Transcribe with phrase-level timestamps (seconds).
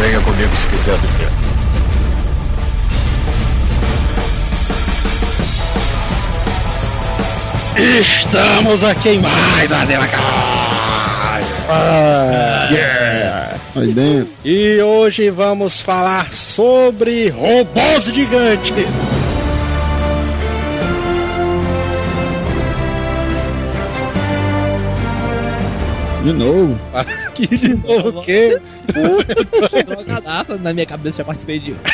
[0.00, 1.28] Venha comigo se quiser viver.
[8.00, 9.86] Estamos aqui em mais uma
[11.70, 13.56] ah, yeah.
[13.76, 14.28] Aí dentro.
[14.44, 18.72] E hoje vamos falar sobre robôs gigantes.
[26.22, 26.78] De novo?
[27.34, 28.60] Que de novo o quê?
[29.86, 31.76] Drogadaça, na minha cabeça já participei de um.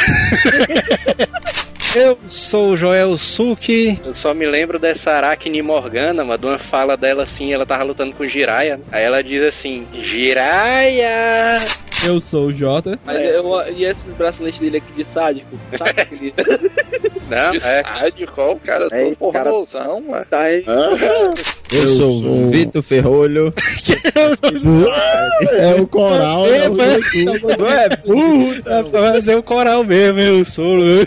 [1.95, 4.01] Eu sou o Joel Suki.
[4.05, 7.85] Eu só me lembro dessa Aracne Morgana, mano, de uma fala dela assim, ela tava
[7.85, 8.81] lutando com Jiraya.
[8.91, 11.59] Aí ela diz assim, Jiraya!
[12.07, 12.99] Eu sou o Jota.
[13.05, 13.37] Mas é.
[13.37, 15.59] eu, e esses braceletes dele aqui de sádico?
[15.77, 16.35] Sabe aquele...
[17.29, 20.27] Não, é sádico, o cara é, todo porrosão, mano.
[20.29, 20.65] Tá aí.
[20.67, 21.31] Ah.
[21.73, 23.53] Eu, eu sou o Vitor Ferrolho.
[25.53, 26.45] é o coral.
[26.45, 26.69] É, é, é
[28.05, 28.63] burro.
[28.63, 30.79] Vai fazer o coral mesmo, eu sou.
[30.79, 31.05] É,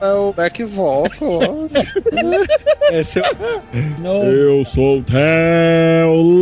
[0.00, 1.08] é o back vocal.
[1.42, 1.70] É o...
[4.24, 6.34] Eu sou o Telos.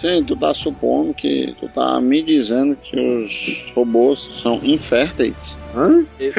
[0.00, 5.56] Sim, tu tá supondo que tu tá me dizendo que os robôs são inférteis.
[5.74, 6.04] Hã?
[6.18, 6.30] É,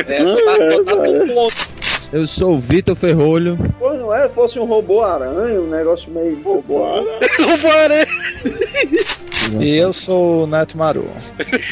[2.11, 3.57] eu sou o Vitor Ferrolho.
[3.79, 4.29] Pô, não é?
[4.29, 6.41] Fosse um robô aranha, um negócio meio.
[6.43, 7.19] Robô aranha.
[7.39, 8.07] robô aranha.
[9.59, 11.09] E eu sou o Neto Maru.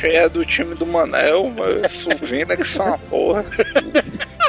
[0.04, 3.46] é do time do Manel, mas Suvina que são uma porra.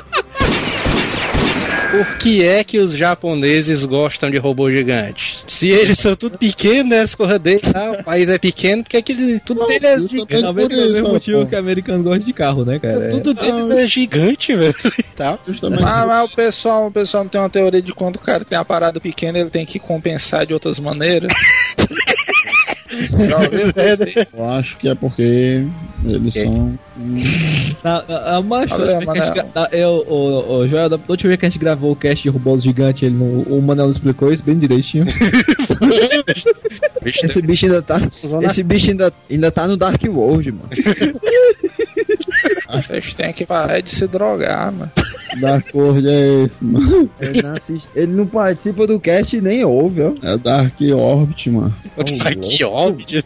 [1.93, 5.45] Por que é que os japoneses gostam de robôs gigantes?
[5.47, 7.01] Se eles são tudo pequenos, né?
[7.01, 7.93] As corras deles, tá?
[7.93, 10.41] o país é pequeno, porque é que eles, tudo deles é gigante.
[10.41, 13.11] Talvez é o mesmo motivo que o americano gosta de carro, né, cara?
[13.11, 14.75] Tudo deles é gigante, velho.
[15.15, 15.39] Tá?
[15.85, 18.57] Ah, mas o pessoal, o pessoal não tem uma teoria de quando o cara tem
[18.57, 21.31] uma parada pequena, ele tem que compensar de outras maneiras.
[24.37, 25.65] Eu acho que é porque
[26.05, 26.79] eles são.
[27.85, 28.75] A, a, macho,
[29.73, 32.63] eu, o, o Joel, da última vez que a gente gravou o cast de robôs
[32.63, 35.07] gigante, ele no, o Manel explicou isso bem direitinho.
[37.05, 37.99] esse bicho ainda tá.
[38.43, 40.69] Esse bicho ainda, ainda tá no Dark World, mano.
[42.73, 44.91] Vocês têm que parar de se drogar, mano.
[45.41, 47.11] Dark World é esse, mano.
[47.21, 50.13] Ele não, assiste, ele não participa do cast e nem ouve, ó.
[50.23, 51.75] É Dark Orbit, mano.
[51.97, 52.39] Dark
[52.69, 53.25] Orbit?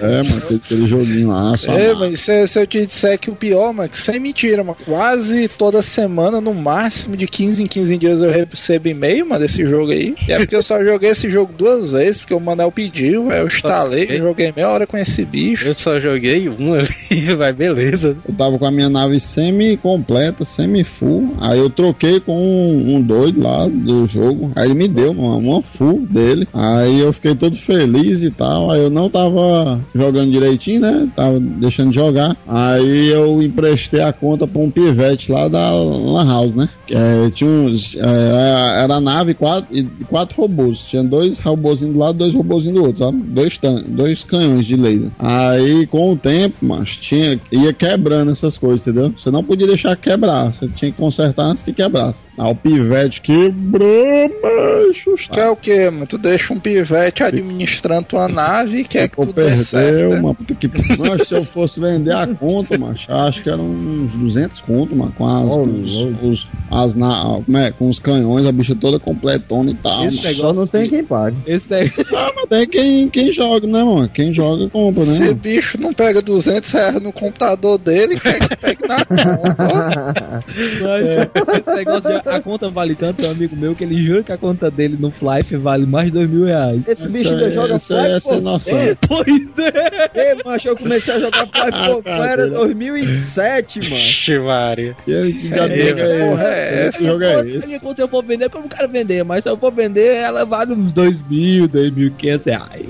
[0.00, 1.56] É, mano, aquele, aquele joguinho lá.
[1.56, 4.62] Só é, mas se, se, eu te disser que o pior, mano, que sem mentira,
[4.62, 9.40] mano, quase toda semana, no máximo de 15 em 15 dias eu recebo e-mail, mano,
[9.40, 10.14] desse jogo aí.
[10.28, 13.46] E é porque eu só joguei esse jogo duas vezes, porque o Manel pediu, eu
[13.46, 15.66] instalei, joguei meia hora com esse bicho.
[15.66, 18.16] Eu só joguei um ali, vai beleza.
[18.26, 23.42] Eu tava com a minha nave semi-completa, semi-full Aí eu troquei com um, um, doido
[23.42, 24.52] lá do jogo.
[24.54, 26.48] Aí ele me deu uma, uma full dele.
[26.52, 28.70] Aí eu fiquei todo feliz e tal.
[28.70, 31.08] Aí eu não tava jogando direitinho, né?
[31.14, 32.36] Tava deixando de jogar.
[32.46, 36.68] Aí eu emprestei a conta pra um pivete lá da Lan House, né?
[36.90, 37.96] É, tinha uns.
[37.96, 40.82] É, era a nave quatro, e quatro robôs.
[40.82, 43.18] Tinha dois robôzinhos do lado dois robôzinhos do outro, sabe?
[43.18, 45.10] Dois, dois canhões de laser.
[45.18, 49.14] Aí com o tempo, mas tinha, ia quebrando essas coisas, entendeu?
[49.18, 50.52] Você não podia deixar quebrar.
[50.52, 52.24] Você tinha que consertar antes que quebrasse.
[52.36, 55.16] Ah, o pivete quebrou, macho.
[55.30, 56.06] Que é o que, mano?
[56.06, 60.34] Tu deixa um pivete administrando tua nave e quer que tu perdeu, mano.
[60.34, 60.70] Puta que...
[60.98, 65.12] Mas se eu fosse vender a conta, macho, acho que eram uns 200 conto, mano,
[65.16, 69.70] com as, oh, os, os, as na, é, com os canhões, a bicha toda completona
[69.70, 70.04] e tal.
[70.04, 71.36] Esse negócio não tem quem pague.
[71.46, 72.16] Esse negócio...
[72.16, 74.08] Ah, não tem quem, quem joga, né, mano?
[74.08, 75.24] Quem joga, compra, né?
[75.24, 80.44] Esse bicho não pega 200 reais no computador dele, quer pegue na conta.
[80.84, 81.58] É.
[81.58, 84.32] Esse negócio de a conta vale tanto, tem um amigo meu que ele jura que
[84.32, 86.80] a conta dele no Flife vale mais de dois mil reais.
[86.86, 88.78] Esse bicho ainda joga Flife, essa é noção.
[88.78, 90.30] É, pois é.
[90.30, 93.96] Ei, macho, eu comecei a jogar Flife, ah, pô, era 2007, mano.
[93.96, 94.96] Ixi, Maria.
[95.06, 97.04] E aí, que já é, porra é esse?
[97.06, 97.78] jogo é esse?
[97.94, 100.72] Se eu for vender, como o cara vender, mas se eu for vender, ela vale
[100.72, 102.86] uns dois mil, dois mil e quinhentos reais.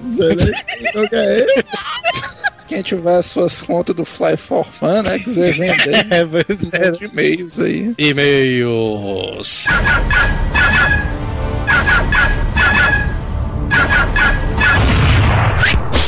[0.79, 1.65] Que jogo é esse?
[2.75, 5.17] Quem tiver as suas contas do Fly for Fun, né?
[5.17, 7.05] Quiser vender, é, é.
[7.05, 7.95] e-mails aí.
[7.97, 9.67] E-mails.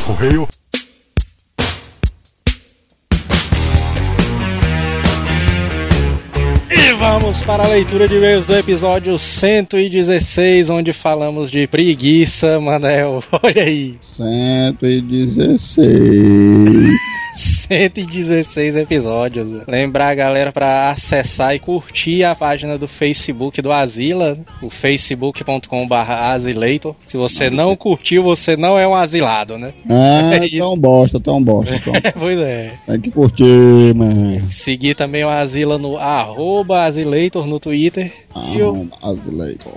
[0.04, 0.48] Correio.
[7.08, 13.22] Vamos para a leitura de e-mails do episódio 116, onde falamos de preguiça, Manel.
[13.44, 13.96] Olha aí.
[14.00, 16.90] 116.
[17.36, 19.62] 116 episódios.
[19.68, 25.94] Lembrar a galera pra acessar e curtir a página do Facebook do Asila, o facebook.com.br
[25.94, 26.94] asilator.
[27.04, 29.72] Se você não curtiu, você não é um asilado, né?
[29.88, 31.78] Ah, tão bosta, tão bosta.
[31.80, 31.92] Tão...
[32.18, 32.72] pois é.
[32.86, 34.40] Tem que curtir, mano.
[34.50, 36.86] Seguir também o Asila no arroba
[37.46, 38.12] no Twitter.
[38.54, 39.12] E o, Ah,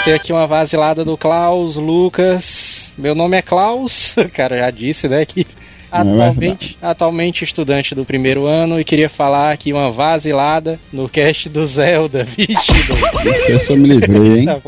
[0.03, 2.93] Tem aqui uma vasilada do Klaus Lucas.
[2.97, 5.25] Meu nome é Klaus, o cara já disse, né?
[5.25, 5.47] Que
[5.89, 11.65] atualmente, atualmente estudante do primeiro ano e queria falar aqui uma vasilada no cast do
[11.65, 12.25] Zelda.
[12.35, 12.73] Vixe,
[13.69, 14.45] eu me livrei, hein?
[14.53, 14.59] Tá.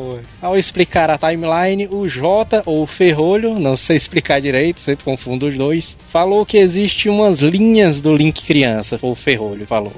[0.42, 5.48] Ao explicar a timeline, o J, ou o Ferrolho, não sei explicar direito, sempre confundo
[5.48, 9.94] os dois, falou que existe umas linhas do Link criança, ou o Ferrolho falou.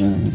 [0.00, 0.32] Mano.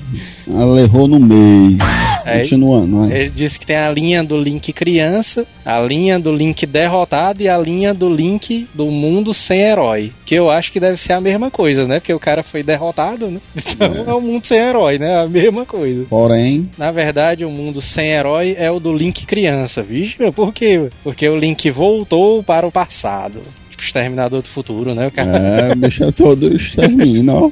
[0.60, 1.78] Ela errou no meio.
[2.24, 3.12] Aí- Continuando, vai.
[3.12, 7.50] Ele disse que tem a linha do Link criança, a linha do Link derrotado e
[7.50, 10.12] a linha do Link do mundo sem herói.
[10.26, 12.00] Que eu acho que deve ser a mesma coisa, né?
[12.00, 13.40] Porque o cara foi derrotado, né?
[13.72, 15.22] Então é o mundo sem herói, né?
[15.24, 16.06] A mesma coisa.
[16.10, 20.16] Porém, Na verdade, o mundo sem herói é o do Link criança, vixe?
[20.20, 20.90] meu, Por quê?
[21.04, 23.40] Porque o Link voltou para o passado.
[23.78, 25.08] Exterminador do Futuro, né?
[25.08, 27.50] O cara, é, o bicho é todo extermina, ó.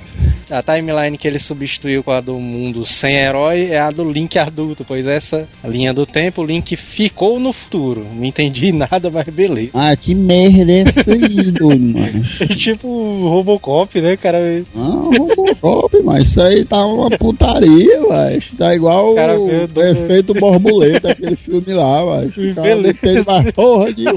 [0.50, 4.38] A timeline que ele substituiu com a do mundo sem herói é a do Link
[4.40, 8.06] adulto, pois essa linha do tempo, o Link ficou no futuro.
[8.16, 9.72] Não entendi nada, mas beleza.
[9.74, 12.26] Ah, que merda é essa aí, doido, mano?
[12.40, 14.40] É tipo o Robocop, né, cara?
[14.76, 18.44] Ah, Robocop, mas isso aí tá uma putaria, velho.
[18.58, 22.04] Tá igual O cara o, do- efeito borboleta, aquele filme lá,
[22.56, 22.98] cara Beleza.
[23.02, 24.06] Tem uma porra de.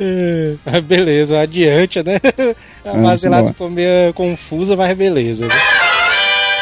[0.00, 2.20] É, mas beleza, adiante, né?
[2.84, 3.52] A Ah, vasilada boa.
[3.52, 5.13] ficou meio confusa, mas beleza.
[5.14, 5.48] Né?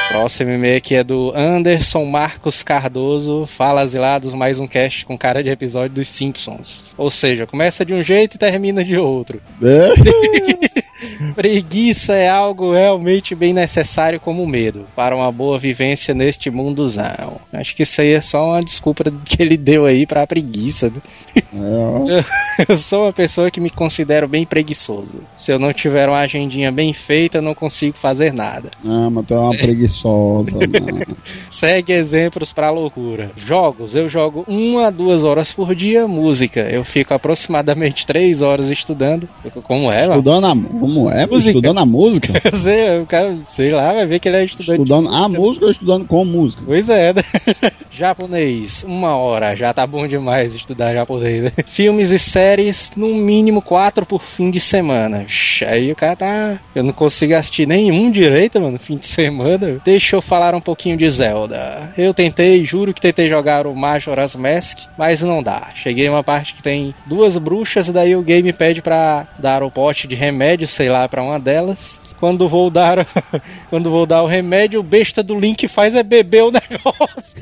[0.09, 3.47] Próximo e-mail aqui é do Anderson Marcos Cardoso.
[3.47, 6.85] Fala asilados, mais um cast com cara de episódio dos Simpsons.
[6.99, 9.41] Ou seja, começa de um jeito e termina de outro.
[9.63, 10.82] É?
[11.35, 17.41] Preguiça é algo realmente bem necessário como medo para uma boa vivência neste mundozão.
[17.53, 20.91] Acho que isso aí é só uma desculpa que ele deu aí pra preguiça.
[20.91, 22.23] né?
[22.59, 22.65] É.
[22.69, 25.09] Eu sou uma pessoa que me considero bem preguiçoso.
[25.37, 28.71] Se eu não tiver uma agendinha bem feita, eu não consigo fazer nada.
[28.85, 29.67] Ah, mas tu é uma Sério?
[29.67, 31.17] preguiçosa, mano.
[31.51, 33.31] Segue exemplos pra loucura.
[33.37, 36.07] Jogos, eu jogo uma a duas horas por dia.
[36.07, 39.29] Música, eu fico aproximadamente três horas estudando.
[39.65, 40.19] Como é, mano?
[40.21, 41.27] Estudando a, como é?
[41.27, 41.51] Música.
[41.51, 42.41] Estudando a música?
[42.45, 44.83] Eu sei, o cara, sei lá, vai ver que ele é estudante.
[44.83, 46.63] Estudando a música ou estudando com música?
[46.65, 47.23] Pois é, né?
[47.91, 51.53] Japonês, uma hora, já tá bom demais estudar japonês, né?
[51.67, 55.27] Filmes e séries, no mínimo quatro por fim de semana.
[55.67, 56.61] Aí o cara tá.
[56.75, 59.79] Eu não consigo assistir nenhum direito, mano, fim de semana.
[59.85, 61.93] Deixa eu falar um pouquinho de Zelda.
[61.97, 65.69] Eu tentei, juro que tentei jogar o Majora's Mask, mas não dá.
[65.75, 70.09] Cheguei uma parte que tem duas bruxas, daí o game pede pra dar o pote
[70.09, 72.01] de remédio, sei lá, pra uma delas.
[72.19, 73.07] Quando vou dar,
[73.71, 77.41] quando vou dar o remédio, o besta do Link faz é beber o negócio.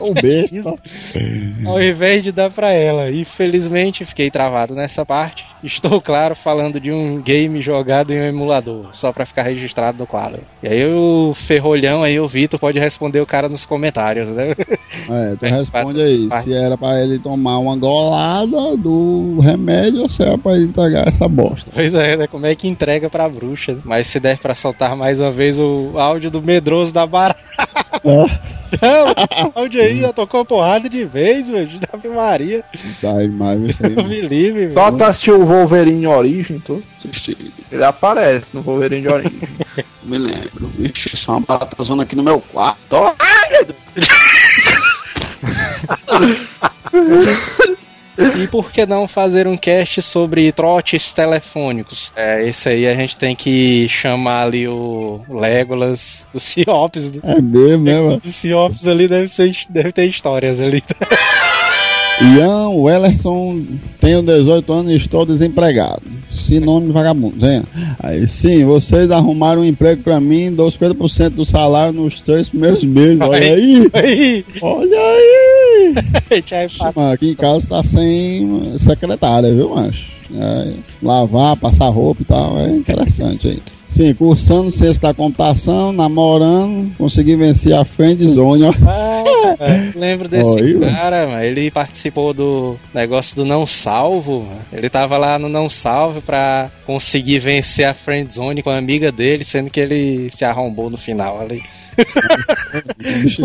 [0.00, 0.74] O besta.
[1.64, 3.12] ao invés de dar pra ela.
[3.12, 5.46] Infelizmente, fiquei travado nessa parte.
[5.66, 10.06] Estou, claro, falando de um game jogado em um emulador, só pra ficar registrado no
[10.06, 10.40] quadro.
[10.62, 14.54] E aí o ferrolhão aí, o Vitor, pode responder o cara nos comentários, né?
[15.08, 16.28] É, tu responde aí.
[16.42, 21.06] Se era pra ele tomar uma golada do remédio ou se era pra ele entregar
[21.08, 21.70] essa bosta.
[21.72, 22.26] Pois é, né?
[22.26, 23.74] Como é que entrega pra bruxa?
[23.74, 23.80] né?
[23.84, 27.40] Mas se der pra soltar mais uma vez o áudio do medroso da barata.
[28.82, 31.66] Não, onde aí já tocou porrada de vez, meu.
[31.66, 32.64] De Maria.
[33.00, 33.26] Tá aí.
[33.96, 34.96] Eu me livre, Só velho.
[34.98, 36.82] tu assistiu o Wolverine Origem, tu?
[37.70, 39.40] Ele aparece no Wolverine Origem.
[40.04, 40.68] Me lembro.
[40.76, 42.96] Vixe, só uma baratazona aqui no meu quarto.
[48.18, 52.10] E por que não fazer um cast sobre trotes telefônicos?
[52.16, 57.12] É, esse aí a gente tem que chamar ali o Legolas, o Ciops.
[57.12, 57.20] né?
[57.24, 58.16] É mesmo, né, mano?
[58.16, 60.82] O Ciops ali deve, ser, deve ter histórias ali.
[62.20, 63.62] Ian Wellerson,
[64.00, 66.02] tenho 18 anos e estou desempregado.
[66.32, 67.38] Sinônimo de vagabundo.
[67.38, 67.62] Vem.
[67.98, 72.84] Aí sim, vocês arrumaram um emprego pra mim, dou 50% do salário nos três primeiros
[72.84, 73.20] meses.
[73.20, 73.90] Olha aí!
[73.92, 75.94] Aí, Olha aí!
[76.78, 77.00] passar.
[77.00, 80.04] Mano, aqui em casa tá sem secretária, viu, macho?
[80.34, 83.75] É, lavar, passar roupa e tal, é interessante aí.
[83.96, 84.68] Sim, cursando
[85.00, 88.74] da computação, namorando, consegui vencer a friend zone, ó.
[88.86, 89.24] Ah,
[89.58, 90.80] é, lembro desse mano.
[90.80, 91.42] cara, mano.
[91.42, 94.40] Ele participou do negócio do não salvo.
[94.42, 94.60] mano.
[94.70, 99.10] Ele tava lá no não salvo pra conseguir vencer a friend zone com a amiga
[99.10, 101.62] dele, sendo que ele se arrombou no final ali.
[103.22, 103.42] Bicho,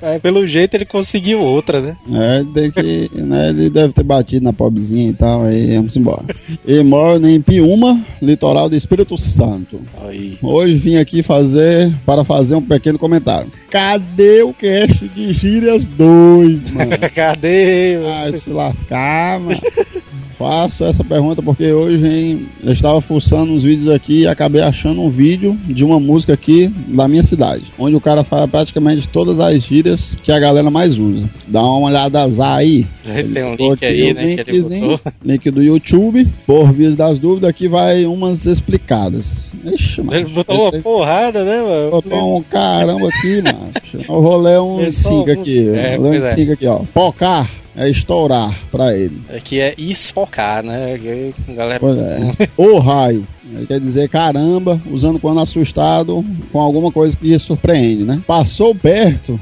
[0.00, 1.96] Mas, pelo jeito ele conseguiu outra, né?
[2.12, 6.24] É, tem que, né, ele deve ter batido na pobrezinha e tal, aí vamos embora.
[6.66, 9.80] E moro em Piúma, litoral do Espírito Santo.
[10.04, 10.38] Aí.
[10.42, 13.50] Hoje vim aqui fazer, para fazer um pequeno comentário.
[13.70, 16.90] Cadê o cast de Gírias 2, mano?
[17.14, 17.98] Cadê?
[18.12, 19.60] Ai, se lascar, mano.
[20.42, 25.00] Faço essa pergunta porque hoje hein, eu estava fuçando uns vídeos aqui e acabei achando
[25.00, 29.38] um vídeo de uma música aqui da minha cidade, onde o cara fala praticamente todas
[29.38, 31.30] as gírias que a galera mais usa.
[31.46, 32.84] Dá uma olhada aí.
[33.32, 34.32] Tem um link aí, o né?
[34.32, 36.26] Ele linkzinho, link do YouTube.
[36.44, 39.44] Por via das dúvidas, aqui vai umas explicadas.
[39.64, 40.28] Ixi, Ele mano.
[40.30, 41.90] botou uma porrada, né, mano?
[41.92, 43.70] Botou um caramba aqui, mano.
[43.94, 45.68] Eu vou ler um É só 5 um- aqui.
[45.68, 46.34] É, pois um é.
[46.34, 46.80] 5 aqui, ó.
[46.92, 49.20] Pocar é estourar pra ele.
[49.34, 50.98] Aqui é esfocar, né?
[50.98, 51.80] Que Galera.
[51.80, 52.30] Pois é.
[52.56, 53.26] O raio.
[53.54, 58.22] Ele quer dizer caramba, usando quando assustado com alguma coisa que surpreende, né?
[58.26, 59.38] Passou perto.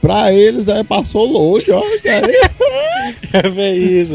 [0.00, 1.80] Pra eles, aí passou longe, ó.
[1.80, 4.14] Aí, É isso.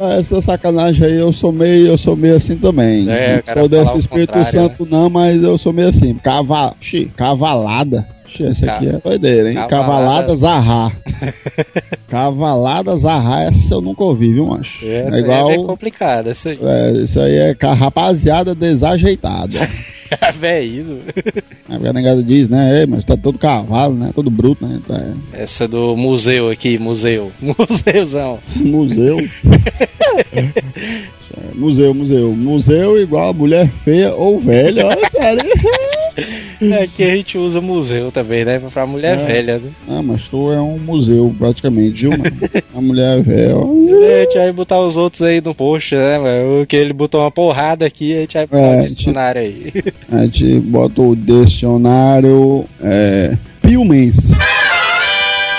[0.00, 3.10] Essa sacanagem aí, eu sou meio, eu sou meio assim também.
[3.10, 4.68] É, sou desse Espírito contrário, né?
[4.68, 6.14] Santo, não, mas eu sou meio assim.
[6.14, 6.74] Cava...
[6.80, 8.06] Xi, cavalada.
[8.40, 9.54] Esse aqui é doideira, hein?
[9.54, 9.68] Cavalada.
[9.68, 10.92] Cavalada Zarra.
[12.08, 14.86] Cavalada Zarra, essa eu nunca ouvi, viu, macho?
[14.86, 15.50] Essa é igual.
[15.50, 16.30] é bem complicada.
[16.30, 16.58] Essa aí.
[16.62, 19.58] É, isso aí é rapaziada desajeitada.
[20.40, 20.96] É isso.
[21.68, 22.80] A negada diz, né?
[22.80, 24.10] Ei, mas tá todo cavalo, né?
[24.14, 24.80] Todo bruto, né?
[24.82, 27.30] Então, é Essa do museu aqui, museu.
[27.40, 28.38] Museuzão.
[28.56, 29.18] museu.
[31.54, 32.32] Museu, museu.
[32.32, 34.86] Museu igual a mulher feia ou velha.
[34.86, 35.42] Olha, cara.
[36.82, 38.60] Aqui a gente usa museu também, né?
[38.72, 39.24] Pra mulher É.
[39.24, 39.58] velha.
[39.58, 39.70] Né?
[39.88, 42.24] Ah, mas tu é um museu, praticamente, viu, mano?
[42.74, 43.56] A mulher velha.
[43.56, 43.64] ó.
[43.64, 46.66] A gente vai botar os outros aí no post, né, mano?
[46.66, 49.72] Que ele botou uma porrada aqui, a gente vai botar É, o dicionário aí.
[50.10, 54.34] A gente bota o dicionário é, piumense.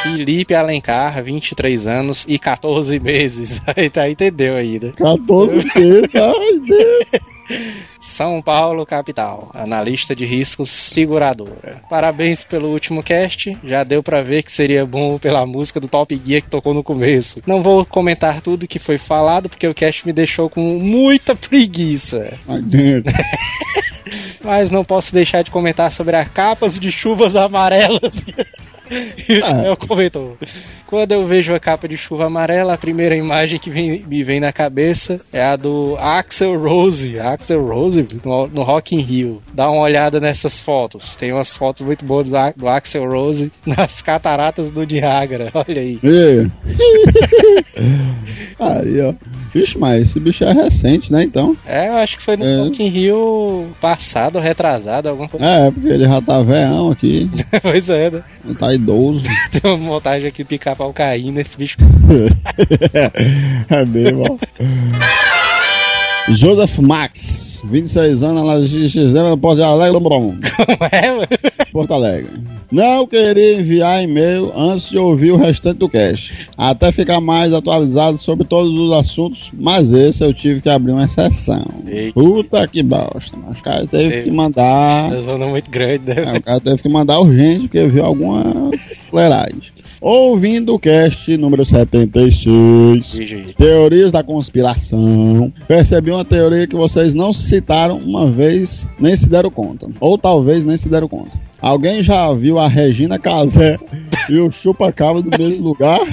[0.03, 3.61] Felipe Alencar, 23 anos e 14 meses.
[3.75, 4.91] Aí tá, entendeu né?
[4.97, 7.88] 14 meses, ai Deus.
[8.01, 9.51] São Paulo, capital.
[9.53, 11.81] Analista de riscos, seguradora.
[11.89, 13.57] Parabéns pelo último cast.
[13.63, 16.83] Já deu pra ver que seria bom pela música do Top Gear que tocou no
[16.83, 17.41] começo.
[17.45, 22.33] Não vou comentar tudo que foi falado, porque o cast me deixou com muita preguiça.
[24.43, 27.99] Mas não posso deixar de comentar sobre as capas de chuvas amarelas.
[29.43, 29.63] Ah.
[29.65, 30.37] Eu comentou.
[30.87, 34.39] Quando eu vejo a capa de chuva amarela, a primeira imagem que vem- me vem
[34.39, 37.19] na cabeça é a do Axel Rose.
[37.19, 39.41] Axel Rose no, no Rock in Rio.
[39.53, 41.15] Dá uma olhada nessas fotos.
[41.15, 45.51] Tem umas fotos muito boas do, do Axel Rose nas cataratas do Niágara.
[45.53, 45.99] Olha aí.
[48.59, 49.13] Aí, ó.
[49.53, 51.55] Vixe, mas esse bicho é recente, né, então?
[51.65, 52.57] É, eu acho que foi no É.
[52.63, 55.45] Rock in Rio passado, retrasado, alguma coisa.
[55.45, 57.29] É, porque ele já tá velhão aqui.
[57.61, 58.23] pois é, né?
[58.45, 59.23] Ele tá idoso.
[59.51, 61.77] Tem uma montagem aqui de pica-pau caindo, esse bicho
[63.69, 64.37] é mesmo, ó.
[66.29, 70.35] Joseph Max, 26 anos, na XXL, Porto Alegre, Brom.
[70.91, 71.27] é, mano.
[71.71, 72.29] Porto Alegre.
[72.71, 76.47] Não queria enviar e-mail antes de ouvir o restante do cast.
[76.55, 81.05] Até ficar mais atualizado sobre todos os assuntos, mas esse eu tive que abrir uma
[81.05, 81.65] exceção.
[81.87, 82.13] Eita.
[82.13, 83.35] Puta que bosta.
[83.47, 84.23] Mas o cara teve Teve.
[84.25, 85.11] que mandar.
[85.11, 86.23] Uma zona muito grande, né?
[86.27, 88.43] É, o cara teve que mandar urgente porque viu alguma
[89.09, 89.78] fuleiragem.
[90.01, 93.05] Ouvindo o cast número 76.
[93.05, 93.53] Gigi.
[93.57, 95.51] Teorias da conspiração.
[95.67, 99.87] Percebi uma teoria que vocês não citaram uma vez, nem se deram conta.
[99.99, 101.31] Ou talvez nem se deram conta.
[101.61, 103.77] Alguém já viu a Regina Casé
[104.29, 105.99] e o Chupa-Cabra no mesmo lugar?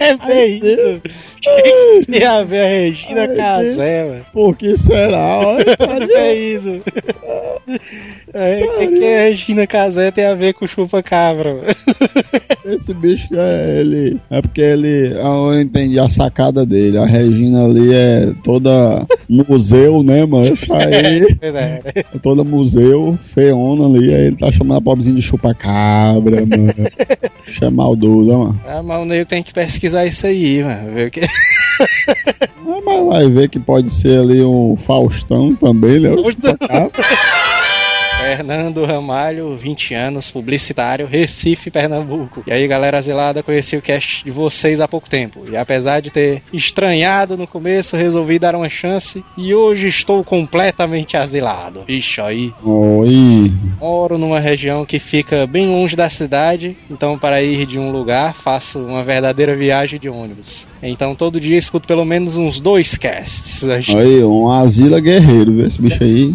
[0.00, 0.96] É bem isso.
[0.96, 4.24] O que tem a ver a Regina Casé, mano?
[4.32, 5.38] Por que será?
[5.38, 5.76] Olha,
[6.18, 6.80] É isso.
[8.34, 11.54] É, O que, que a Regina Casé tem a ver com chupa-cabra?
[11.54, 11.66] mano?
[12.64, 14.20] Esse bicho é ele.
[14.30, 15.12] É porque ele.
[15.14, 16.96] Eu entendi a sacada dele.
[16.98, 20.56] A Regina ali é toda museu, né, mano?
[20.70, 21.26] Aí.
[21.42, 21.82] É.
[22.14, 24.14] É toda museu, feona ali.
[24.14, 26.74] Aí ele tá chamando a pobrezinha de chupa-cabra, mano.
[27.46, 28.60] Bicho é maldoso, né, mano.
[28.66, 30.92] Ah, mas o Neil tem que pesquisar isso aí, mano.
[30.92, 31.20] Ver o que...
[31.20, 36.10] Ah, Mas vai ver que pode ser ali um Faustão também, né?
[36.10, 36.90] O chupa-cabra.
[38.22, 42.44] Fernando Ramalho, 20 anos, publicitário, Recife, Pernambuco.
[42.46, 45.44] E aí, galera zelada, conheci o cast de vocês há pouco tempo.
[45.50, 49.24] E apesar de ter estranhado no começo, resolvi dar uma chance.
[49.36, 51.82] E hoje estou completamente asilado.
[51.84, 52.54] Vixe, aí.
[52.62, 53.52] Oi.
[53.80, 58.34] Moro numa região que fica bem longe da cidade, então para ir de um lugar
[58.34, 60.66] faço uma verdadeira viagem de ônibus.
[60.82, 63.64] Então todo dia escuto pelo menos uns dois casts.
[63.68, 66.34] Aí, um Asila Guerreiro, vê esse bicho aí.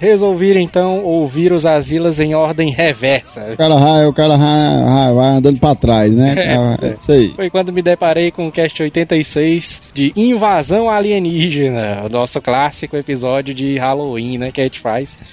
[0.00, 3.52] Resolvi então ouvir os asilas em ordem reversa.
[3.52, 6.34] O cara vai, o cara vai, vai- andando pra trás, né?
[6.82, 7.32] É, isso aí.
[7.36, 13.54] Foi quando me deparei com o cast 86 de Invasão Alienígena, o nosso clássico episódio
[13.54, 15.18] de Halloween, né, que a gente faz.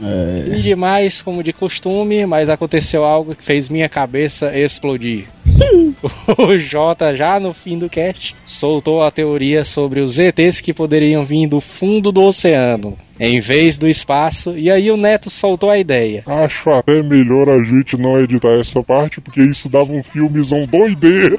[0.00, 0.56] É.
[0.56, 5.24] E demais, como de costume, mas aconteceu algo que fez minha cabeça explodir.
[6.38, 11.24] o Jota, já no fim do cast, soltou a teoria sobre os ETs que poderiam
[11.26, 15.78] vir do fundo do oceano, em vez do espaço, e aí o Neto soltou a
[15.78, 16.22] ideia.
[16.26, 21.36] Acho até melhor a gente não editar essa parte, porque isso dava um filmezão doideira?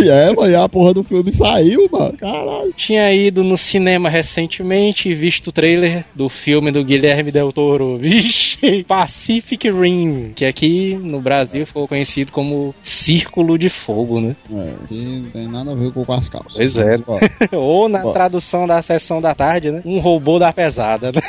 [0.00, 2.16] E é, mano, e a porra do filme saiu, mano.
[2.16, 2.72] Caralho.
[2.76, 7.98] Tinha ido no cinema recentemente e visto o trailer do filme do Guilherme Del Toro.
[8.00, 8.84] Vixe!
[8.84, 14.36] Pacific Rim, que aqui no Brasil ficou conhecido como Círculo de Fogo, né?
[14.52, 16.52] É, que não tem nada a ver com as calças.
[16.54, 16.98] Pois é.
[17.52, 19.82] Ou na tradução da sessão da tarde, né?
[19.84, 20.67] Um robô da pesada.
[21.12, 21.20] Né?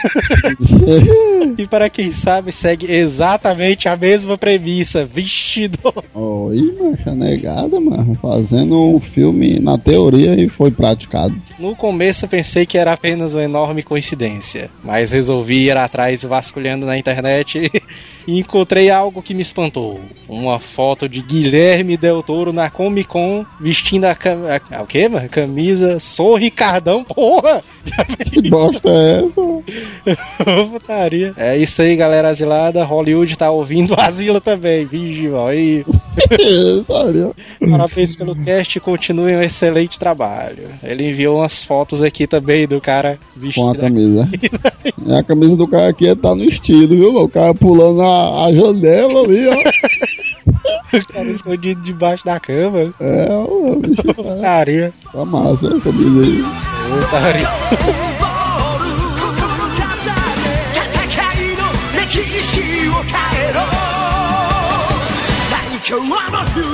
[1.57, 5.05] e para quem sabe, segue exatamente a mesma premissa.
[5.05, 5.67] Vixe!
[5.67, 8.15] do- Oi, mancha negada, mano.
[8.15, 11.35] Fazendo um filme na teoria e foi praticado.
[11.59, 16.85] No começo eu pensei que era apenas uma enorme coincidência, mas resolvi ir atrás vasculhando
[16.85, 17.69] na internet
[18.25, 19.99] e encontrei algo que me espantou.
[20.27, 24.39] Uma foto de Guilherme Del Toro na Comic Con vestindo a, cam...
[24.47, 24.77] a...
[24.77, 25.27] a- o quê, mano?
[25.27, 27.61] Camisa Sou Ricardão, porra!
[28.31, 29.41] Que bosta é essa?
[30.71, 31.33] Putaria.
[31.35, 32.83] É isso aí, galera asilada.
[32.83, 34.85] Hollywood tá ouvindo o Asila também.
[34.85, 35.83] Vigi, aí.
[37.71, 40.69] Parabéns pelo cast e continuem um excelente trabalho.
[40.83, 43.75] Ele enviou umas fotos aqui também do cara Com a vestido.
[43.79, 44.29] camisa.
[45.05, 47.15] E a camisa do cara aqui tá no estilo, viu?
[47.23, 50.97] O cara pulando a, a janela ali, ó.
[50.97, 52.93] O cara escondido debaixo da cama.
[52.99, 54.93] É, ó, bicho, Putaria.
[55.11, 56.43] tá massa a camisa aí.
[57.01, 57.49] Putaria.
[65.89, 66.68] 戦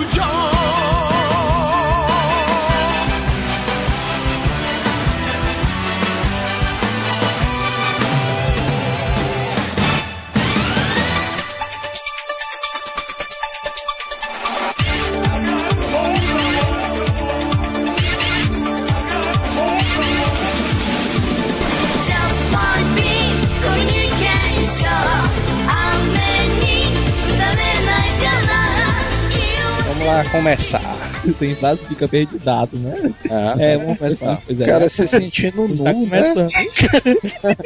[30.06, 30.82] lá começar.
[31.40, 33.12] Tem frase fica perdidado, né?
[33.30, 34.42] Ah, É, vamos começar.
[34.46, 34.66] Pois O é.
[34.66, 36.34] cara se sentindo nu, tá né?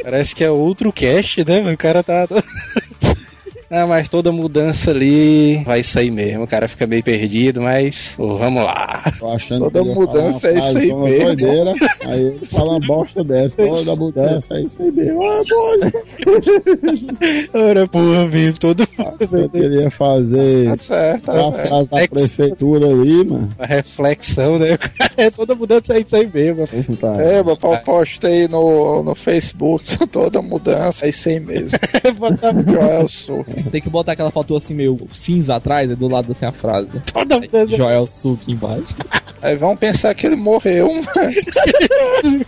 [0.02, 1.72] Parece que é outro cast, né?
[1.72, 2.26] O cara tá.
[3.72, 6.42] Ah, mas toda mudança ali vai sair mesmo.
[6.42, 9.00] O cara fica meio perdido, mas pô, vamos lá.
[9.16, 11.24] Tô achando Toda mudança uma é isso aí uma mesmo.
[11.26, 11.72] doideira,
[12.08, 13.56] aí ele fala uma bosta dessa.
[13.58, 15.20] Toda mudança é isso aí mesmo.
[15.22, 15.40] Ah.
[17.54, 18.88] Ora, porra, mesmo, todo
[19.20, 21.68] Você queria fazer Tá certo, tá a certo.
[21.68, 23.48] frase da Ex- prefeitura ali, mano.
[23.56, 24.76] Uma reflexão, né?
[25.16, 26.66] É toda mudança é isso aí mesmo.
[26.66, 31.78] Puta, É, mas eu postei no, no Facebook, toda mudança, é isso aí mesmo.
[32.18, 33.44] Botar Joel Sul.
[33.64, 36.88] Tem que botar aquela foto assim meio cinza atrás, é do lado assim a frase.
[37.12, 37.76] toda mudança.
[37.76, 38.94] Joel Sul aqui embaixo.
[39.42, 41.04] Aí vão pensar que ele morreu, mano.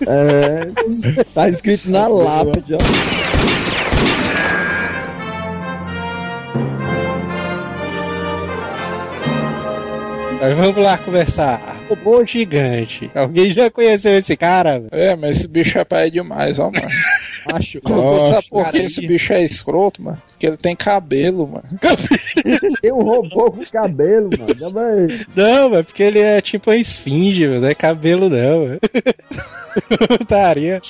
[0.07, 2.79] É, Tá escrito na lápide, ó.
[10.41, 11.77] Mas vamos lá conversar.
[11.89, 13.09] Robô gigante.
[13.15, 14.83] Alguém já conheceu esse cara?
[14.91, 16.89] É, mas esse bicho é pai demais, ó, mano.
[17.55, 17.81] Acho.
[18.31, 20.21] Sabe por que aí- esse bicho é escroto, mano?
[20.43, 21.65] Porque ele tem cabelo, mano.
[22.81, 25.15] Tem um robô com cabelo, mano.
[25.37, 27.61] Não, mas porque ele é tipo a esfinge, mano.
[27.61, 28.81] Não é cabelo, não, mano.
[30.19, 30.81] Putaria.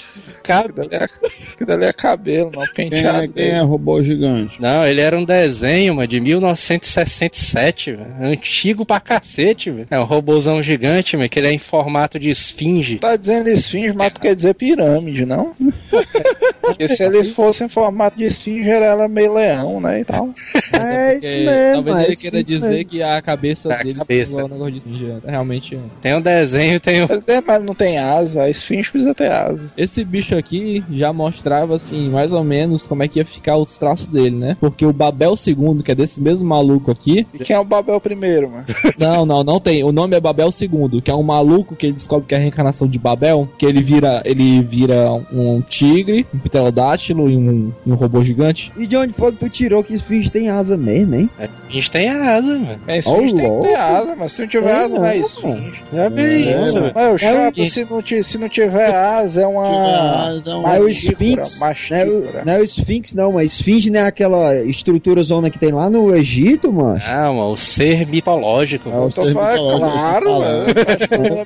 [0.42, 0.88] Cabelo.
[0.92, 3.24] Aquilo ali é, é cabelo, não Quem penteado.
[3.24, 4.60] é, quem é robô gigante?
[4.60, 8.14] Não, ele era um desenho, mano, de 1967, velho.
[8.20, 9.86] Antigo pra cacete, velho.
[9.90, 12.98] É um robôzão gigante, mano, que ele é em formato de esfinge.
[12.98, 15.54] Tá dizendo esfinge, mas tu quer dizer pirâmide, não?
[16.60, 20.28] Porque se ele fosse em formato de esfinge, era ela meio leão, né, e tal.
[20.74, 21.74] É isso Porque mesmo.
[21.84, 22.84] talvez é ele isso queira dizer mesmo.
[22.90, 24.32] que a cabeça A dele cabeça.
[24.32, 25.12] igual ao negócio de esfinge.
[25.24, 25.78] É, Realmente.
[26.00, 27.06] Tem um desenho, tem um.
[27.10, 29.70] Ele tem, mas não tem asa, a esfinge precisa ter asa.
[29.76, 33.76] Esse bicho aqui já mostrava, assim, mais ou menos como é que ia ficar os
[33.78, 34.56] traços dele, né?
[34.58, 37.26] Porque o Babel II, que é desse mesmo maluco aqui.
[37.34, 38.64] E quem é o Babel primeiro, mano?
[38.98, 39.84] Não, não, não tem.
[39.84, 42.40] O nome é Babel II, que é um maluco que ele descobre que é a
[42.40, 47.90] reencarnação de Babel, que ele vira, ele vira um tigre, um pterodátilo e um, e
[47.92, 48.72] um robô gigante.
[48.76, 51.30] E de onde foi que tu tirou que esfinge tem asa mesmo, hein?
[51.38, 52.80] A esfinge tem asa, mano.
[52.86, 55.16] A esfinge Ô, tem que ter asa, mas se não tiver É, asa, não é
[55.18, 55.82] esfinge.
[55.92, 56.92] Já vi É, isso, mano.
[56.94, 59.62] Mas o chato, um- se não, se não tiver asa, é uma.
[59.66, 63.52] Ah, então, Mas o Machícora, Sphinx, não é o, não é o Sphinx não, mas
[63.52, 67.00] Esfinge não é aquela estrutura zona que tem lá no Egito, mano.
[67.06, 68.88] Não, mano, o ser mitológico.
[68.88, 69.04] É mano.
[69.04, 70.64] o Eu tô ser falando, mitológico claro, mano.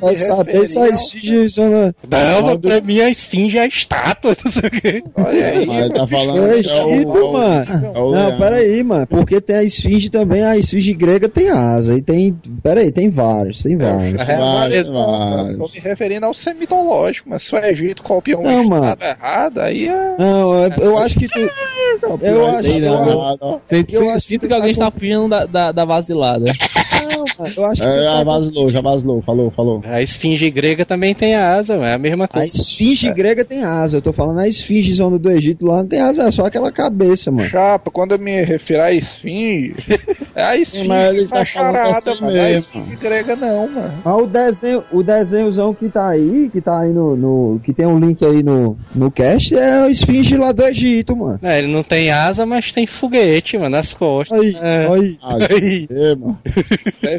[0.11, 1.95] Eu saber se a Esfinge zona...
[2.09, 5.03] Não, pra mim a esfinge é a estátua, não sei o quê.
[5.17, 7.66] Olha aí, tá falando É é o- Egito, é mano.
[7.69, 8.39] É Não, leão.
[8.39, 9.07] peraí, mano.
[9.07, 11.95] Porque tem a esfinge também, a esfinge grega tem asa.
[11.97, 12.37] E tem.
[12.63, 14.15] Peraí, tem vários, tem vários.
[14.21, 15.59] É, Vários, vários, não, vários.
[15.59, 18.97] Tô me referindo ao ser mitológico, mas se o Egito copiou um Não, mano.
[19.01, 20.15] errado, aí é.
[20.19, 21.39] Não, eu- eu acho que tu.
[22.23, 24.11] Eu acho, eu não, Eu
[24.49, 25.73] que alguém tá está fugindo da, não,
[26.09, 26.21] eu
[27.45, 27.97] acho que É,
[28.53, 29.83] tu já vazilou, falou, falou.
[29.85, 31.87] A esfinge grega também tem asa, mano.
[31.87, 32.47] É a mesma A coisa.
[32.57, 33.97] esfinge grega tem asa.
[33.99, 36.71] Eu tô falando a esfinge zona do Egito lá não tem asa, é só aquela
[36.73, 37.49] cabeça, mano.
[37.49, 39.75] Chapa, quando eu me refiro à esfinge,
[40.35, 42.33] é a esfinge Mas ele que tá charada, assim mano.
[42.33, 42.69] Não é a mesmo.
[42.81, 43.93] esfinge grega, não, mano.
[44.05, 47.87] Mas o desenho, o desenhozão que tá aí, que tá aí no, no- que tem
[47.87, 51.39] um link aí no, no cast, é a esfinge lá do Egito, mano.
[51.43, 54.39] É, ele não tem asa, mas tem foguete, mano, nas costas.
[54.39, 54.87] Aí, É.
[54.93, 55.19] aí.
[55.23, 55.87] Ah, Aí.
[55.91, 56.39] é, mano.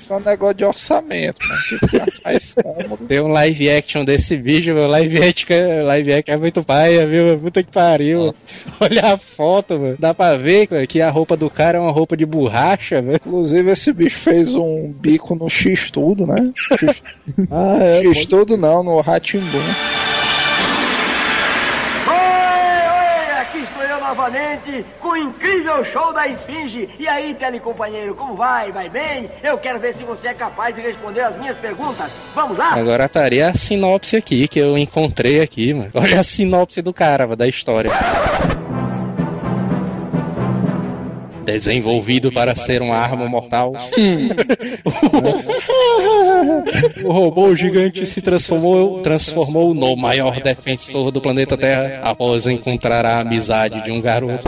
[0.08, 1.62] Isso foi um negócio de orçamento, mano.
[1.64, 3.06] Tipo, mais cômodo.
[3.08, 4.88] Tem um live action desse vídeo, meu.
[4.88, 7.38] Live action, live action é muito paia, viu?
[7.38, 8.28] Puta que pariu.
[8.28, 8.48] Nossa.
[8.80, 9.98] Olha a foto, mano.
[10.00, 13.18] Dá pra ver cara, que a roupa do cara é uma roupa de borracha, velho.
[13.18, 16.38] Inclusive, esse bicho fez um bico no X-Tudo, né?
[17.52, 18.04] Ah, é.
[18.06, 19.60] X-Tudo não, no Ratimbum.
[24.08, 26.90] Novamente com o incrível show da Esfinge.
[26.98, 28.72] E aí, telecompanheiro, como vai?
[28.72, 29.30] Vai bem?
[29.44, 32.10] Eu quero ver se você é capaz de responder as minhas perguntas.
[32.34, 32.74] Vamos lá?
[32.74, 35.92] Agora estaria a sinopse aqui, que eu encontrei aqui, mano.
[35.94, 37.92] Olha a sinopse do cara, da história.
[41.48, 43.72] Desenvolvido para ser uma arma mortal.
[47.06, 53.22] o robô gigante se transformou, transformou no maior defensor do planeta Terra após encontrar a
[53.22, 54.46] amizade de um garoto.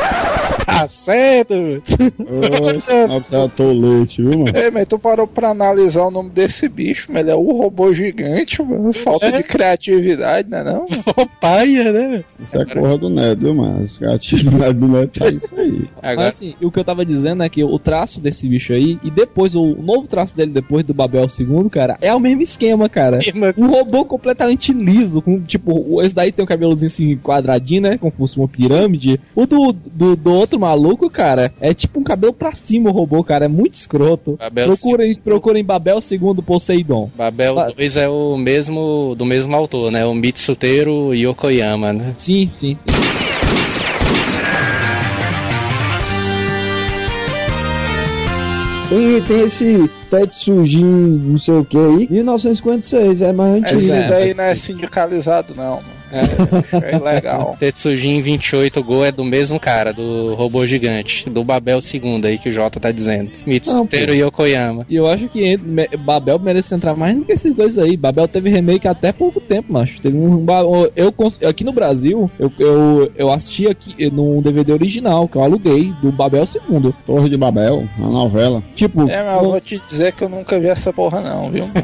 [0.65, 1.81] Tá certo, mano.
[2.19, 4.57] Ô, Não precisa tolete, viu, mano?
[4.57, 7.93] Ei, mas tu parou pra analisar o nome desse bicho, mas ele é o robô
[7.93, 8.93] gigante, mano.
[8.93, 10.85] Falta de criatividade, né não?
[11.41, 12.23] Paia, né?
[12.39, 13.83] Isso é corra do Neto, viu, mano?
[13.83, 15.89] Os gatinhos do Neto do Neto sai isso aí.
[16.01, 18.97] Agora, Mas assim, o que eu tava dizendo é que o traço desse bicho aí,
[19.03, 22.89] e depois o novo traço dele depois do Babel II, cara, é o mesmo esquema,
[22.89, 23.19] cara.
[23.57, 27.97] Um robô completamente liso, com tipo, esse daí tem um cabelozinho assim quadradinho, né?
[27.97, 29.19] Como se fosse uma pirâmide.
[29.35, 33.23] O do, do, do outro maluco, cara, é tipo um cabelo pra cima o robô,
[33.23, 33.45] cara.
[33.45, 34.37] É muito escroto.
[34.37, 37.09] Babel procurem, procurem Babel II Poseidon.
[37.15, 40.05] Babel Ba- 2 é o mesmo do mesmo autor, né?
[40.05, 42.13] O Mitsuteiro Yokoyama, né?
[42.17, 43.28] Sim, sim, sim.
[48.89, 53.79] Tem, tem esse Tetsujin, não sei o que aí, 1956, é mais antigo.
[53.81, 55.98] Esse daí não é sindicalizado, não, mano.
[56.11, 57.55] É, é legal.
[57.59, 62.49] Tetsujin 28 Go é do mesmo cara, do robô gigante, do Babel II aí que
[62.49, 63.31] o Jota tá dizendo.
[63.45, 64.85] Mitsuteiro Yokoyama.
[64.89, 65.57] E eu acho que
[65.99, 67.95] Babel merece entrar mais do que esses dois aí.
[67.95, 70.01] Babel teve remake até pouco tempo, macho.
[70.01, 70.45] Teve um.
[70.95, 71.13] Eu,
[71.47, 76.11] aqui no Brasil, eu, eu, eu assisti aqui num DVD original, que eu aluguei, do
[76.11, 76.93] Babel II.
[77.05, 78.63] Torre de Babel, uma novela.
[78.73, 81.65] Tipo, É, mas eu vou te dizer que eu nunca vi essa porra, não, viu?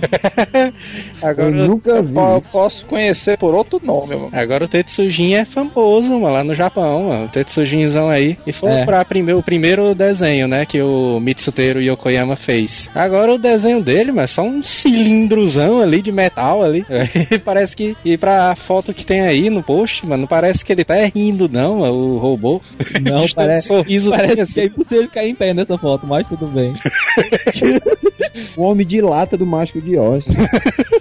[1.21, 2.13] Eu Agora nunca Eu vi.
[2.13, 4.14] po- posso conhecer por outro nome.
[4.31, 7.25] Agora o Tetsujin é famoso, mano, lá no Japão, mano.
[7.25, 8.37] O Tetsujinzão aí.
[8.45, 8.85] E foi É.
[8.85, 12.89] pra primeiro, o primeiro desenho, né, que o Mitsuteiro Yokoyama fez.
[12.93, 16.85] Agora o desenho dele, mas é só um cilindrozão ali de metal ali.
[17.31, 17.95] E parece que.
[18.03, 21.47] E pra foto que tem aí no post, mano, não parece que ele tá rindo,
[21.51, 22.61] não, mano, o robô.
[23.01, 24.53] Não, um parece, sorriso parece assim.
[24.53, 26.73] que é impossível ficar em pé nessa foto, mas tudo bem.
[28.57, 30.23] O homem de lata do Mágico de Oz.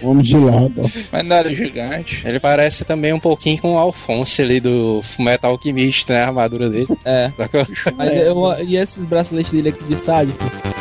[0.03, 0.83] Homem de lata.
[1.13, 2.23] Mas não era gigante.
[2.25, 6.23] Ele parece também um pouquinho com o Alphonse ali do Metal Alchemist, né?
[6.23, 6.89] A armadura dele.
[7.05, 7.31] É.
[7.37, 10.39] Só que eu- Mas eu- e esses braceletes dele aqui de sádico?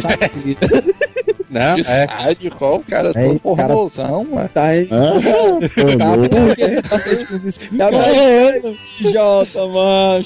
[0.00, 0.56] Sabe?
[1.50, 2.06] Não, De é.
[2.60, 4.50] o cara É, todo porrosão, mano.
[4.52, 4.86] Tá aí.
[4.86, 7.90] Tá com esses Tá
[9.10, 9.60] Jota,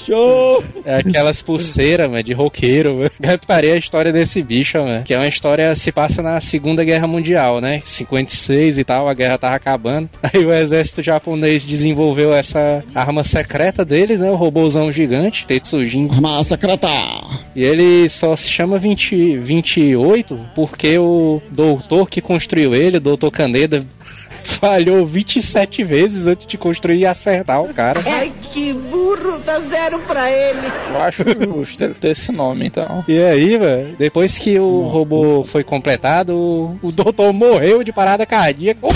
[0.05, 0.63] show!
[0.85, 3.09] É aquelas pulseiras, mano, de roqueiro, mano.
[3.23, 5.03] Eu parei a história desse bicho, mano.
[5.03, 7.81] Que é uma história se passa na Segunda Guerra Mundial, né?
[7.85, 10.09] 56 e tal, a guerra tava acabando.
[10.21, 14.29] Aí o exército japonês desenvolveu essa arma secreta deles, né?
[14.29, 16.09] O robôzão gigante, Tetsujin.
[16.11, 16.89] Arma secreta.
[17.55, 21.12] E ele só se chama 20, 28 porque o
[21.51, 23.85] doutor que construiu ele, o doutor Caneda,
[24.43, 28.01] falhou 27 vezes antes de construir e acertar o cara.
[28.05, 30.67] Ai, que burro, dá zero pra ele.
[30.89, 33.03] Eu acho justo ele ter esse nome, então.
[33.07, 36.35] E aí, velho, depois que o robô foi completado,
[36.81, 38.79] o, doutor morreu de parada cardíaca.
[38.83, 38.91] Oh.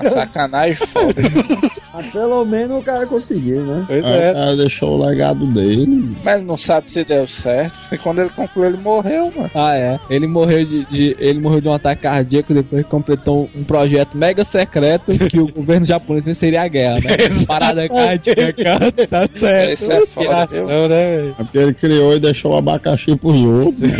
[0.00, 1.14] Uma sacanagem foda.
[1.92, 3.84] Mas pelo menos o cara conseguiu, né?
[3.88, 4.32] Pois é.
[4.32, 6.16] cara deixou o legado dele.
[6.22, 7.74] Mas ele não sabe se deu certo.
[7.90, 9.50] E quando ele concluiu, ele morreu, mano.
[9.52, 9.98] Ah, é.
[10.08, 14.07] Ele morreu de, de- ele morreu de um ataque cardíaco depois que completou um projeto
[14.14, 17.44] mega secreto que o governo japonês nem seria a guerra, né?
[17.46, 19.72] Parada cardíaca, tá certo.
[19.72, 21.36] Esse é foda, né, velho?
[21.38, 23.90] É porque ele criou e deixou o abacaxi pros outros.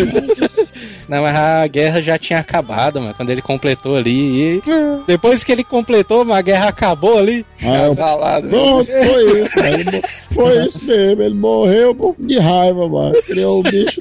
[1.09, 4.59] Não, mas a guerra já tinha acabado, mano, quando ele completou ali.
[4.59, 4.63] E
[5.07, 7.45] depois que ele completou, mano, a guerra acabou ali.
[7.63, 8.49] Eu, Casalado.
[8.49, 9.59] Pronto, foi isso.
[9.69, 10.03] Ele mo-
[10.35, 13.15] Foi isso mesmo, ele morreu por- de raiva, mano.
[13.27, 14.01] Criou o bicho,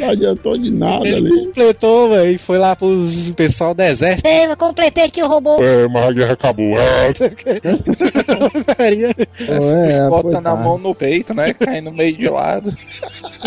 [0.00, 1.44] não adiantou de nada Ele ali.
[1.46, 4.26] completou, velho, e foi lá pros pessoal do exército.
[4.26, 5.56] Ei, eu completei aqui o robô.
[5.62, 6.78] É, mas a guerra acabou.
[6.80, 7.12] É,
[9.48, 11.52] É, Bota na mão no peito, né?
[11.52, 12.72] Cai no meio de lado.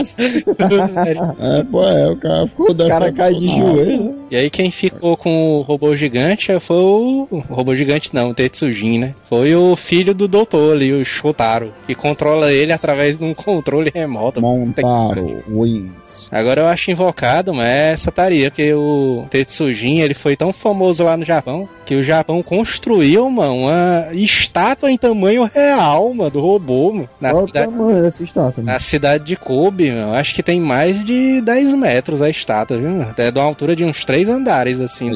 [1.39, 2.89] É, pô, é, o cara ficou O dessa.
[2.89, 4.18] cara cai de joelho.
[4.31, 7.27] E aí quem ficou com o robô gigante foi o...
[7.29, 9.15] o robô gigante não, o Tetsujin, né?
[9.27, 13.91] Foi o filho do doutor ali, o Shotaro, que controla ele através de um controle
[13.93, 14.41] remoto.
[14.41, 16.27] Montaro, Wings.
[16.31, 21.03] Agora eu acho invocado, mas é essa taria, porque o Tetsujin, ele foi tão famoso
[21.03, 26.39] lá no Japão, que o Japão construiu, mano, uma estátua em tamanho real, mano, do
[26.39, 27.65] robô, mano, na o cidade...
[27.65, 28.53] tamanho dessa estátua.
[28.57, 28.67] mano.
[28.67, 33.05] Na cidade de Kobe, meu, acho que tem mais de 10 metros a estátua, viu?
[33.17, 35.12] É de uma altura de uns 3 andares, assim.
[35.12, 35.13] É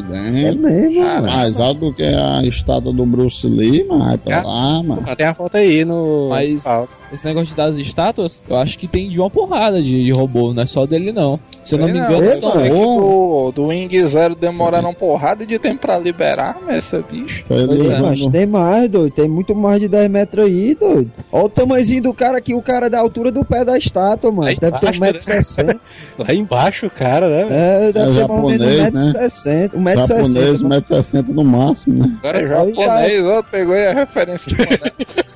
[0.47, 1.27] É, mesmo, mano.
[1.27, 4.43] mais alto do que a estátua do Bruce Lee, mas vai pra Ah.
[4.45, 5.15] lá, mano.
[5.17, 6.29] Tem a foto aí no.
[6.29, 10.11] Mas Ah, esse negócio das estátuas, eu acho que tem de uma porrada de, de
[10.11, 11.39] robô, não é só dele não.
[11.63, 12.61] Se eu não Sei me não, engano, é, são mano.
[12.65, 17.01] É que do, do Wing Zero demoraram uma porrada de tempo pra liberar, mas essa
[17.01, 17.43] bicho.
[17.49, 19.11] É, mas tem mais, doido.
[19.13, 21.11] Tem muito mais de 10 metros aí, doido.
[21.31, 24.31] Olha o tamanhozinho do cara aqui, o cara é da altura do pé da estátua,
[24.31, 24.47] mano.
[24.49, 25.79] Aí Deve ter embaixo, 1,60m.
[26.19, 27.47] lá embaixo, o cara, né?
[27.87, 28.92] É, deve É ter mais ou menos japonês, né?
[28.93, 30.07] 1,60m.
[30.07, 30.81] Japonês, 1,60m.
[30.81, 32.15] 1,60m no máximo, né?
[32.19, 34.55] Agora É japonês, outro pegou aí a referência.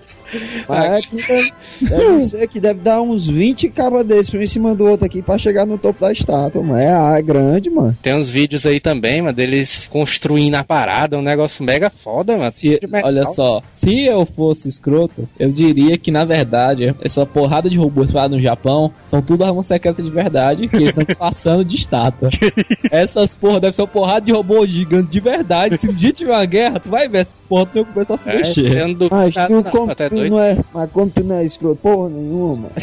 [0.69, 4.75] é que deve, deve ser que deve dar uns 20 cabas desses um em cima
[4.75, 6.79] do outro aqui pra chegar no topo da estátua, mano.
[6.79, 7.97] É, ah, é grande, mano.
[8.01, 12.51] tem uns vídeos aí também, mano, deles construindo a parada, um negócio mega foda, mano.
[12.51, 13.01] Se, metal.
[13.05, 18.11] olha só, se eu fosse escroto, eu diria que na verdade, essa porrada de robôs
[18.11, 22.29] lá no Japão são tudo arma secreta de verdade, que eles estão passando de estátua.
[22.91, 25.77] Essas porra devem ser uma porrada de robô gigante de verdade.
[25.77, 28.17] Se um dia tiver uma guerra, tu vai ver essas porra tu vai começar a
[28.17, 28.97] se É, mexer.
[29.09, 30.32] Mas não, como até tu doido.
[30.32, 32.69] não é, mas como tu não é escroto porra nenhuma,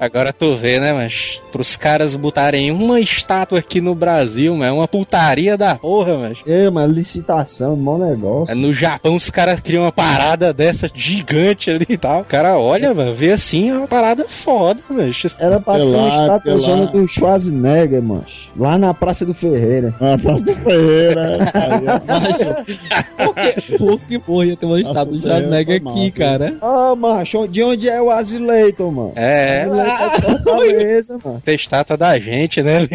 [0.00, 4.72] Agora tu vê, né, mas pros caras botarem uma estátua aqui no Brasil, mano, é
[4.72, 6.38] uma putaria da porra, mas.
[6.46, 8.54] É, mas licitação, mau negócio.
[8.54, 12.22] No Japão os caras criam uma parada dessa gigante ali e tal.
[12.22, 15.12] O cara olha, mano, vê assim, é uma parada foda, mano.
[15.38, 16.84] Era pra ter uma estátua lá.
[16.86, 18.24] do Schwarzenegger, mano.
[18.56, 19.94] Lá na Praça do Ferreira.
[20.00, 21.38] A Praça do Ferreira.
[21.54, 26.04] aí é- Por que, por que porra ia ter uma estátua do Schwarzenegger foi aqui,
[26.06, 26.18] massa.
[26.18, 26.56] cara?
[26.60, 29.12] Ah, macho, de onde é o Azileiton, mano?
[29.16, 31.42] É, é Fortaleza, mano.
[31.44, 32.86] tem estátua da gente, né?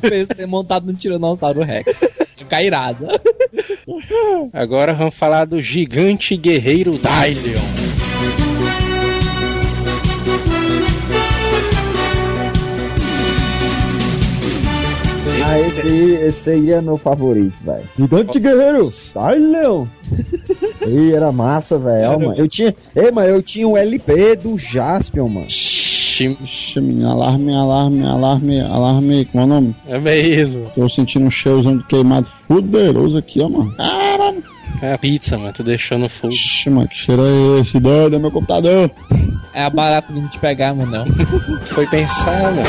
[0.00, 1.92] Pensa ter montado no Tiranossauro Rex.
[2.36, 3.06] Ficar irado.
[4.52, 7.60] Agora vamos falar do gigante guerreiro Dylion.
[15.48, 17.82] Mas esse aí, esse aí é meu favorito, velho.
[17.98, 19.88] Gigante Guerreiro, sai, Leão.
[20.86, 22.34] Ih, era massa, velho, mano.
[22.36, 25.46] Eu tinha, ei, mano, eu tinha um LP do Jaspion, mano.
[25.46, 26.36] Ixi,
[26.76, 29.76] menino, alarme, alarme, alarme, alarme, como é o nome?
[29.86, 30.70] É mesmo.
[30.74, 33.72] Tô sentindo um cheirozão de queimado poderoso aqui, ó, mano.
[33.74, 34.42] Caralho.
[34.82, 35.52] É a pizza, mano.
[35.54, 36.34] Tu deixou no fogo.
[36.34, 37.80] Ixi, mano, que cheiro é esse?
[37.80, 38.90] Doido, é meu computador.
[39.54, 40.90] É a barata vindo te pegar, mano.
[40.90, 41.06] não.
[41.64, 42.68] Foi pensar, mano.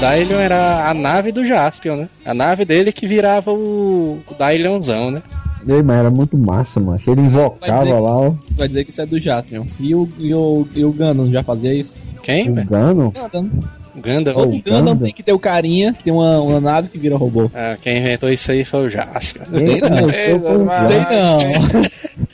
[0.00, 2.08] Dailion era a nave do Jaspion, né?
[2.24, 5.22] A nave dele que virava o, o Dailionzão, né?
[5.66, 7.00] Ei, mas era muito massa, mano.
[7.06, 8.32] Ele invocava lá, ó.
[8.52, 9.66] vai dizer que isso é do Jaspion.
[9.80, 11.96] E o, e o, e o Gundam já fazia isso?
[12.22, 12.68] Quem, O velho?
[12.68, 13.10] Gano.
[13.12, 13.50] Gundam.
[14.00, 14.34] Gundam.
[14.34, 14.98] Todo o Gundam Gundam.
[14.98, 17.50] tem que ter o carinha, que tem uma, uma nave que vira robô.
[17.54, 19.42] Ah, quem inventou isso aí foi o Jaspion.
[19.54, 19.98] Ei, não.
[20.00, 20.08] eu
[20.88, 21.38] Sei não.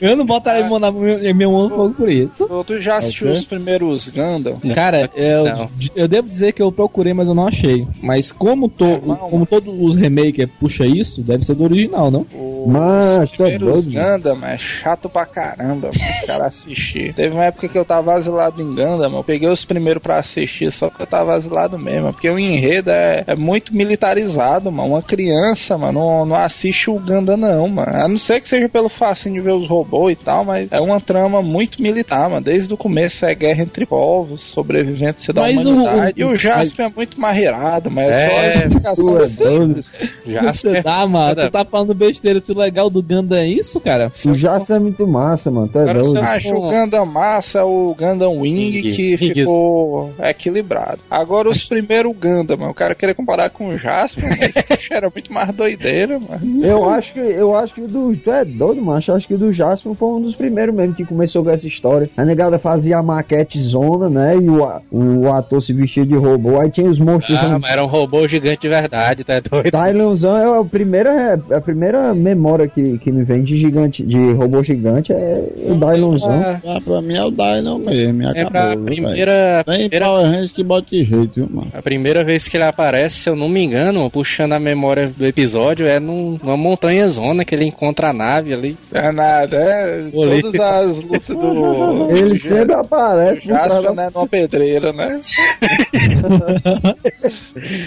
[0.01, 2.47] Eu não botaria meu, meu, meu mão no fogo por isso.
[2.67, 3.39] Tu, já assistiu É o quê?
[3.39, 4.59] os primeiros Gundam?
[4.73, 5.69] Cara, eu, Não.
[5.95, 7.87] eu devo dizer que eu procurei, mas eu não achei.
[8.01, 12.11] Mas como, to, É, não, como todos os remakes puxa isso, deve ser do original,
[12.11, 12.21] não?
[12.33, 14.17] Os Mas, é primeiros mano.
[14.17, 17.13] Gundam é chato pra caramba, mano, o cara assistir.
[17.13, 19.17] Teve uma época que eu tava asilado em Gundam, mano.
[19.19, 22.11] Eu peguei os primeiros pra assistir, só que eu tava asilado mesmo.
[22.11, 24.89] Porque o enredo é, é muito militarizado, mano.
[24.89, 27.91] Uma criança, mano, não, não assiste o Gundam, não, mano.
[27.95, 30.79] A não ser que seja pelo facinho de ver os robôs e tal, mas é
[30.79, 32.41] uma trama muito militar, mano.
[32.43, 36.13] Desde o começo é guerra entre povos, sobrevivência da Mas o- humanidade.
[36.17, 39.27] o- e o Jasper é muito marreirado, mas é, só É, a explicação tu é
[39.27, 39.91] simples.
[40.25, 40.83] Você Jasper.
[40.83, 41.35] tá, mano.
[41.41, 42.41] Tu tá falando besteira.
[42.43, 44.11] Se o legal do Gundam é isso, cara?
[44.25, 45.67] O Jaspion é muito massa, mano.
[45.67, 46.11] Tu é Agora doido.
[46.11, 48.81] você- Acho o Gundam Massa, o Gundam Wing, Wing.
[48.95, 50.99] que ficou equilibrado.
[51.09, 55.31] Agora os primeiros Gundam, mano, o cara querer comparar com o Jasper, mas era muito
[55.33, 56.65] mais doideira, mano.
[56.65, 58.15] Eu acho que eu acho que o do.
[58.15, 59.11] Tu é doido, macho?
[59.11, 61.67] Eu acho que o do Jasper foi um dos primeiros mesmo que começou com essa
[61.67, 62.09] história.
[62.15, 64.35] A negada fazia a maquete zona, né?
[64.37, 66.59] E o, a- o ator se vestia de robô.
[66.59, 67.37] Aí tinha os monstros.
[67.37, 69.71] Ah, mas era um robô gigante de verdade, tá doido?
[69.71, 74.63] Tylonzão é a primeira, a primeira memória que, que me vem de gigante, de robô
[74.63, 76.29] gigante é o Dylonzão.
[76.31, 78.51] Ah, Ah, pra mim é o Dylan mesmo, e É acabou.
[78.51, 81.71] pra primeira, Tem primeira, Power Rangers que bota de jeito, viu, mano?
[81.73, 85.25] a primeira vez que ele aparece, se eu não me engano, puxando a memória do
[85.25, 88.77] episódio, é num, numa montanha zona que ele encontra a nave ali.
[88.93, 90.09] É nada, é.
[90.13, 90.41] Olê.
[90.41, 92.09] Todas as lutas do.
[92.15, 95.07] Ele do sempre aparece por trás Jasper, né, numa pedreira, né?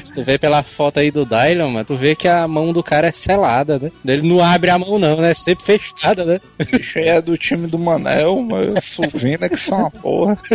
[0.05, 2.83] Se tu vê pela foto aí do Dylan, mano, tu vê que a mão do
[2.83, 3.91] cara é selada, né?
[4.07, 5.31] Ele não abre a mão não, né?
[5.31, 6.41] É sempre fechada, né?
[6.59, 10.39] O bicho aí é do time do Manel, mas Suvina que são uma porra.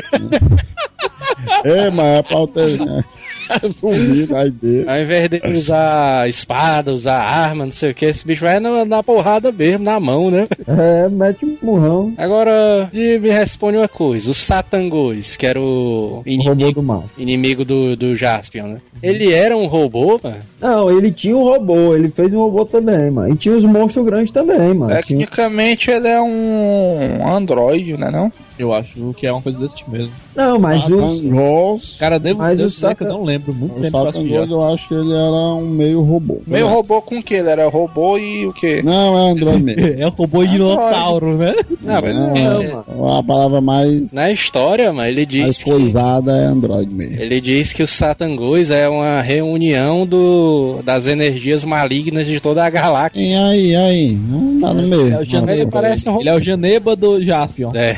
[1.64, 2.38] É, mas é pra
[4.36, 4.90] aí dele.
[4.90, 8.86] Ao invés de usar espada, usar arma, não sei o que, esse bicho vai na,
[8.86, 10.48] na porrada mesmo, na mão, né?
[10.68, 12.14] É, mete um murrão.
[12.18, 17.06] Agora, me responde uma coisa: o Satangos, que era o O robô inimigo, do mal.
[17.18, 18.82] inimigo do, do Jaspion, né?
[19.02, 20.38] Ele era um robô, mano?
[20.62, 23.34] Não, ele tinha um robô, ele fez um robô também, mano.
[23.34, 24.88] E tinha os monstros grandes também, mano.
[24.88, 28.10] Tinha- Tecnicamente ele é um Android, né?
[28.10, 28.32] Não?
[28.58, 30.12] Eu acho que é uma coisa desse tipo mesmo.
[30.36, 30.90] Não, mas os.
[31.18, 31.96] Satangos.
[32.00, 33.54] Cara, devo, Mas devo o que eu Satan- não lembro.
[33.54, 36.42] Muito O tempo que eu assisti Satangos eu acho que ele era um meio robô.
[36.46, 37.34] Meio robô com o que?
[37.36, 38.82] Ele era robô e o quê?
[38.84, 40.02] Não, é Android mesmo.
[40.02, 41.54] É o robô dinossauro, né?
[41.82, 43.20] Não, mas Não, é- é.
[43.20, 47.20] A palavra mais, na história, mano, ele mais diz que, coisada é Android mesmo.
[47.20, 52.70] ele diz que o Satangos é uma reunião do, das energias malignas de toda a
[52.70, 53.20] galáxia.
[53.22, 54.12] E aí, aí?
[54.14, 55.14] Não dá no meio.
[55.14, 55.54] É o Janeba.
[55.54, 56.22] Ele parece um robô.
[56.24, 57.72] Ele é o Janeba do Jaspion.
[57.76, 57.98] É.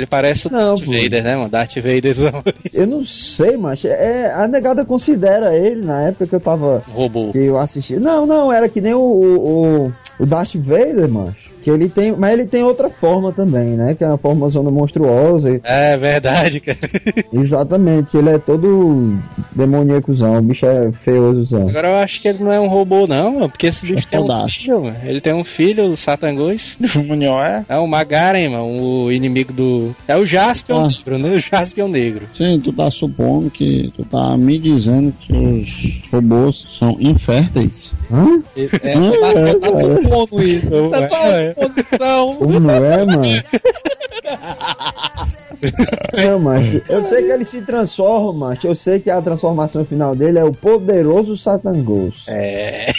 [0.00, 0.92] ele parece o Não, Darth pô.
[0.92, 1.48] Vader, né, mano?
[1.48, 2.42] Darth Vaderzão.
[2.72, 6.82] Eu não sei, mas é, a negada considera ele na época que eu tava.
[6.88, 7.30] robô.
[7.32, 7.96] Que eu assisti.
[7.96, 11.34] Não, não, era que nem o, o, o- Darth Vader, mano.
[11.62, 12.12] Que ele tem.
[12.16, 13.94] Mas ele tem outra forma também, né?
[13.94, 15.60] Que é uma forma zona monstruosa.
[15.64, 16.78] É verdade, cara.
[17.32, 19.16] Exatamente, ele é todo
[19.52, 21.68] demoníacozão, o bicho é feiosozão.
[21.68, 24.10] Agora eu acho que ele não é um robô, não, mano, porque esse bicho É
[24.10, 24.96] tem um filho, mano.
[25.04, 26.76] Ele tem um filho, o Satangos.
[26.80, 27.64] Júnior é?
[27.68, 29.94] É o Magaren, mano, o inimigo do.
[30.08, 30.88] É o Jaspion Ah.
[30.88, 31.34] Negro, né?
[31.34, 32.22] O Jaspion Negro.
[32.36, 33.92] Sim, tu tá supondo que.
[33.96, 37.92] Tu tá me dizendo que os robôs são inférteis.
[38.12, 38.40] Hã?
[38.56, 40.70] É, tá, tá supondo isso.
[40.90, 41.49] Tá É.
[41.54, 42.36] suposição.
[42.36, 43.22] Como é, mano?
[46.24, 46.82] Não, macho.
[46.88, 48.66] Eu sei que ele se transforma, macho.
[48.66, 52.24] Eu sei que a transformação final dele é o poderoso Satangos.
[52.26, 52.92] É.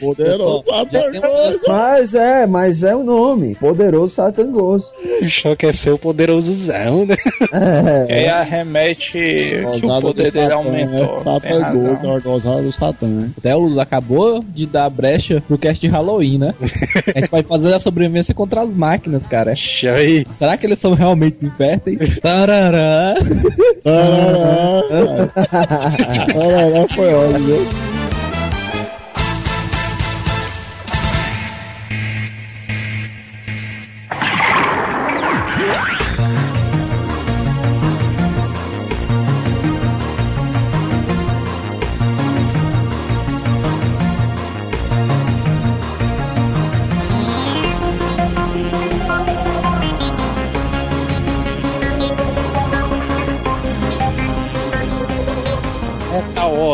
[0.00, 1.62] Poderoso Satan Ghost.
[1.68, 3.54] Mas é, mas é o nome.
[3.54, 4.90] Poderoso Satan Ghost.
[5.58, 7.16] Que é ser o poderosozão, né?
[7.52, 8.12] É.
[8.12, 11.18] E aí arremete que o poder dele aumentou.
[11.18, 11.72] É, Satan.
[11.72, 13.30] Ghost, é a gozada do Satã, né?
[13.36, 16.54] Até o acabou de dar brecha pro cast de Halloween, né?
[17.14, 19.54] A gente vai fazer a sobrevivência contra as máquinas, cara.
[19.96, 20.26] Aí.
[20.32, 22.00] Será que eles são realmente inférteis?
[22.22, 23.14] Tarará.
[23.84, 25.28] Tarará.
[26.32, 27.95] Tarará foi ótimo,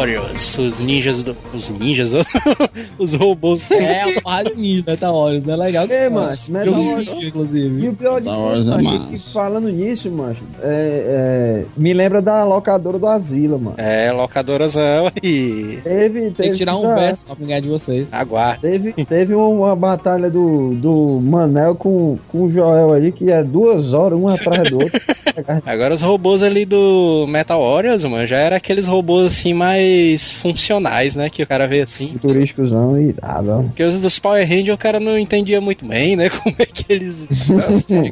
[0.02, 1.36] Warriors, os ninjas do.
[1.54, 2.12] Os ninjas,
[2.98, 3.62] os robôs.
[3.70, 5.86] É, o Rádio Ninja, tá ótimo, não é legal?
[5.88, 7.84] É, macho, Metal Warriors- inclusive.
[7.84, 11.92] E o pior de tudo, é macho, é que falando nisso, macho, é, é, me
[11.92, 13.76] lembra da locadora do Asila, mano.
[13.78, 15.78] É, locadorazão e.
[15.84, 18.12] Teve, Tem teve, que tirar um verso pra ganhar de vocês.
[18.12, 18.58] Aguarda.
[18.60, 23.92] Teve, teve uma batalha do, do Manel com, com o Joel aí, que é duas
[23.92, 25.00] horas, um atrás do outro.
[25.64, 29.91] Agora os robôs ali do Metal Warriors, mano, já era aqueles robôs assim mais
[30.32, 31.28] funcionais, né?
[31.30, 32.08] Que o cara vê assim.
[32.08, 33.50] Futurísticozão irado.
[33.50, 33.62] ó.
[33.62, 36.28] Porque os dos Power Rangers o cara não entendia muito bem, né?
[36.42, 37.26] Como é que eles.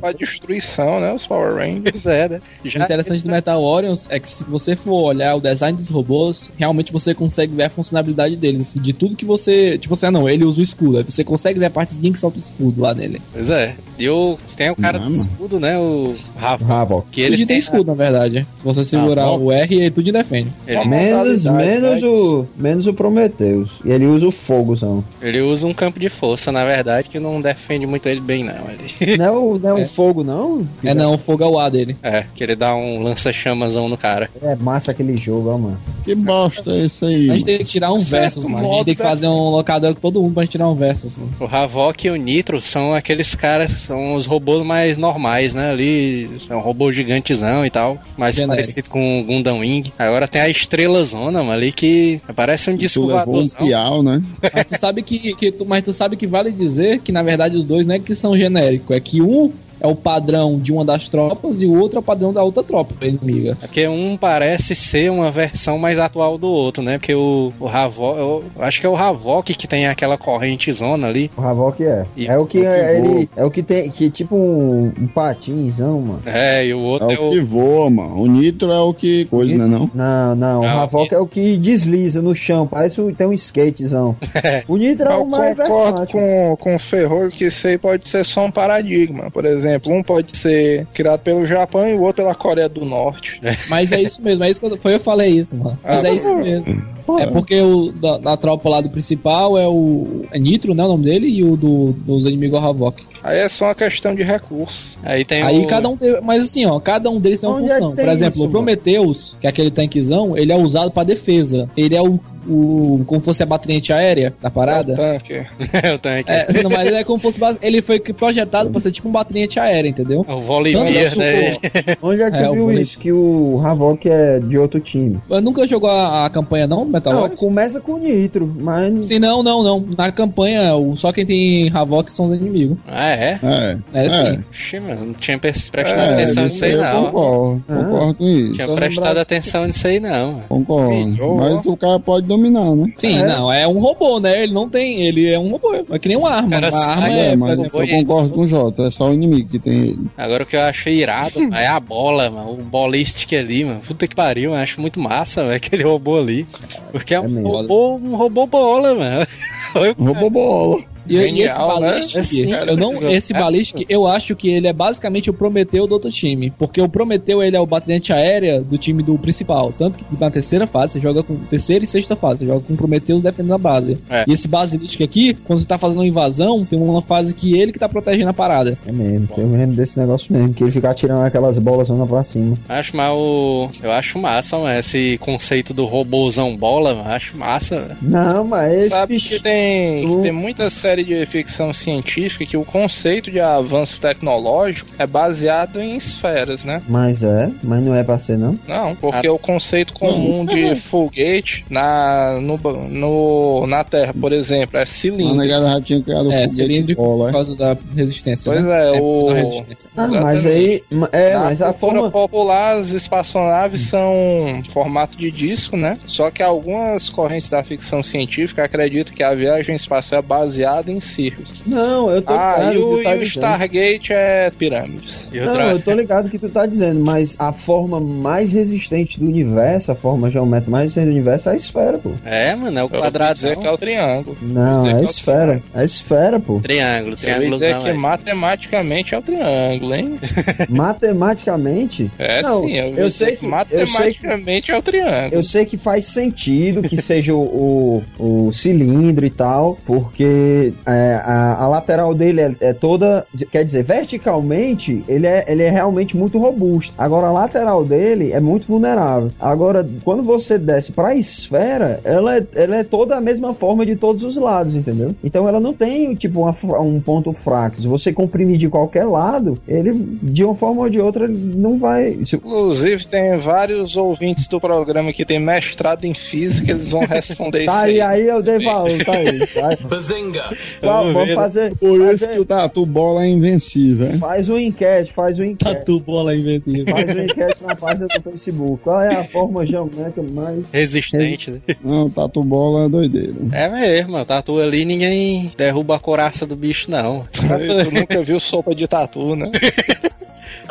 [0.02, 1.12] A destruição, né?
[1.12, 1.90] Os Power Rangers.
[1.92, 2.40] Pois é, né?
[2.64, 6.50] O interessante do Metal Warriors é que se você for olhar o design dos robôs,
[6.56, 8.60] realmente você consegue ver a funcionalidade deles.
[8.62, 9.78] assim, de tudo que você.
[9.78, 10.98] Tipo assim, ah não, ele usa o escudo.
[10.98, 13.20] Aí você consegue ver a partezinha que solta o escudo lá nele.
[13.32, 13.74] Pois é.
[13.98, 15.78] E o, tem o cara Não, do escudo, né?
[15.78, 17.04] O Rafa.
[17.10, 18.46] Que ele tem escudo, na verdade.
[18.58, 20.48] Se você segurar Ah, o R, ele tudo defende.
[20.66, 23.80] Ele, Menos, modalidade, menos, o, menos o Prometheus.
[23.84, 25.04] E ele usa o fogozão.
[25.22, 28.54] ele usa um campo de força, na verdade, que não defende muito ele bem, não.
[29.00, 29.84] Ele, Não é o, não é É.
[29.84, 30.66] o fogo, não?
[30.84, 31.96] É não, o fogo é o A dele.
[32.02, 34.30] é, que ele dá um lança-chamazão no cara.
[34.42, 35.78] É massa aquele jogo, ó, mano.
[36.04, 37.30] Que bosta é isso aí?
[37.30, 38.68] A gente tem que tirar um versus, mano.
[38.70, 41.16] A gente tem que fazer um locador com todo mundo pra gente tirar um versus,
[41.16, 41.30] mano.
[41.40, 45.70] O Havok e o Nitro são aqueles caras, são os robôs mais normais, né?
[45.70, 48.56] Ali, é um robô gigantezão e tal, mais Genérico.
[48.56, 49.92] parecido com o Gundam Wing.
[49.98, 54.22] Agora tem a Estrela Zona, mano, ali que parece um disco levou um piau, né?
[54.42, 57.56] Mas tu sabe que, que tu, mas tu sabe que vale dizer que na verdade
[57.56, 60.84] os dois não é que são genéricos, é que um é o padrão de uma
[60.84, 63.56] das tropas e o outro é o padrão da outra tropa inimiga.
[63.60, 66.98] Porque um parece ser uma versão mais atual do outro, né?
[66.98, 71.06] Porque o, o Havok, eu acho que é o Havok que tem aquela corrente zona
[71.08, 71.30] ali.
[71.36, 72.04] O Havok é.
[72.16, 73.28] E- é o que é, ele.
[73.36, 73.90] É o que tem.
[73.90, 76.22] Que é tipo um, um patinzão, mano.
[76.26, 77.46] É, e o É outro é o que o.
[77.46, 78.20] voa, mano.
[78.22, 79.90] O Nitro é o que coisa, né não?
[79.94, 80.60] Não, não.
[80.60, 82.66] o Não, Havok é o que desliza no chão.
[82.66, 84.16] Parece um, tem um skatezão.
[84.68, 86.18] o Nitro é o mais concordo versátil.
[86.20, 89.30] com, com o Ferror que isso aí pode ser só um paradigma.
[89.30, 93.40] Por exemplo, um pode ser criado pelo Japão e o outro pela Coreia do Norte.
[93.68, 95.78] Mas é isso mesmo, é isso que eu, foi eu que falei isso, mano.
[95.82, 96.82] Mas Ah, é isso mesmo.
[97.18, 100.88] É porque o da, da tropa lá do principal é o é Nitro, né, o
[100.88, 103.04] nome dele, e o do, dos inimigos é Havok.
[103.22, 104.98] Aí é só uma questão de recurso.
[105.02, 105.66] Aí tem Aí o.
[105.66, 107.92] cada um tem, mas assim, ó, cada um deles tem uma Onde é função.
[107.94, 111.68] tem Por exemplo, isso, o Prometheus, que é aquele tanquezão, ele é usado pra defesa.
[111.76, 114.94] Ele é o, o como fosse a bateria antiaérea da parada.
[114.94, 115.46] Tanque.
[115.84, 116.30] eu tenho aqui.
[116.32, 119.12] É, não, mas ele é como fosse base- ele foi projetado pra ser tipo um
[119.12, 120.24] bateria antiaérea, entendeu?
[120.28, 121.56] O Volibear, Tanto né?
[122.02, 122.82] Onde é que É, o viu vôlei.
[122.82, 122.98] isso?
[122.98, 125.18] Que o Havok é de outro time.
[125.28, 129.08] Eu nunca jogou a, a campanha não, Metal Não, começa com o Nitro, mas.
[129.08, 129.84] Sim, não, não, não.
[129.96, 132.76] Na campanha, o- só quem tem Havok são os inimigos.
[132.86, 133.38] Ah, é?
[133.42, 133.78] É.
[133.94, 134.38] É, sim.
[134.50, 137.04] Oxi, mano, não tinha pres- prestado É, atenção isso nisso aí, eu não.
[137.06, 137.62] concordo.
[137.66, 138.52] Concordo com isso.
[138.52, 139.18] Tinha Tô prestado lembrado.
[139.18, 140.40] atenção nisso aí, não.
[140.48, 141.36] Concordo.
[141.36, 142.92] Mas o cara pode dominar, né?
[142.96, 143.26] Sim, É.
[143.26, 144.42] não, é um robô, né?
[144.44, 145.02] Ele não tem.
[145.02, 145.74] Ele é um robô.
[145.90, 146.48] É que nem uma arma.
[146.50, 147.26] Cara, Uma arma é.
[147.32, 148.82] É, mas por eu exemplo, concordo com o Jota.
[148.84, 149.98] É só o inimigo que tem ele.
[150.16, 152.52] Agora o que eu acho irado é a bola, mano.
[152.52, 153.80] O ballistic ali, mano.
[153.80, 156.46] Puta que pariu, eu acho muito massa, velho, aquele robô ali.
[156.92, 159.26] Porque é um É robô, um robô bola, mano.
[159.98, 160.78] Roubou bola.
[161.10, 162.72] E, e esse Genial, né?
[162.72, 166.52] Eu não, esse Ballistic, eu acho que ele é basicamente o Prometeu do outro time.
[166.58, 169.72] Porque o Prometeu, ele é o batente aérea do time do principal.
[169.72, 172.72] Tanto que na terceira fase, você joga com terceira e sexta fase, você joga com
[172.72, 173.98] o Prometeu dependendo da base.
[174.08, 174.24] É.
[174.26, 177.72] E esse Basilistic aqui, quando você tá fazendo uma invasão, tem uma fase que ele
[177.72, 178.78] que tá protegendo a parada.
[178.86, 182.06] É mesmo, eu me lembro desse negócio mesmo, que ele fica atirando aquelas bolas zona
[182.06, 182.56] pra cima.
[182.68, 183.68] Acho mal o.
[183.82, 184.78] Eu acho massa, mano.
[184.78, 187.10] Esse conceito do robôzão bola, mano.
[187.10, 187.96] Acho massa, velho.
[188.00, 189.28] Não, mas esse Sabe bicho.
[189.30, 194.00] que tem, que tem muita série série de ficção científica que o conceito de avanço
[194.00, 196.82] tecnológico é baseado em esferas, né?
[196.88, 198.58] Mas é, mas não é pra ser, não.
[198.66, 202.56] Não, porque o conceito comum de foguete na, no,
[202.88, 205.34] no- na Terra, por exemplo, é A cilindro.
[205.36, 207.32] negada já tinha criado É, cilíndrico bola, por é.
[207.32, 208.52] causa da resistência.
[208.52, 208.96] Pois né?
[208.96, 209.90] é, o- da resistência.
[209.96, 210.82] Ah, mas aí.
[211.12, 212.10] É, Na mas a forma.
[212.10, 215.98] popular, as espaçonaves são formato de disco, né?
[216.06, 221.00] Só que algumas correntes da ficção científica acreditam que a viagem espacial é baseada em
[221.00, 221.60] círculos.
[221.66, 223.26] Não, eu tô Ah, ligado e que o, tu tá e o dizendo.
[223.30, 225.28] Stargate é pirâmides.
[225.32, 229.18] E Não, outra- eu tô ligado que tu tá dizendo, mas a forma mais resistente
[229.18, 232.10] do universo, a forma geométrica mais resistente do universo é a esfera, pô.
[232.24, 233.34] É, mano, é o Eu vou quadradão.
[233.34, 234.36] dizer que é o triângulo.
[234.40, 235.62] Não, é que a é esfera.
[235.74, 236.60] É a esfera, pô.
[236.60, 237.50] Triângulo, Eu triângulo.
[237.52, 240.18] dizer que matematicamente é o triângulo, hein?
[240.68, 242.10] Matematicamente.
[242.18, 245.28] É Não, sim, eu, eu sei que- matematicamente é o triângulo.
[245.32, 251.20] Eu sei que faz sentido que seja o, o, o cilindro e tal, porque é,
[251.24, 253.26] a, a lateral dele é, é toda.
[253.50, 256.92] Quer dizer, verticalmente ele é, ele é realmente muito robusto.
[256.96, 259.30] Agora a lateral dele é muito vulnerável.
[259.40, 263.84] Agora, quando você desce para a esfera, ela é, ela é toda a mesma forma
[263.84, 265.14] de todos os lados, entendeu?
[265.22, 267.80] Então ela não tem tipo uma um ponto fraco.
[267.80, 269.92] Se você comprimir de qualquer lado, ele
[270.22, 272.18] de uma forma ou de outra não vai.
[272.24, 277.64] se- Inclusive, tem vários ouvintes do programa que tem mestrado em física, eles vão responder
[277.70, 279.38] Tá isso aí, aí eu dei valor, tá aí.
[279.54, 279.76] Vai.
[279.88, 280.44] Bazinga!
[280.80, 281.74] Vamos, vamos fazer.
[281.76, 284.18] Por isso fazer- que o Tatu Bola é invencível, é?
[284.18, 285.74] Faz uma enquete, faz uma enquete.
[285.74, 286.90] Tatu bola inventiva.
[286.90, 288.82] Faz uma enquete na página do Facebook.
[288.82, 290.64] Qual é a forma geométrica mais.
[290.72, 291.60] Resistente, né?
[291.84, 293.32] Não, o Tatu Bola é doideira.
[293.52, 294.24] É mesmo, mano.
[294.24, 297.24] Tatu ali ninguém derruba a coraça do bicho, não.
[297.32, 299.46] Tu nunca viu sopa de tatu, né?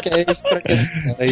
[0.01, 0.73] Que é isso pra que
[1.19, 1.29] aí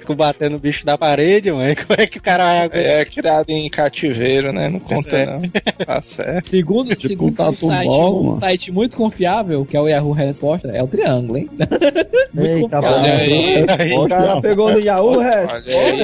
[0.00, 1.74] Fico batendo o bicho da parede, mano.
[1.76, 2.92] Como é que o cara vai aguentar?
[2.92, 4.68] É criado em cativeiro, né?
[4.68, 5.26] Não conta, é.
[5.26, 5.40] não.
[5.86, 6.50] Tá certo.
[6.50, 9.88] Segundo, Tipo segundo um tatu um, site, ball, um site muito confiável, que é o
[9.88, 11.50] Yahoo Resposta, é o Triângulo, hein?
[12.32, 12.90] muito Eita, confiável.
[12.90, 13.92] Olha aí.
[13.96, 15.70] O cara pegou no Yahoo Resposta.
[15.70, 16.00] Olha aí,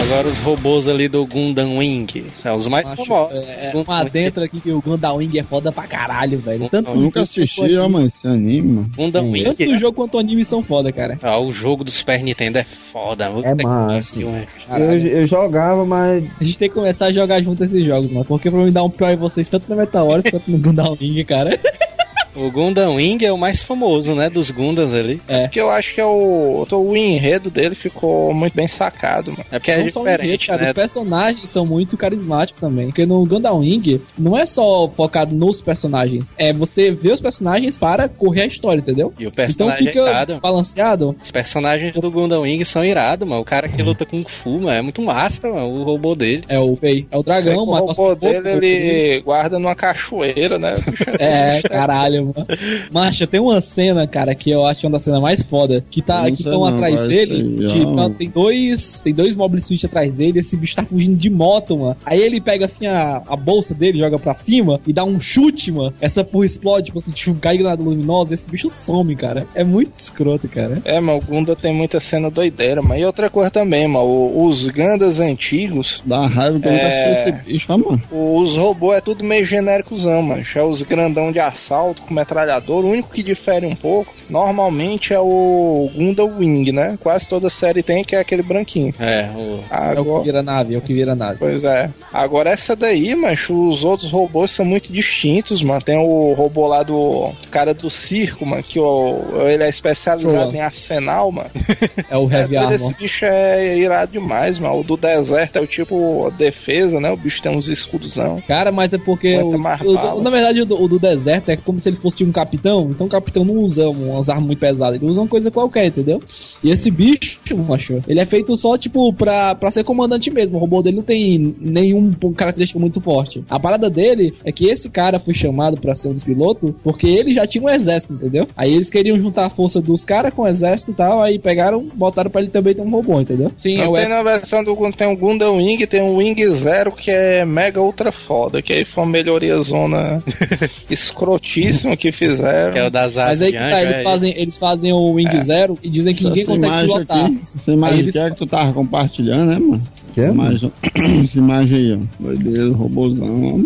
[0.00, 2.26] Agora os robôs ali do Gundam Wing.
[2.42, 3.42] São os mais Acho, famosos.
[3.42, 4.06] é, Gundam um Wing.
[4.06, 6.68] adentro aqui que o Gundam Wing é foda pra caralho, velho.
[6.68, 8.90] Tanto Eu nunca assisti, ó, mano, esse anime, mano.
[8.96, 9.44] Gundam Wing.
[9.44, 11.18] Tanto o jogo quanto o anime são foda, cara.
[11.22, 13.30] Ah, o jogo do Super Nintendo é foda.
[13.42, 14.20] É massa.
[14.20, 16.24] Eu, eu jogava, mas.
[16.40, 18.24] A gente tem que começar a jogar junto esses jogos, mano.
[18.24, 20.96] Porque pra me dar um pior em vocês, tanto no Metal Wars quanto no Gundam
[21.00, 21.58] Wing, cara.
[22.38, 24.30] O Gundam Wing é o mais famoso, né?
[24.30, 25.20] Dos Gundams ali.
[25.26, 25.48] É.
[25.48, 29.44] Que eu acho que é o, o enredo dele ficou muito bem sacado, mano.
[29.50, 30.68] É porque é não só o enredo, diferente, cara, né?
[30.68, 32.86] Os personagens são muito carismáticos também.
[32.86, 36.34] Porque no Gundam Wing não é só focado nos personagens.
[36.38, 39.12] É você ver os personagens para correr a história, entendeu?
[39.18, 40.40] E o Então personagem fica é irado.
[40.40, 41.16] balanceado.
[41.20, 43.42] Os personagens do Gundam Wing são irados, mano.
[43.42, 45.72] O cara que luta com Fu, mano, é muito massa, mano.
[45.72, 46.44] O robô dele.
[46.48, 50.76] É o, é o dragão, que o robô dele, ele guarda numa cachoeira, né?
[51.18, 52.46] É, caralho, mano.
[52.92, 55.84] Macha, tem uma cena, cara, que eu acho uma das cenas mais foda.
[55.90, 57.66] Que tá, Não que estão não, atrás dele.
[57.66, 59.00] Tipo, tem dois.
[59.00, 60.40] Tem dois Mobile Suit atrás dele.
[60.40, 61.96] Esse bicho tá fugindo de moto, mano.
[62.04, 65.70] Aí ele pega assim a, a bolsa dele, joga pra cima e dá um chute,
[65.70, 65.92] mano.
[66.00, 68.34] Essa porra explode, tipo assim, tipo, cai granada luminosa.
[68.34, 69.46] Esse bicho some, cara.
[69.54, 70.80] É muito escroto, cara.
[70.84, 74.68] É, mano, o Gunda tem muita cena doideira, mas e outra coisa também, mano, os
[74.68, 77.28] Gandas antigos, Dá raiva que eu nunca É.
[77.28, 78.02] esse bicho, ó, mano.
[78.10, 80.42] os robôs é tudo meio genéricozão, mano.
[80.54, 82.84] É os grandão de assalto com metralhador.
[82.84, 86.98] O único que difere um pouco, normalmente é o Gunda Wing, né?
[87.00, 88.92] Quase toda série tem, que é aquele branquinho.
[88.98, 89.60] É, o...
[89.70, 91.36] É o que Agora, vira nave, é o que vira nave.
[91.38, 91.90] Pois é.
[92.12, 95.82] Agora essa daí, macho, os outros robôs são muito distintos, mano.
[95.82, 100.54] Tem o robô lá do cara do circo, mano, que o, ele é especializado Show.
[100.54, 101.50] em arsenal, mano.
[102.10, 102.72] É o É, Heavy Armor.
[102.74, 104.80] esse bicho é irado demais, mano.
[104.80, 107.10] O do deserto é o tipo defesa, né?
[107.10, 108.42] O bicho tem uns escudozão.
[108.48, 109.36] Cara, mas é porque.
[109.38, 112.32] O- o- na verdade, o do, o do deserto é como se ele fosse um
[112.32, 112.88] capitão.
[112.90, 115.00] Então o capitão não usa umas armas muito pesadas.
[115.00, 116.20] Ele usa uma coisa qualquer, entendeu?
[116.62, 120.56] E esse bicho, macho, ele é feito só, tipo, pra, pra ser comandante mesmo.
[120.56, 123.44] O robô dele não tem nenhum característica muito forte.
[123.48, 127.06] A parada dele é que esse cara foi chamado pra ser um dos pilotos porque
[127.06, 128.46] ele já tinha um exército, entendeu?
[128.56, 131.22] Aí eles queriam juntar a força dos caras com o exército e tal.
[131.22, 133.52] Aí pegaram, botaram pra ele também ter um robô, entendeu?
[133.56, 136.46] Sim, é Não o tem na versão do tem o Gundam Wing, tem o Wing
[136.54, 140.22] Zero que é mega ultra foda, que aí foi uma melhoria zona
[140.88, 142.72] escrotíssima que fizeram.
[142.72, 145.40] Que é o das Mas aí que tá, eles é fazem, eles fazem o Wing
[145.40, 147.24] Zero e dizem que ninguém consegue pilotar.
[147.24, 149.82] aqui, essa imagem eles aqui é que tu tava compartilhando, né, mano?
[150.18, 150.28] Que é?
[150.30, 150.72] Imagem,
[151.22, 152.22] essa imagem aí, ó.
[152.24, 153.64] Doideira, robôzão.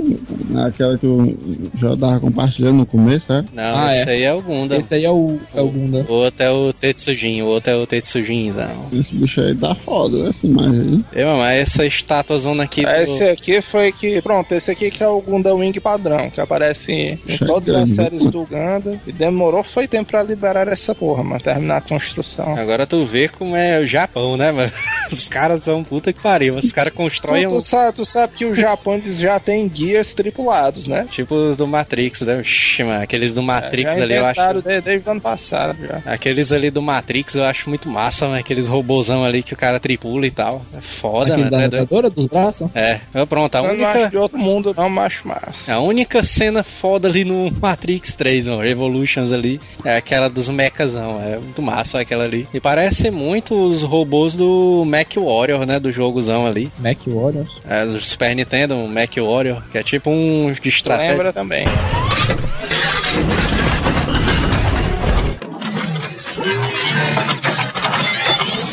[0.55, 1.35] ó, Aquela que eu
[1.81, 3.43] já tava compartilhando no começo, é?
[3.55, 4.13] Não, Ah, esse é.
[4.13, 4.79] aí é o Gundam.
[4.79, 6.05] Esse aí é o, é o Gunda.
[6.07, 8.87] O outro é o Tetsujin, o outro é o Tetsujinzão.
[8.93, 10.29] Esse bicho aí tá foda, né?
[10.29, 11.23] Essa imagem aí.
[11.23, 12.91] Eu, mas essa estátua zona aqui do...
[12.91, 14.21] Esse aqui foi que.
[14.21, 18.27] Pronto, esse aqui que é o Gundam Wing padrão, que aparece em, todas as séries
[18.27, 19.01] do Gundam.
[19.07, 21.41] E demorou foi tempo pra liberar essa porra, mano.
[21.41, 22.59] Terminar a construção.
[22.59, 24.71] Agora tu vê como é o Japão, né, mano?
[25.11, 26.42] Os caras são puta que pariu.
[26.51, 27.61] Os caras constroem Tu, tu um...
[27.61, 31.07] sabe, tu sabe que o Japão eles já tem guias tripulados, né?
[31.11, 32.39] Tipo os do Matrix, né?
[32.39, 34.63] Oxi, mano, aqueles do Matrix já ali eu acho...
[34.63, 36.03] desde, desde o ano passado já.
[36.07, 38.39] Aqueles ali do Matrix eu acho muito massa, mano.
[38.39, 40.63] Aqueles robôzão ali que o cara tripula e tal.
[40.77, 41.51] É foda, Aquele né?
[41.51, 42.71] da é nadadora dos braços?
[42.75, 44.11] É, é, pronto, a Eu não acho única...
[44.11, 45.73] de outro mundo, não acho massa.
[45.73, 51.21] A única cena foda ali no Matrix 3, mano, Revolutions ali, é aquela dos mechazão,
[51.23, 52.49] é muito massa aquela ali.
[52.53, 56.71] E parece muito os robôs do Mac Warrior, né, do jogozão ali.
[56.79, 57.61] Mac Warriors.
[57.69, 61.13] É, do Super Nintendo, um Mac Warrior, que é tipo um de estratégia.
[61.13, 61.65] Lembra também.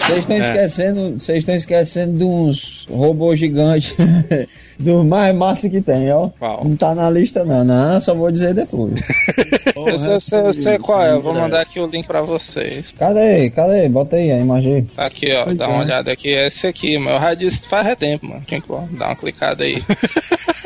[0.09, 0.39] Vocês estão É.
[0.39, 3.95] esquecendo, vocês estão esquecendo de uns robôs gigantes
[4.79, 6.29] do mais massa que tem, ó.
[6.39, 6.63] Qual?
[6.63, 8.93] Não tá na lista não, não, só vou dizer depois.
[9.75, 12.21] Eu sei, eu sei, eu sei qual é, eu vou mandar aqui o link pra
[12.21, 12.93] vocês.
[12.97, 13.49] Cadê?
[13.51, 13.87] Cadê?
[13.87, 14.73] Bota aí a imagem.
[14.75, 14.85] aí.
[14.97, 15.67] Aqui, ó, Pois dá é.
[15.67, 16.33] uma olhada aqui.
[16.33, 17.17] É esse aqui, mano.
[17.17, 18.43] Eu já disse faz tempo, mano.
[18.45, 19.81] Tinha que dar uma clicada aí.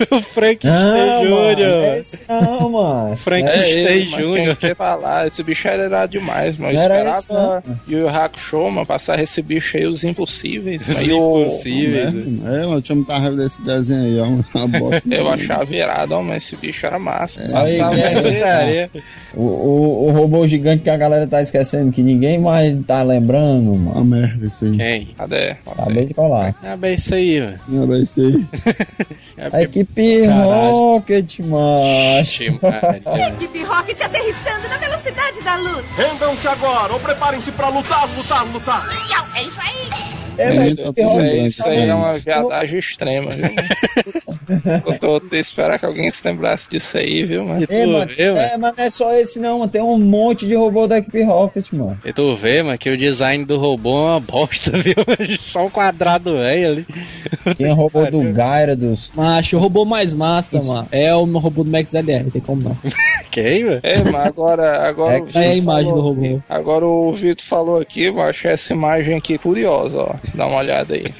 [0.10, 1.62] o Frank Não, mano, Jr.
[1.62, 3.16] é esse não, mano.
[3.16, 4.74] Frank É Stay ele, mano, Jr.
[4.74, 5.26] Falar.
[5.26, 6.72] Esse bicho era irado demais, mano.
[6.72, 10.86] Eu era esperava e o Hakusho, mano, passar esse bicho aí, os impossíveis.
[10.88, 12.14] Os impossíveis.
[12.14, 14.58] É, mano, tinha muita raiva desse desenho aí, ó.
[14.58, 15.02] Uma bosta.
[15.10, 17.40] Eu achava irado, ó, mas esse bicho era massa.
[17.54, 18.90] Aí, Passava é, ele, Putaria.
[19.34, 23.74] O, o, o robô gigante que a galera tá esquecendo, que ninguém mais tá lembrando,
[23.74, 23.90] mano.
[23.90, 24.76] Uma merda isso aí.
[24.76, 25.08] Quem?
[25.16, 25.56] Cadê?
[25.66, 26.54] Acabei de falar.
[26.62, 27.56] Ah, bem isso aí, mano.
[27.68, 28.46] Não era isso aí.
[29.40, 30.70] É A equipe Caralho.
[30.70, 32.42] Rocket, macho.
[33.28, 35.86] Equipe Rocket aterrissando na velocidade da luz.
[35.96, 38.86] Rendam-se agora ou preparem-se pra lutar, lutar, lutar.
[39.34, 40.29] É isso aí.
[40.40, 43.48] É, É, velho, Isso aí, isso aí é uma viadagem extrema, viu?
[44.86, 47.66] Eu tô esperando que alguém se lembrasse disso aí, viu, mano?
[47.68, 49.70] É, mano, vê, é, mas não é só esse não, mano.
[49.70, 51.98] Tem um monte de robô da equipe Rocket, mano.
[52.04, 54.94] E tu vê, mano, que o design do robô é uma bosta, viu?
[55.38, 56.86] Só um quadrado velho ali.
[57.56, 59.10] Tem o robô do Gyarados.
[59.14, 60.88] Macho, o robô mais massa, mano.
[60.90, 62.76] É o robô do Max LR, tem como não.
[63.30, 63.80] Quem, mano?
[63.82, 66.42] É, mas agora, agora É, aí a imagem falou do robô.
[66.48, 70.14] Agora o Vitor falou aqui, achei essa imagem aqui curiosa, ó.
[70.34, 71.06] Dá uma olhada aí.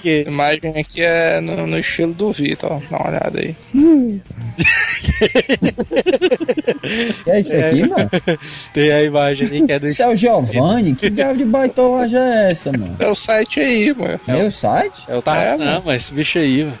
[0.00, 2.80] Que- A imagem aqui é no, no estilo do Vitor, ó.
[2.90, 3.54] Dá uma olhada aí.
[7.24, 8.10] Que é isso aqui, mano?
[8.72, 9.84] Tem a imagem ali que é do.
[9.84, 10.94] Isso é o Giovanni?
[10.94, 12.96] Que diabo de baitolagem é essa, mano?
[12.98, 14.18] É o site aí, mano.
[14.26, 15.02] Meu site?
[15.06, 16.78] É o Tarzan, É, mano, esse bicho aí, mano.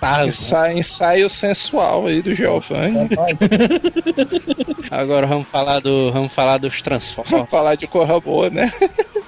[0.00, 0.28] Tarzan.
[0.28, 3.08] Ensaio, ensaio sensual aí do Giovanni.
[4.90, 6.10] Agora vamos falar do.
[6.12, 7.30] Vamos falar dos Transformers.
[7.32, 8.72] Vamos falar de corra boa, né?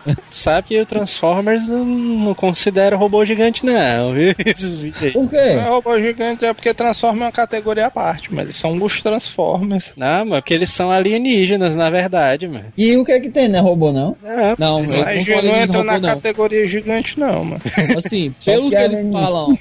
[0.30, 4.34] Sabe que o Transformers não, não considera robô gigante, não, viu?
[4.44, 5.11] Esses bichos aí.
[5.12, 5.36] Por Não quê?
[5.36, 9.03] é robô gigante, é porque transforma é uma categoria à parte, mas eles são os
[9.03, 9.92] Transformers.
[9.96, 12.64] Não, mas porque eles são alienígenas, na verdade, mano.
[12.76, 13.61] E o que é que tem, né?
[13.61, 14.16] Robô não?
[14.22, 16.09] Não, Não, eu Mas não não falei de entra robô, na não.
[16.09, 17.61] categoria gigante, não, mano.
[17.96, 19.20] Assim, pelo que que é eles alienígena.
[19.26, 19.59] falam,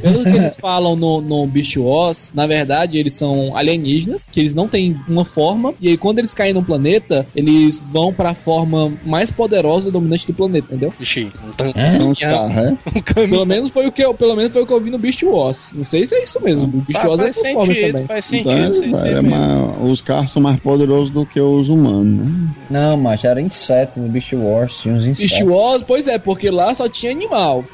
[0.00, 4.54] pelo que eles falam no, no Beast Wars, na verdade eles são alienígenas, que eles
[4.54, 8.92] não têm uma forma, e aí quando eles caem num planeta, eles vão pra forma
[9.04, 10.92] mais poderosa e dominante do planeta, entendeu?
[11.00, 11.96] Ixi, um.
[11.96, 12.76] São os carros, é?
[12.96, 13.30] Um caminho.
[13.30, 15.22] Pelo menos foi o que eu, pelo menos foi o que eu vi no Beast
[15.22, 15.70] Wars.
[15.74, 16.66] Não sei se é isso mesmo.
[16.68, 18.06] O Beast Wars é faz Transformers sentido, também.
[18.06, 18.96] faz Então, sentido.
[18.98, 22.48] sim, é, é mais- os carros são mais poderosos do que os humanos, né?
[22.70, 25.48] Não, macho, era inseto no Beast Wars, tinha uns Beast insetos.
[25.48, 27.64] Wars, pois é, porque lá só tinha animal.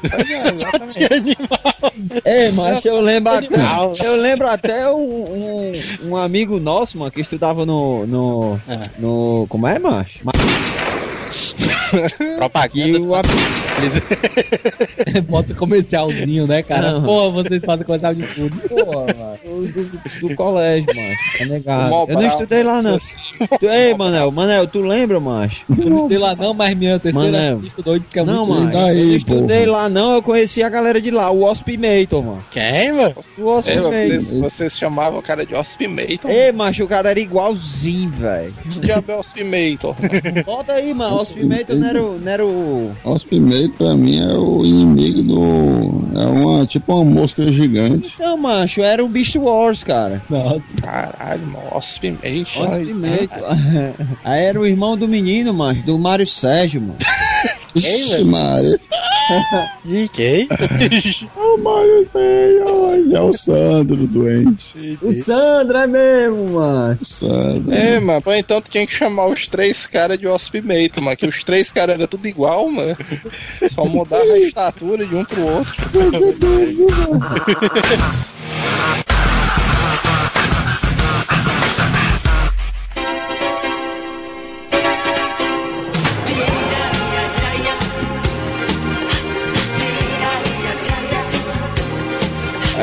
[2.25, 5.73] Ei, macho, eu lembro até, eu lembro até um, um,
[6.09, 8.79] um amigo nosso, mano, que estudava no, no, É.
[8.97, 10.19] no, como é, macho?
[11.39, 12.99] Que Propaganda.
[13.01, 13.11] o,
[15.23, 16.93] Bota comercialzinho, né, cara?
[16.93, 17.03] Não.
[17.03, 18.55] Porra, vocês fazem comercial de tudo.
[18.67, 19.37] Porra, mano,
[19.67, 21.95] do, do colégio, mano, tá negado.
[22.09, 22.99] Eu não estudei lá, não.
[23.59, 25.63] Tu, ei, Manel, Manel, tu lembra, macho?
[25.69, 28.45] Eu não estudei lá não, mas minha terceira Mano, estudou e disse que é Não,
[28.45, 29.71] muito mano, daí, eu não estudei porra?
[29.77, 32.43] lá, não, eu conheci a galera de lá, o Ospimator, mano.
[32.51, 33.15] Quem, mano?
[33.37, 33.93] O Ospimator.
[33.93, 36.29] É, vocês, vocês chamavam o cara de Ospimator.
[36.29, 38.53] Ei, macho, o cara era igualzinho, velho.
[38.69, 39.95] Que diabo é Ospimator?
[40.45, 42.91] Bota aí, mano, o Ospimator não era, o- não era o...
[43.03, 46.19] Ospimate pra mim é o inimigo do.
[46.19, 48.13] É uma tipo uma mosca gigante.
[48.19, 50.21] Não, macho, era o Beast Wars, cara.
[50.29, 52.67] Nossa, Caralho, mano, Ospimator.
[52.67, 53.57] Ospimator.
[54.23, 56.97] Aí era o irmão do menino, macho, do Mário Sérgio, mano.
[57.75, 58.79] Ixi, Maria.
[59.85, 60.47] E quem?
[61.35, 64.97] Ô, Mário, sei, ó, é o Sandro doente.
[65.01, 66.97] O Sandro é mesmo, mano.
[67.01, 67.73] O Sandro.
[67.73, 71.27] É, mano, pô, então tu tinha que chamar os três caras de Waspmate, mano, que
[71.27, 72.97] os três caras eram tudo igual, mano.
[73.71, 75.73] Só mudava a estatura de um pro outro.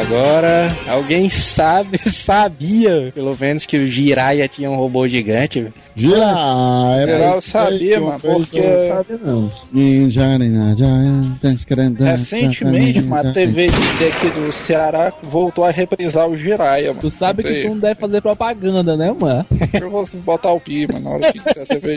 [0.06, 5.66] Agora, alguém sabe, sabia, pelo menos, que o Jiraiya tinha um robô gigante?
[5.96, 9.52] Girar, é Geral sabia, mano, porque Não sabe não.
[12.04, 17.00] Recentemente uma TV aqui do Ceará voltou a reprisar o Jiraiya, mano.
[17.00, 19.46] Tu sabe que tu não deve fazer propaganda, né, mano?
[19.72, 21.94] Eu vou botar o pi, mano, na hora que a TV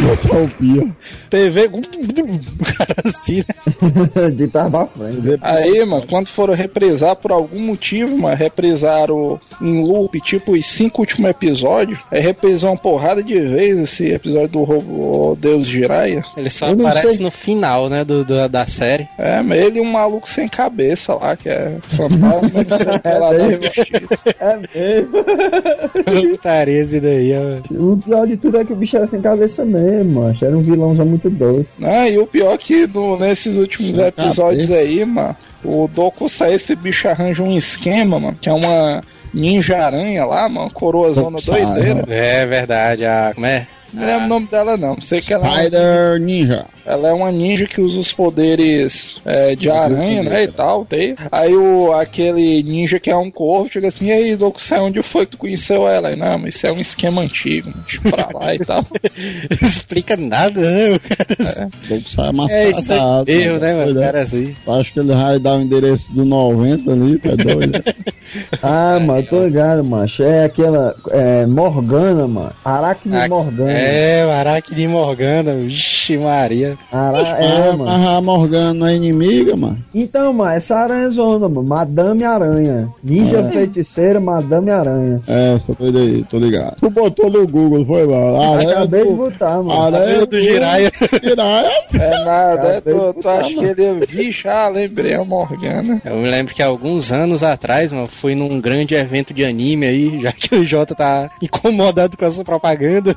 [0.00, 0.96] Botar o pia.
[1.28, 1.68] TV.
[2.78, 4.30] Cara, assim, né?
[4.30, 5.38] De pra frente.
[5.42, 11.02] Aí, mano, quando foram reprisar por algum motivo, mano, reprisaram em loop, tipo, os cinco
[11.02, 11.98] últimos episódios.
[12.10, 16.22] Aí reprisou uma porrada de vezes esse episódio do robô Deus Jiraiya.
[16.36, 17.24] Ele só aparece sei.
[17.24, 19.08] no final, né, do, do- da série.
[19.18, 24.34] É, mas ele e um maluco sem cabeça lá, que é fantasma, que justiça.
[24.40, 26.30] É mesmo.
[26.30, 27.74] Putaria esse daí, ó.
[27.92, 30.44] O pior de tudo é que o bicho era sem cabeça mesmo, macho.
[30.44, 31.66] Era um vilãozão muito doido.
[31.82, 36.74] Ah, e o pior que no- nesses últimos episódios aí, mano, o Doku sai, esse
[36.74, 39.02] bicho arranja um esquema, mano, que é uma
[39.32, 42.04] ninja aranha lá, mano, coroazona Sai, doideira.
[42.08, 43.32] É verdade, a.
[43.34, 43.66] Como é?
[43.92, 46.66] Não lembro o nome dela não, sei que ela é, uma, Spider Ninja.
[46.84, 51.16] ela é uma ninja que usa os poderes é, de aranha, né, e tal, tem.
[51.30, 55.02] Aí o, aquele ninja que é um corvo chega assim, e aí, Doku, sai onde
[55.02, 56.08] foi que tu conheceu ela?
[56.08, 58.84] Aí, não, mas isso é um esquema antigo, deixa pra lá e tal.
[59.62, 60.92] Explica nada, né?
[60.92, 61.70] O cara.
[61.88, 62.52] Todo sai matado.
[62.52, 63.98] É isso é erro, né, mano?
[63.98, 64.56] O cara assim.
[64.66, 67.82] Acho que ele vai dar o endereço do 90 ali, tá doido?
[68.62, 70.22] Ah, mano, tô ligado, macho.
[70.22, 72.52] É aquela é, Morgana, mano.
[72.64, 73.72] Aracne Morgana.
[73.72, 73.79] É,
[74.26, 75.54] o Aracne Morgana.
[75.54, 76.76] Vixe, Maria.
[76.92, 77.20] Ara...
[77.38, 77.88] É, mano.
[78.08, 79.78] a Morgana não é inimiga, mano.
[79.94, 81.62] Então, mano, essa aranhazona, mano.
[81.66, 82.88] Madame Aranha.
[83.02, 83.50] Ninja Ah.
[83.50, 85.20] feiticeira, Madame Aranha.
[85.26, 86.76] É, só doido aí, tô ligado.
[86.80, 88.36] Tu botou no Google, foi, mano?
[88.42, 89.72] Aranha Acabei de botar, mano.
[89.80, 90.92] Aranha do Jiraiya.
[91.22, 91.70] Jiraiya.
[91.94, 94.48] É nada, é, Acabei de tu, tu botar, acha que ele é bicho?
[94.48, 96.00] Ah, lembrei, é a Morgana.
[96.04, 100.20] Eu me lembro que alguns anos atrás, mano, fui num grande evento de anime aí,
[100.22, 103.14] já que o Jota tá incomodado com essa propaganda.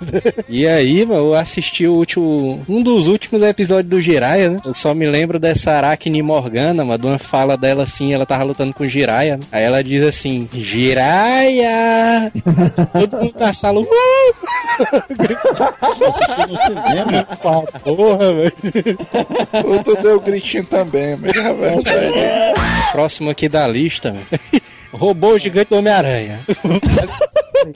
[0.54, 4.60] E aí, mano, eu assisti o último, um dos últimos episódios do Jiraiya, né?
[4.64, 8.44] Eu só me lembro dessa Aracne Morgana, mano, de uma fala dela assim, ela tava
[8.44, 9.38] lutando com o Jiraiya.
[9.38, 9.44] né?
[9.52, 12.32] Aí ela diz assim, Jiraiya!
[12.94, 13.86] Todo mundo na sala, uh!
[16.48, 17.28] no cinema.
[17.84, 18.54] Porra, velho.
[19.84, 22.62] Tu deu gritinho também, mas é verdade.
[22.92, 24.16] Próximo aqui da lista,
[24.94, 25.06] mano.
[25.06, 26.40] Robô gigante do Homem-Aranha.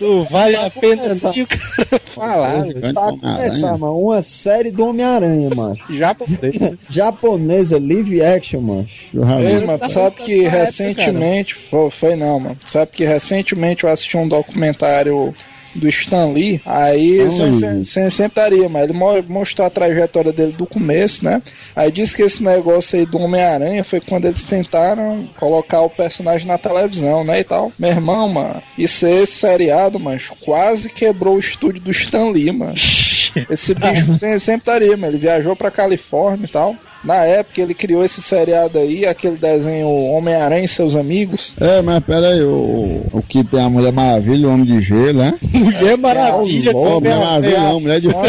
[0.02, 3.20] Não vale a pena nem o cara falar, Tá Homem-Aranha.
[3.20, 4.00] começar, mano.
[4.00, 5.50] Uma série do Homem-Aranha.
[5.90, 6.78] Já postei.
[6.90, 9.46] Japonesa, live action, vi.
[9.46, 11.56] Ei, mano, Tá sabe que época, recentemente.
[11.56, 12.58] Foi, foi não, mano.
[12.66, 15.34] Sabe que recentemente eu assisti um documentário
[15.76, 16.62] do Stan Lee.
[16.66, 17.20] Aí
[17.54, 21.42] sem, sem sempre estaria, mas ele mo- mostrou a trajetória dele do começo, né?
[21.76, 26.48] Aí disse que esse negócio aí do Homem-Aranha foi quando eles tentaram colocar o personagem
[26.48, 27.40] na televisão, né?
[27.40, 27.72] E tal.
[27.78, 32.74] Meu irmão, mano, isso esse seriado, mas quase quebrou o estúdio do Stan Lee, mano.
[33.52, 36.76] Esse bicho sem- sempre estaria, mas ele viajou pra Califórnia e tal.
[37.08, 41.56] Na época ele criou esse seriado aí, aquele desenho Homem-Aranha e seus amigos.
[41.60, 45.20] É, mas pera aí, o, o que tem a Mulher Maravilha, o Homem de Gelo,
[45.20, 45.34] né?
[45.54, 48.28] Mulher Maravilha Ô, com Mulher Maravilha não, Mulher de Fogo.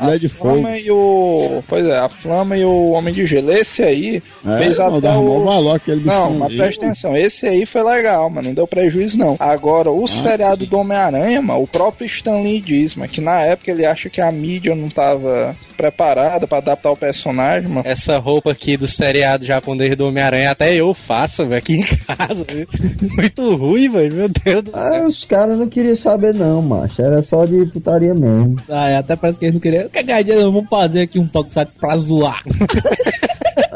[0.00, 0.50] Mulher de A Fogo.
[0.60, 1.62] Flama e o.
[1.68, 3.52] Pois é, a Flama e o Homem de Gelo.
[3.52, 5.44] Esse aí É, fez não, até dá mó o.
[5.44, 8.48] valor aquele Não, mas presta atenção, esse aí foi legal, mano.
[8.48, 9.36] Não deu prejuízo, não.
[9.38, 13.70] Agora, o seriado do Homem-Aranha, mano, o próprio Stan Lee diz, mano, que na época
[13.70, 17.86] ele acha que a mídia não tava preparada pra adaptar o personagem, mano.
[18.00, 22.46] Essa roupa aqui do seriado japonês do Homem-Aranha, até eu faço, velho, aqui em casa.
[22.48, 22.66] velho.
[23.14, 24.14] Muito ruim, velho.
[24.16, 25.06] Meu Deus do Ah, céu.
[25.06, 27.02] os caras não queriam saber, não, macho.
[27.02, 28.56] Era só de putaria mesmo.
[28.70, 29.86] Ah, é, até parece que eles não queriam.
[29.90, 32.40] Qualquer dia vamos fazer aqui um toque satis pra zoar.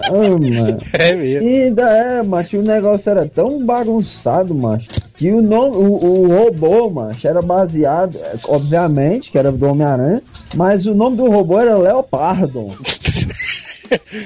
[0.07, 0.79] Ah, mano.
[0.93, 1.49] É mesmo.
[1.49, 6.29] E ainda é, macho, o negócio era tão bagunçado, macho, que o nome, o, o
[6.29, 10.22] robô, macho, era baseado, obviamente, que era do Homem-Aranha,
[10.55, 12.70] mas o nome do robô era Leopardo.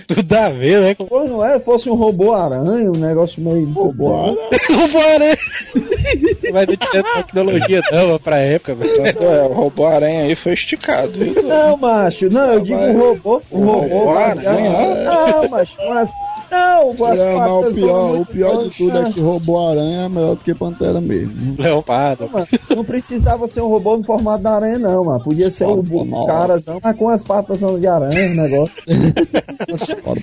[0.06, 0.94] Tudo a ver, né?
[0.94, 1.58] Pô, não é?
[1.60, 3.70] Fosse um robô aranha, um negócio meio.
[3.72, 4.36] Robô aranha?
[4.70, 5.38] Robô aranha.
[6.52, 8.92] Mas não tinha tecnologia não pra época, velho.
[9.06, 11.12] É, o robô aranha aí foi esticado.
[11.12, 11.42] viu?
[11.42, 13.42] Não, macho, não, eu digo um robô.
[13.52, 13.98] Um robô.
[13.98, 15.04] robô baseado- aranha?
[15.04, 16.10] Não, macho, com as.
[16.50, 19.68] Não, com as Não, não, o patas pior, o pior de tudo é que robô
[19.68, 21.56] aranha é melhor do que pantera mesmo.
[21.58, 22.26] Leopardo.
[22.32, 25.22] Mano, Não precisava ser um robô no formato da aranha, não, mano.
[25.22, 28.72] Podia ser um Robô, carazão, mas com as patas de aranha, o negócio.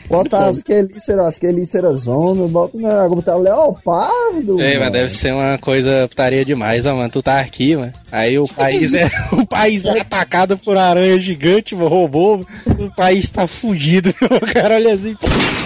[0.09, 4.59] bota as quelíceras, as quelíceras zona, bota né, agora tá leopardo.
[4.59, 7.09] Ei, mas deve ser uma coisa putaria demais, ó, mano.
[7.09, 7.93] Tu tá aqui, mano.
[8.11, 12.45] Aí o país é, o país é atacado por aranha gigante, mano, robô.
[12.79, 14.75] O país tá fugido, meu cara.
[14.75, 15.15] Olha assim.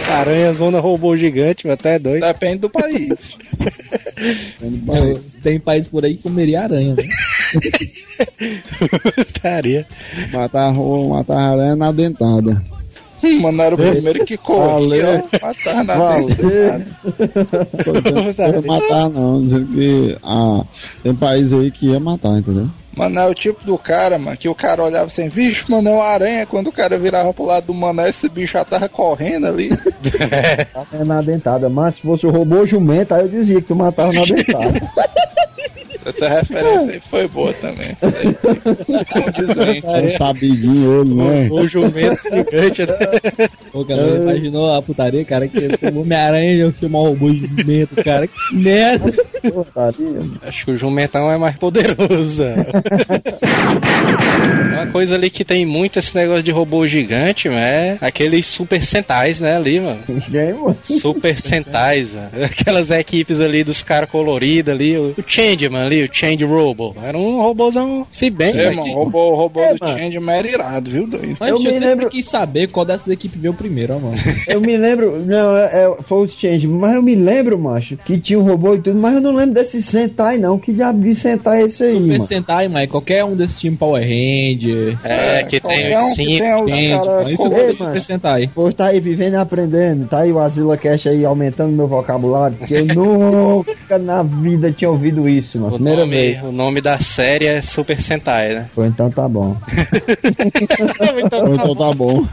[0.08, 1.78] Aranha, zona robô gigante, mano.
[1.80, 2.26] Até doido.
[2.26, 3.38] Depende do país.
[3.60, 7.04] É, Tem país por aí que comeria aranha, né?
[9.18, 9.86] Estaria.
[10.32, 12.62] Matar, matar aranha na dentada.
[13.42, 15.24] Mano, era o primeiro que corria.
[15.42, 16.28] Matar na Valeu.
[16.28, 16.86] dentada.
[18.48, 20.64] Não ia matar não, que ah,
[21.04, 22.70] tem país aí que ia matar, entendeu?
[22.96, 25.94] Mano, é o tipo do cara, mano, que o cara olhava assim, vixe, mano, é
[25.94, 26.46] uma aranha.
[26.46, 29.70] Quando o cara virava pro lado do mano, esse bicho já tava correndo ali.
[30.92, 34.12] É na dentada, mas se fosse o robô jumento, aí eu dizia que tu matava
[34.12, 34.82] na dentada.
[36.06, 37.96] Essa referência aí foi boa também.
[39.12, 39.88] Condizente.
[40.06, 41.48] Um sabidinho ele, né?
[41.52, 43.48] O jumento gigante, né?
[43.72, 48.04] Pô, cara, imaginou a putaria, cara, que o Homem-Aranha ia chamar o robô de jumento,
[48.04, 48.26] cara.
[48.28, 49.12] Que merda!
[49.42, 50.20] Putaria.
[50.44, 52.44] Acho que o jumentão é mais poderoso.
[54.74, 58.82] Uma coisa ali que tem muito esse negócio de robô gigante, mano, é aqueles super
[58.82, 60.00] sentais, né, ali, mano.
[60.08, 60.78] Mano?
[60.82, 62.30] Super sentais, mano.
[62.46, 66.96] Aquelas equipes ali dos caras coloridos ali, o o Changeman ali, o Change Robo.
[67.04, 69.98] Era um robôzão, se bem, É, mano, que- o robô, o robô É, do mano.
[69.98, 71.38] Changeman era irado, viu, doido?
[71.40, 74.16] Mas Eu eu, me sempre lembro- quis saber qual dessas equipes veio primeiro, ó, mano.
[74.48, 78.18] Eu me lembro, não, é, é, foi os Change, mas eu me lembro, macho, que
[78.18, 80.58] tinha um robô e tudo, mas eu não lembro desse Sentai, não.
[80.58, 82.22] Que diabo de Sentai é esse aí, Super mano?
[82.24, 86.38] Sentai, mas qualquer um desses times Power Ranger, É, que tem os um cinco.
[86.38, 87.74] Change, isso Ei, é mano.
[87.76, 88.50] Super Sentai.
[88.54, 92.58] Pô, tá aí vivendo e aprendendo, tá aí o Azila Cash aí aumentando meu vocabulário,
[92.58, 95.79] porque eu nunca na vida tinha ouvido isso, mano.
[95.80, 98.70] O Primeira nome, o nome da série é Super Sentai, né?
[98.76, 99.56] Pô, então tá bom.
[101.54, 102.26] Então tá bom.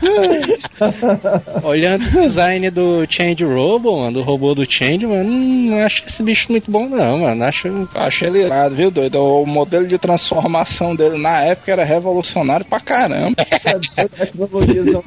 [1.63, 6.23] Olhando o design do Change Robo, mano, do robô do Change, mano, não acho esse
[6.23, 7.45] bicho muito bom, não, mano.
[7.45, 7.89] Acho.
[7.95, 9.17] Achei ele irado, viu, doido?
[9.23, 13.37] O modelo de transformação dele na época era revolucionário pra caramba.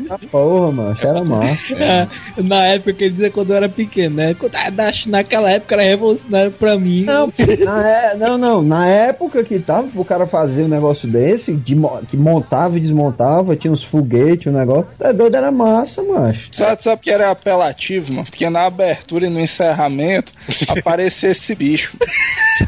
[0.07, 0.97] Da porra, mano.
[1.01, 1.73] Era massa.
[1.75, 2.07] É,
[2.41, 4.33] na época que ele dizia quando eu era pequeno, né?
[4.37, 4.71] Quando- ah,
[5.07, 7.03] Naquela época era revolucionário pra mim.
[7.03, 7.31] Não,
[7.65, 8.61] na é- não, não.
[8.61, 11.75] Na época que tava pro cara fazer um negócio desse, de
[12.07, 14.87] que montava e desmontava, tinha uns foguetes, um negócio.
[14.99, 16.47] É doido, era massa, macho.
[16.51, 18.25] Sabe, sabe que era apelativo, mano?
[18.25, 20.33] Porque na abertura e no encerramento
[20.69, 21.97] aparecia esse bicho.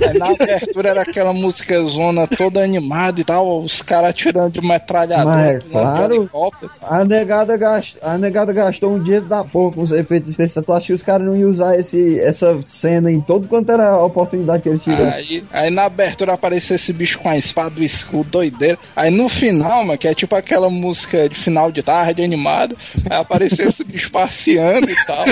[0.08, 4.62] Aí na abertura era aquela música zona toda animada e tal, os caras atirando de
[4.62, 6.16] metralhadora, é pulando de claro.
[6.16, 6.72] helicóptero.
[6.82, 7.98] A negada, gast...
[8.02, 10.66] a negada gastou um dinheiro da porra com os efeitos especiais.
[10.66, 13.90] Tu acha que os caras não iam usar esse, essa cena em todo quanto era
[13.90, 15.12] a oportunidade que eles tiraram?
[15.12, 18.78] Aí, aí na abertura aparecia esse bicho com a espada, o escudo, doideira.
[18.96, 22.76] Aí no final, mano, que é tipo aquela música de final de tarde animada,
[23.10, 25.26] aí aparecia esse bicho passeando e tal.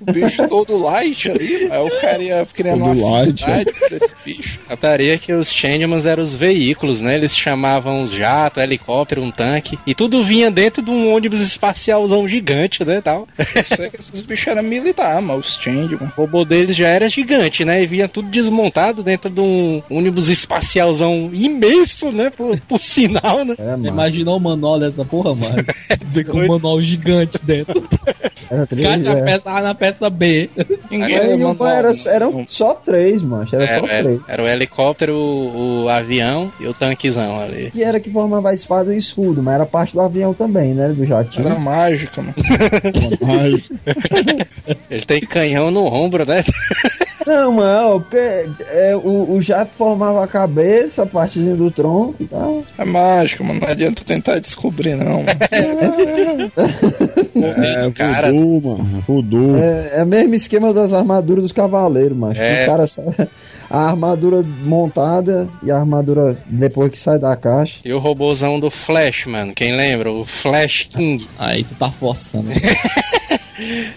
[0.00, 3.92] o bicho todo light ali, aí o cara ia criando Todo uma light, afinidade por
[3.92, 4.58] esse bicho.
[4.68, 7.14] A tarefa que os Changemans eram os veículos, né?
[7.14, 9.78] Eles chamavam os jato, helicóptero, um tanque.
[9.86, 13.00] E tudo vinha dentro de um ônibus espacialzão gigante, né?
[13.00, 13.28] Tal.
[13.38, 16.12] Eu sei que esses bichos eram militar, mas os change, mano.
[16.16, 17.82] O robô deles já era gigante, né?
[17.82, 18.61] E vinha tudo desmontado
[19.04, 22.30] dentro de um ônibus espacialzão imenso, né?
[22.30, 23.54] Por, por sinal, né?
[23.58, 23.76] Era.
[23.76, 25.56] Imaginou o manual dessa porra, mano.
[26.06, 27.82] Vem com um manual gigante dentro.
[28.50, 29.22] Era três, Caixa é.
[29.22, 30.50] peça A na peça B.
[30.90, 31.98] Ninguém o nome, era, né?
[32.06, 33.56] eram só três, macho.
[33.56, 34.20] Era só Era, era, três.
[34.28, 37.70] era o helicóptero, o, o avião e o tanquezão ali.
[37.70, 40.74] Que era que formava a espada e o escudo, mas era parte do avião também,
[40.74, 40.88] né?
[40.88, 41.46] Do jatinho.
[41.46, 42.34] Era mágica, mano.
[43.26, 43.64] Ai,
[44.90, 46.44] Ele tem canhão no ombro, né?
[47.26, 48.16] Não, mano, porque
[48.70, 52.64] é, o, o jato formava a cabeça, a partezinha do tronco e tal.
[52.78, 53.60] É mágica, mano.
[53.60, 55.24] Não adianta tentar descobrir, não.
[57.34, 58.32] é cara.
[58.32, 59.04] voodoo, mano.
[59.06, 59.56] Voodoo.
[59.56, 62.62] É, é o mesmo esquema das armaduras dos cavaleiros, mas É.
[62.64, 63.02] o cara sa-
[63.70, 67.78] a armadura montada e a armadura depois que sai da caixa.
[67.84, 69.52] E o robôzão do Flash, mano.
[69.54, 70.10] Quem lembra?
[70.10, 71.26] O Flash King.
[71.38, 72.50] Aí tu tá forçando.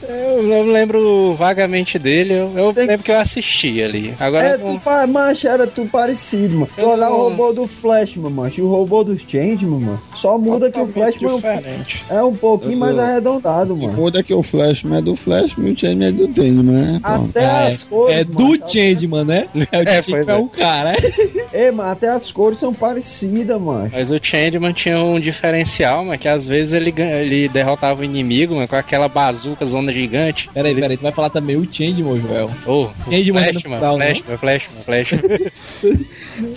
[0.08, 4.14] Eu não lembro vagamente dele, eu, eu lembro que eu assisti ali.
[4.20, 6.70] Agora É, não- tu, era tudo parecido, mano.
[6.76, 10.02] Tu Eu olhar o não- robô do Flashman, macho, e o robô dos Changeman, mano.
[10.16, 12.04] Só muda que o Flashman diferente.
[12.10, 13.94] é um pouquinho mais arredondado, mano.
[13.94, 17.00] Muda que o Flashman é do Flashman e o Changeman é do Changeman, né?
[17.04, 18.16] Até Ah, as cores.
[18.28, 19.48] é mano, do Changeman, né?
[19.72, 20.36] É o É, pois é é.
[20.36, 20.94] um cara.
[21.54, 23.90] Ei, mas até as cores são parecidas, mano.
[23.92, 28.56] Mas o Changeman tinha um diferencial, mas que às vezes ele, ele derrotava o inimigo,
[28.56, 30.50] mas com aquela bazuca zona gigante.
[30.54, 32.52] Peraí, peraí, tu vai falar também o Changeman, Joel.
[32.66, 34.16] Oh, Changeman é no Flashman, final, né?
[34.16, 35.22] Flashman, Flashman, Flashman.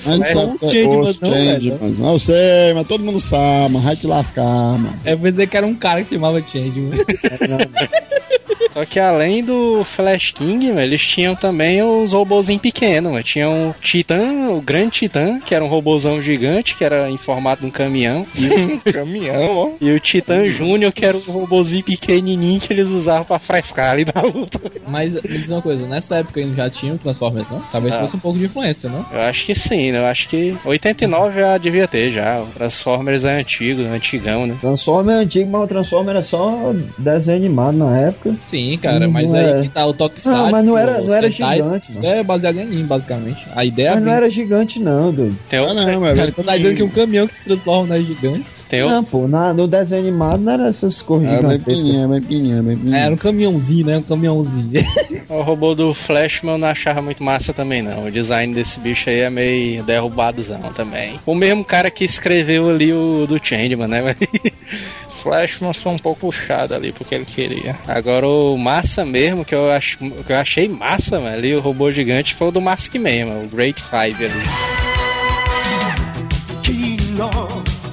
[0.06, 1.30] Mas É, sabe os que Changeman os não.
[1.32, 1.90] Changeman.
[1.98, 4.94] Não, eu sei, mas todo mundo sabe, mas vai te lascar, mano.
[5.04, 6.98] É pra dizer que era um cara que chamava Changeman.
[8.70, 13.24] Só que além do Flash King, mano, eles tinham também os robôzinhos pequenos, mano.
[13.24, 17.62] Tinha o Titã, o Grande Titã, que era um robôzão gigante, que era em formato
[17.62, 18.26] de um caminhão.
[18.34, 19.70] E Caminhão, ó.
[19.80, 24.04] e o Titã Júnior, que era um robôzinho pequenininho que eles usavam pra frescar ali
[24.04, 24.60] na luta.
[24.86, 27.60] Mas me diz uma coisa, nessa época ainda já tinha o Transformers, não?
[27.72, 28.00] Talvez Ah.
[28.00, 29.04] fosse um pouco de influência, não?
[29.12, 29.98] Eu acho que sim, né?
[29.98, 32.40] Eu acho que 89 já devia ter já.
[32.40, 34.56] O Transformers é antigo, antigão, né?
[34.60, 38.34] Transformer é antigo, mas o Transformer era só desenho animado na época.
[38.48, 39.56] Sim, cara, Não mas era.
[39.56, 40.30] aí que tá o Tokusatsu.
[40.30, 42.06] Não, mas não era- não era gigante, mano.
[42.06, 43.46] É baseado em anime, basicamente.
[43.54, 45.36] A ideia Mas é não era gigante, não, doido.
[45.50, 47.96] Tem, Ah, não, mas Cara, tu tá dizendo que um caminhão que se transforma não
[47.96, 48.44] é gigante?
[48.70, 52.04] tem o- Não, pô, na- no desenho animado não era essas cores é bem pequenininho,
[52.04, 53.02] é bem pequenininho, é bem É, pequenininho.
[53.04, 53.98] era um caminhãozinho, né?
[53.98, 54.70] Um caminhãozinho.
[55.28, 58.06] o robô do Flashman eu não achava muito massa também, não.
[58.06, 61.20] O design desse bicho aí é meio derrubadozão também.
[61.26, 64.16] O mesmo cara que escreveu ali o do Changeman, né?
[65.21, 67.77] Flashman foi um pouco puxado ali porque ele queria.
[67.87, 69.97] Agora o massa mesmo, que eu, ach...
[69.97, 73.47] que eu achei massa, mano, ali o robô gigante foi o do Maskman, mano, o
[73.47, 74.43] Great Five ali.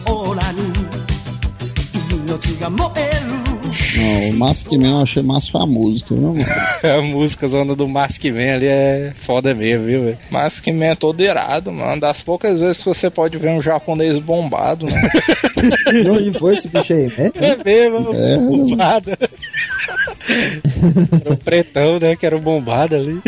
[0.06, 0.72] オーラに
[2.11, 2.93] 命が燃える
[4.05, 6.45] não, o Maskman eu achei mais famoso, que não, mano.
[6.97, 10.17] A música zona do Maskman ali é foda mesmo, viu, velho?
[10.29, 11.99] Maskman é todo irado, mano.
[11.99, 15.09] Das poucas vezes que você pode ver um japonês bombado, né?
[16.03, 17.11] De onde foi esse bicho aí?
[17.17, 17.31] né?
[17.41, 18.37] É mesmo, É.
[18.37, 19.11] bombado.
[21.21, 23.19] Era o pretão, né, que era o bombado ali.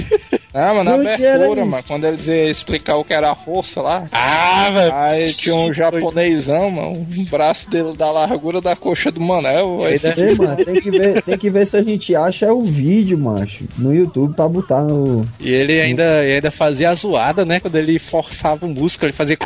[0.53, 4.07] Ah, mas na abertura, mano, quando eles iam explicar o que era a força lá.
[4.11, 4.93] Ah, velho.
[4.93, 9.83] Aí tinha um japonesão, mano, o braço dele da largura da coxa do Manel.
[9.83, 13.17] Aí Ei, mano, tem que, ver, tem que ver se a gente acha o vídeo,
[13.17, 15.27] macho, no YouTube pra botar no.
[15.39, 17.59] E ele ainda, e ainda fazia a zoada, né?
[17.59, 19.37] Quando ele forçava o músculo, ele fazia.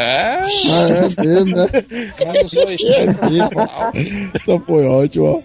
[0.00, 0.44] É, Ah,
[0.90, 1.66] é dele, né?
[2.32, 2.80] menos dois.
[4.32, 5.40] Essa foi ótima, ó.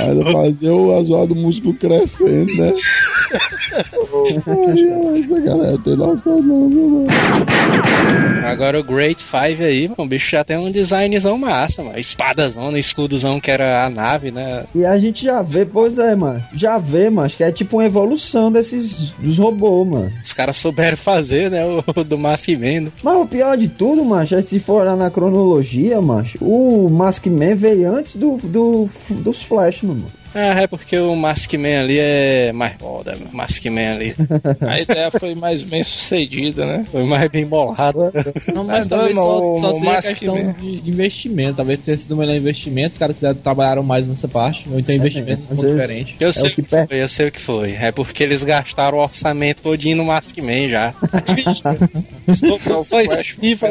[0.00, 2.72] Ainda fazer o azuado do músculo crescendo, né?
[4.46, 7.06] Ai, Essa galera tem noção não, viu, mano?
[8.44, 11.98] Agora o Great Five aí, mano, o bicho já tem um designzão massa, mano.
[11.98, 14.64] Espadazona, escudozão que era a nave, né?
[14.74, 16.42] E a gente já vê, pois é, mano.
[16.52, 20.12] Já vê, mano, que é tipo uma evolução desses dos robôs, mano.
[20.22, 21.64] Os caras souberam fazer, né?
[21.94, 22.90] O do né?
[23.02, 27.54] Mas o pior de tudo, macho, é se for olhar na cronologia, macho, o Maskman
[27.54, 30.17] veio antes do, do, dos Flashman, mano.
[30.34, 33.30] Ah, é porque o Maskman ali é mais foda, mano.
[33.32, 34.14] O Maskman ali
[34.60, 36.84] A ideia foi mais bem sucedida, né?
[36.90, 38.10] foi mais bem bolado.
[38.54, 41.56] Não, mas Mas talvez não, só, só seja questão de, investimento.
[41.56, 42.92] Talvez tenha sido o melhor investimento.
[42.92, 44.66] Os caras quiseram trabalharam mais nessa parte.
[44.70, 46.16] Ou então investimento às um pouco vezes- diferente.
[46.20, 47.72] Eu sei o o que que foi, eu sei o que foi.
[47.72, 50.94] É porque eles gastaram o orçamento todinho no Maskman já.
[52.80, 53.02] só, só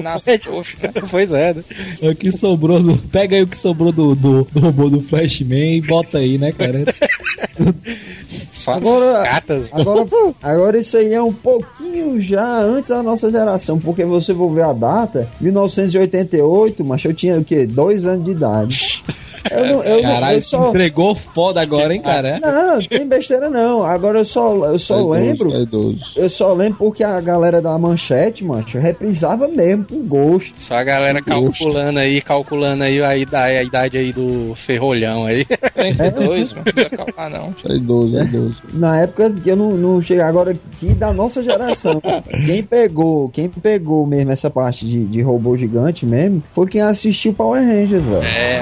[0.01, 0.91] nas coxas, né?
[1.09, 1.63] Pois é, né?
[2.01, 2.97] É o que sobrou do.
[2.97, 6.46] Pega aí o que sobrou do, do, do robô do Flashman e bota aí, né,
[6.53, 6.79] cara?
[8.51, 9.69] Só Agora- as catas.
[9.71, 10.07] Agora,
[10.41, 14.63] agora isso aí é um pouquinho já antes da nossa geração, porque você for ver
[14.63, 17.65] a data, 1988, mas eu tinha o quê?
[17.65, 19.03] Dois anos de idade.
[19.51, 20.69] Eu não, eu, não- Caralho, eu se só.
[20.69, 22.39] entregou foda agora, hein, cara?
[22.39, 23.83] Não, tem besteira não.
[23.83, 25.11] Agora eu só, eu só É idoso,
[25.45, 25.53] lembro.
[25.53, 26.23] é.
[26.23, 30.53] Eu só lembro porque a galera da manchete, macho, reprisava mesmo com gosto.
[30.57, 35.45] Só a galera calculando aí, calculando aí a idade, a idade aí do ferrolhão aí.
[35.45, 36.65] 32, mano.
[36.67, 37.55] Não precisa calmar, não.
[37.69, 38.57] É idoso, é idoso.
[38.73, 42.01] Na época que eu não, não cheguei agora aqui da nossa geração.
[42.45, 47.33] quem pegou, quem pegou mesmo essa parte de, de robô gigante mesmo, foi quem assistiu
[47.33, 48.23] Power Rangers, velho.
[48.23, 48.61] É.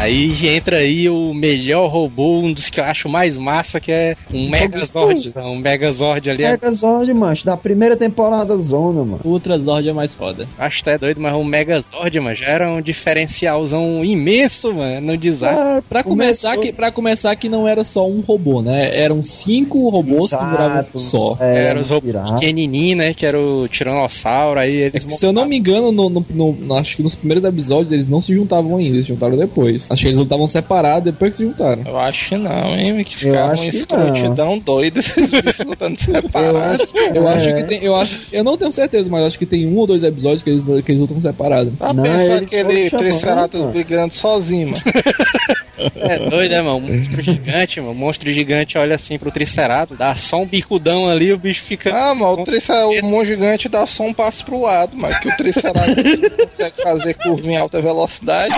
[0.00, 4.16] Aí entra aí o melhor robô, um dos que eu acho mais massa, que é
[4.32, 5.30] um Megazord.
[5.36, 6.42] Um Megazord ali.
[6.42, 6.52] É...
[6.52, 9.20] Megazord, mancho, da primeira temporada Zona, mano.
[9.22, 10.48] Ultra Zord é mais foda.
[10.58, 15.18] Acho que tá doido, mas o Megazord, mano, já era um diferencialzão imenso, mano, no
[15.18, 15.58] design.
[15.60, 18.90] Ah, Pra começar, começou- que, pra começar que não era só um robô, né?
[18.94, 21.36] Eram cinco robôs que viravam um só.
[21.40, 23.12] É, era os robôs pequenininhos, né?
[23.12, 26.74] Que era o Tiranossauro, aí eles Se eu não me engano, no, no- no- no-
[26.76, 29.89] acho que nos primeiros episódios eles não se juntavam ainda, eles se juntaram depois.
[29.90, 31.82] Acho que eles lutavam separados depois que se juntaram.
[31.84, 33.02] Eu acho que não, hein?
[33.02, 36.86] Que Eu ficava acho uma escrotidão doida esses bichos lutando separados.
[37.12, 37.52] Eu acho É.
[37.54, 37.84] que tem.
[37.84, 40.50] Eu, acho, eu não tenho certeza, mas acho que tem um ou dois episódios que
[40.50, 41.72] eles, que eles lutam separados.
[41.80, 44.82] Ah, pensou aquele Triceratops brigando sozinho, mano.
[45.96, 46.80] É doido, né, mano?
[46.80, 47.94] Monstro gigante, mano.
[47.94, 51.90] Monstro gigante olha assim pro Triceratops, dá só um bicudão ali, o bicho fica.
[51.90, 52.76] Ah, mano, o, tricer...
[52.86, 56.82] o monstro gigante dá só um passo pro lado, mas que o Triceratops não consegue
[56.82, 58.54] fazer curva em alta velocidade.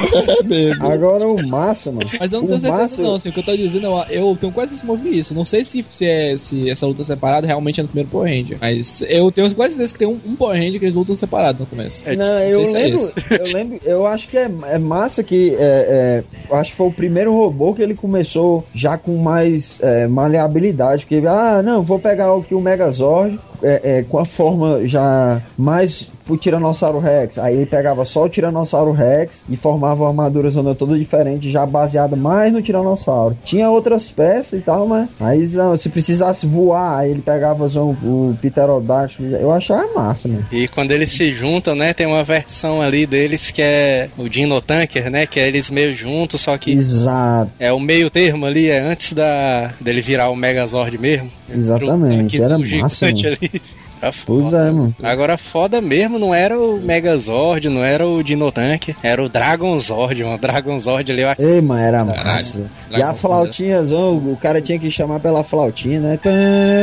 [0.80, 2.08] Agora o massa, mano.
[2.18, 3.14] Mas eu não o tenho certeza, massa- não.
[3.14, 5.34] Assim, o que eu tô dizendo, eu, eu tenho quase certeza que eu vi isso.
[5.34, 8.58] Não sei se, se, é, se essa luta separada realmente é no primeiro Power Ranger.
[8.60, 11.58] Mas eu tenho quase certeza que tem um, um Power Ranger que eles lutam separado
[11.60, 12.02] no começo.
[12.16, 13.14] Não, eu sei se é lembro, esse.
[13.42, 16.86] eu lembro, eu acho que é, é massa que é, é, eu acho que foi
[16.86, 21.98] o primeiro robô que ele começou já com mais é, maleabilidade, porque ah, não, vou
[21.98, 27.38] pegar o que o Megazord é, é, com a forma já mais pro Tiranossauro Rex.
[27.38, 31.64] Aí ele pegava só o Tiranossauro Rex e formava uma armadura zona toda diferente, já
[31.64, 33.38] baseada mais no Tiranossauro.
[33.44, 37.84] Tinha outras peças e tal, mas aí não, se precisasse voar, aí ele pegava só
[37.84, 39.26] o, o Pterodactyl.
[39.36, 40.44] Eu achava massa, mano.
[40.50, 44.60] E quando eles se juntam, né, tem uma versão ali deles que é o Dino
[44.60, 47.50] Tanker, né, que é eles meio juntos, só que Exato.
[47.58, 51.30] é o meio termo ali, é antes da dele virar o Megazord mesmo.
[51.48, 53.18] Exatamente, era Um massa, mano.
[53.28, 53.62] ali.
[54.06, 54.94] Era Pois é, mano.
[55.02, 60.22] Agora, foda mesmo, não era o Megazord, não era o Dino Tanker, era o Dragonzord,
[60.22, 60.36] mano.
[60.36, 61.42] O Dragonzord ali, eu acho.
[61.42, 62.60] Ei, mano, era massa.
[62.90, 66.18] E a Dragon flautinha, o cara tinha que chamar pela flautinha, né?
[66.22, 66.30] Pá,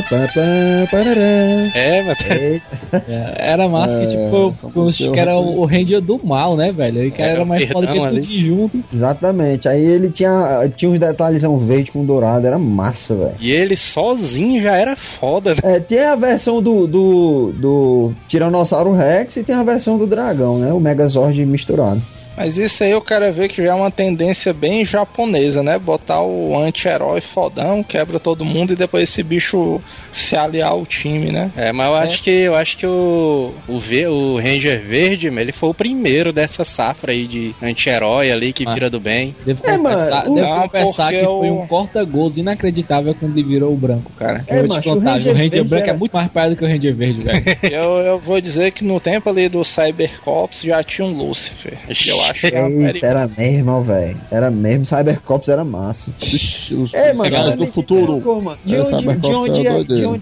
[0.10, 0.28] pá,
[0.92, 0.98] pá.
[1.76, 2.18] É, mas
[3.08, 6.72] É, era massa que, É, tipo, acho que era o, o Ranger do mal, né,
[6.72, 7.02] velho?
[7.02, 8.84] Aí que Era era, mais foda que tudo junto.
[8.94, 9.68] Exatamente.
[9.68, 13.36] Aí ele tinha, tinha uns detalhezão verde com dourado, era massa, velho.
[13.40, 15.62] E ele sozinho já era foda, né?
[15.76, 20.58] É, tem a versão do, do, do Tiranossauro Rex e tem a versão do dragão,
[20.58, 20.74] né?
[20.74, 22.02] O Megazord misturado.
[22.36, 25.78] Mas isso aí eu quero ver que já é uma tendência bem japonesa, né?
[25.78, 29.80] Botar o anti-herói fodão, quebra todo mundo e depois esse bicho
[30.12, 31.52] se aliar ao time, né?
[31.56, 35.52] É, mas eu acho que eu acho que o o, v, o Ranger Verde, ele
[35.52, 39.36] foi o primeiro dessa safra aí de anti-herói ali que vira do bem.
[39.46, 43.48] Devo É, confessar, mano, devo não, confessar que foi o- um corta-gols inacreditável quando ele
[43.48, 44.44] virou o branco, cara.
[44.48, 46.14] É, eu vou te macho, o contar, Ranger o Ranger Verde branco era- é muito
[46.14, 47.44] mais pai do que o Ranger Verde, velho.
[47.72, 51.74] eu, eu vou dizer que no tempo ali do Cybercops já tinha um Lucifer.
[51.88, 54.18] que Eu acho Eita, era mesmo, velho.
[54.32, 54.86] Era mesmo.
[54.86, 56.12] Cybercops era massa.
[56.94, 57.32] É, mano.
[57.32, 58.22] Cara, do futuro.
[58.66, 59.68] De, onde, de, Cybercops onde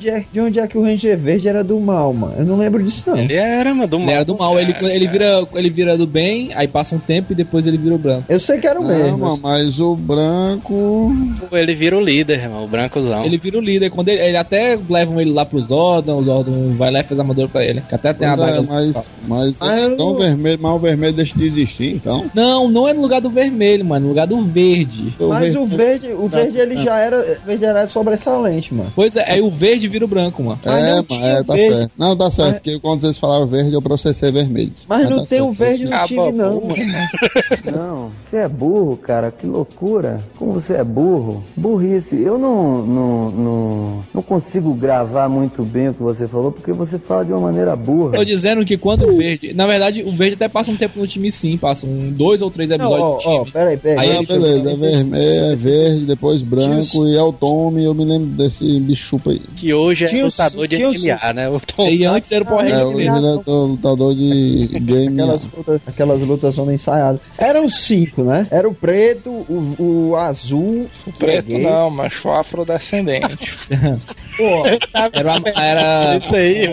[0.09, 2.35] é de, onde é, que o Ranger Verde era do mal, mano?
[2.37, 3.17] Eu não lembro disso, não.
[3.17, 6.51] Ele era, mano, do Ele era do mal, ele, ele, vira, ele vira do bem,
[6.55, 8.23] aí passa um tempo e depois ele vira o branco.
[8.29, 9.17] Eu sei que era o Não, mesmo.
[9.17, 11.11] mano, mas o branco.
[11.51, 13.25] Ele vira o líder, mano, o brancozão.
[13.25, 13.89] Ele vira o líder.
[13.89, 17.19] Quando ele, ele até levam ele lá pro Zordon, o Zordon vai lá e faz
[17.19, 17.81] a armadura pra ele.
[17.81, 18.61] Que até tem a é, adaga.
[18.63, 22.25] mas, mas Ah, então o vermelho, mas o vermelho deixa de existir, então.
[22.33, 25.13] Não, não é no lugar do vermelho, mano, no lugar do verde.
[25.19, 28.91] Mas o verde, o verde ele já era, o verde era sobressalente, mano.
[28.95, 30.59] Pois é, aí o verde vira o branco, mano.
[30.65, 31.75] É, não mas é, tá verde.
[31.75, 31.91] certo.
[31.97, 34.71] Não, tá certo, Mas- porque quando vocês falavam verde, eu processei vermelho.
[34.87, 36.75] Mas não tá tem o certo, verde no Acaba time, não, mano.
[37.71, 40.19] Não, você é burro, cara, que loucura.
[40.37, 41.43] Como você é burro?
[41.55, 42.19] Burrice.
[42.19, 46.97] Eu não, não, não, não consigo gravar muito bem o que você falou, porque você
[46.97, 48.13] fala de uma maneira burra.
[48.17, 49.53] Tô dizendo que quando o verde.
[49.53, 52.49] Na verdade, o verde até passa um tempo no time sim, passa um, dois ou
[52.51, 53.99] três episódios ó, ó, peraí, peraí.
[53.99, 57.93] Aí Ah, ele- beleza, é vermelho, é verde, depois branco e é o Tommy, eu
[57.93, 59.41] me lembro desse bichupa aí.
[59.55, 61.49] Que hoje é Tinha os- lutador de MMA, né?
[61.49, 63.17] O Tom E antes era o Power É, Ranger hoje mesmo.
[63.17, 65.21] ele é o lutador de game.
[65.21, 67.21] Aquelas lutas, aquelas lutas zona ensaiadas.
[67.37, 68.47] Eram cinco, né?
[68.51, 69.75] Era o preto, o,
[70.11, 73.55] o azul, O preto não, mas o afrodescendente.
[74.37, 74.63] Pô,
[75.13, 76.65] Era, era, Isso aí,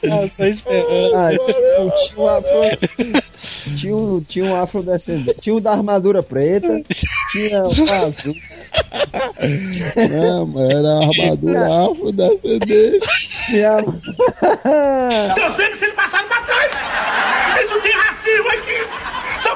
[0.00, 1.14] tava só esperando.
[1.16, 1.30] ah,
[1.96, 2.46] tinha um afro,
[3.76, 6.82] tinha um, tinha um afrodescendente, tinha o da armadura preta,
[7.32, 8.34] tinha o azul.
[10.10, 13.06] Não, mas era a armadura afrodescendente.
[13.46, 13.78] Tinha...
[15.36, 17.64] Eu sempre sendo passado pra trás!
[17.64, 18.91] Isso tem racismo aqui!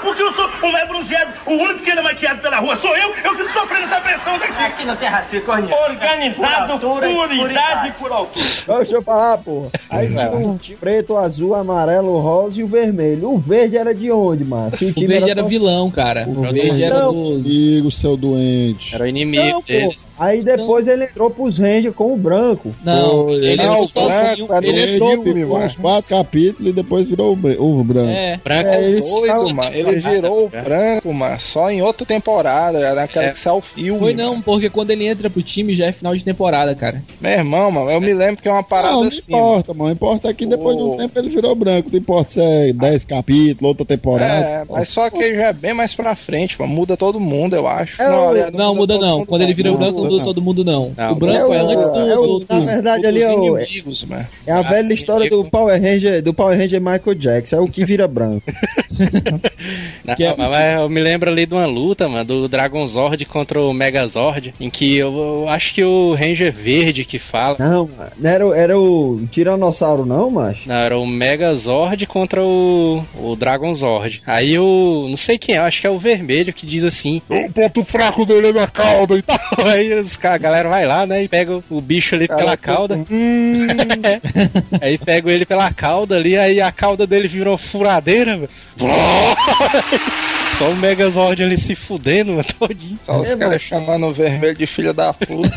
[0.06, 1.32] Porque eu sou um mais bronzeado.
[1.46, 3.10] O único que anda maquiado pela rua sou eu.
[3.24, 4.52] Eu fico sofrendo essa pressão daqui.
[4.64, 5.44] Aqui não tem racismo.
[5.50, 7.02] Organizado por,
[7.50, 8.44] idade e por altura.
[8.78, 9.68] Deixa eu falar, porra.
[9.90, 13.30] Aí tinha um time preto, azul, amarelo, rosa e o vermelho.
[13.32, 14.74] O verde era de onde, mano?
[14.76, 16.24] Se O verde era só- vilão, cara.
[16.28, 17.12] O, O verde verde era não.
[17.12, 17.34] do.
[17.36, 18.94] Amigo, seu doente.
[18.94, 19.66] Era o inimigo Não, pô.
[19.66, 20.06] deles.
[20.18, 22.74] Aí depois ele entrou pros Rangers com o branco.
[22.84, 25.22] Não, ele Não, entrou o branco era Ele ele entrou.
[25.22, 28.08] ficou uns quatro capítulos e depois virou o, br- o branco.
[28.08, 28.40] É.
[28.42, 29.70] Branco É, ele Doido, mano.
[29.74, 32.78] Ele virou branco, mano, só em outra temporada.
[32.78, 33.30] Era naquela É.
[33.30, 33.98] que saiu o filme.
[33.98, 37.02] Foi não, porque quando ele entra pro time já é final de temporada, cara.
[37.20, 39.22] Meu irmão, mano, eu me lembro que é uma parada Não, não assim.
[39.28, 39.44] mano.
[39.44, 39.92] importa, mano.
[39.92, 40.92] Importa que depois de Ô.
[40.94, 41.88] um tempo ele virou branco.
[41.90, 44.32] Não importa se é 10 capítulos, outra temporada.
[44.32, 46.72] É, mas só que já é bem mais pra frente, mano.
[46.74, 48.00] Muda todo mundo, eu acho.
[48.00, 49.18] É o- aliás, Não, muda todo não.
[49.18, 50.24] mundo, Quando ele vira Não, branco, não muda muda não.
[50.24, 50.92] todo mundo, não.
[50.96, 51.98] Não, o branco é, é o- antes do.
[51.98, 54.26] é o- do- na verdade, ali é, o- inimigos, mano.
[54.46, 57.56] é a velha história do Power Ranger, do Power Ranger Michael Jackson.
[57.56, 58.42] É o que vira branco.
[60.04, 63.24] Não, Que é- mas eu me lembro ali de uma luta, mano, do Dragon Zord
[63.26, 67.56] contra o Megazord, em que eu, eu acho que o Ranger Verde que fala.
[67.58, 67.88] Não,
[68.18, 70.68] não era, o- era o Tiranossauro, não, macho?
[70.68, 74.22] Não, era o Megazord contra o, o Dragon Zord.
[74.26, 75.06] Aí o.
[75.08, 77.20] Não sei quem é, acho que é o vermelho que diz assim.
[77.28, 79.16] O ponto fraco dele é na cauda.
[79.18, 79.36] Então.
[79.66, 81.22] Aí os, a galera vai lá, né?
[81.22, 82.96] E pega o bicho ali pela cauda.
[84.80, 88.48] aí pega ele pela cauda ali, aí a cauda dele virou furadeira, velho.
[90.56, 92.98] Só o Megazord ali se fudendo, mano, todinho.
[93.02, 95.50] Só os É, caras chamando o vermelho de filho da puta.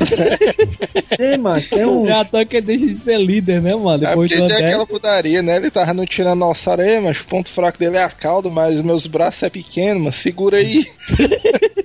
[1.15, 2.05] Tem, macho, tem um.
[2.07, 4.03] É toa que ele deixa de ser líder, né, mano?
[4.03, 5.55] É Depois porque do tinha aquela putaria, né?
[5.57, 9.07] Ele tava no tiranossauro aí, mas o ponto fraco dele é a cauda, mas meus
[9.07, 10.11] braços é pequeno, mano.
[10.13, 10.85] Segura aí.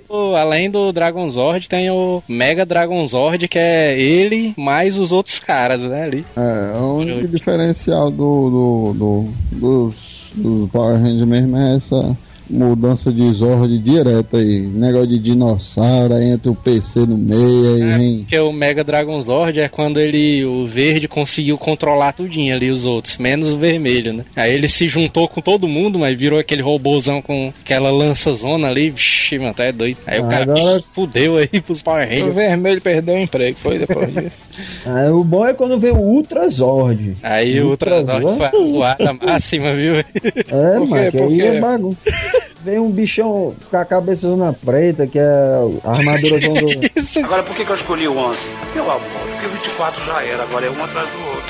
[0.09, 5.11] O- Além do Dragon Zord, tem o Mega Dragon Zord, que é ele mais os
[5.11, 6.05] outros caras, né?
[6.05, 6.24] Ali.
[6.36, 9.28] É, o único diferencial do, do, do-
[9.59, 12.16] dos, dos Power Rangers mesmo é essa
[12.48, 14.60] mudança de Zord direta aí.
[14.60, 18.18] Negócio de dinossauro, aí entra o PC no meio, aí vem.
[18.20, 22.86] Porque o Mega Dragon Zord é quando ele, o verde, conseguiu controlar tudinho ali, os
[22.86, 24.24] outros, menos o vermelho, né?
[24.36, 28.90] Aí ele se juntou com todo mundo, mas virou aquele robôzão com aquela lança-zona ali.
[28.90, 29.98] Vixe, mano, tá é doido.
[30.06, 32.34] Aí o Ah, cara agora- bicho, fudeu aí pros Power O Rangers.
[32.34, 34.48] vermelho perdeu o emprego, foi depois disso.
[34.86, 37.16] Ah, o bom é quando vem o Ultra Zord.
[37.22, 39.94] Aí o Ultrazord foi a zoada máxima, viu?
[39.96, 41.98] É, mano, aí é bagunça.
[42.64, 45.22] Vem um bichão com a cabeça zona preta, que é
[45.84, 47.22] a armadura do.
[47.22, 48.48] Agora, por que, que eu escolhi o 11?
[48.74, 51.43] Meu amor, porque o 24 já era, agora é um atrás do outro.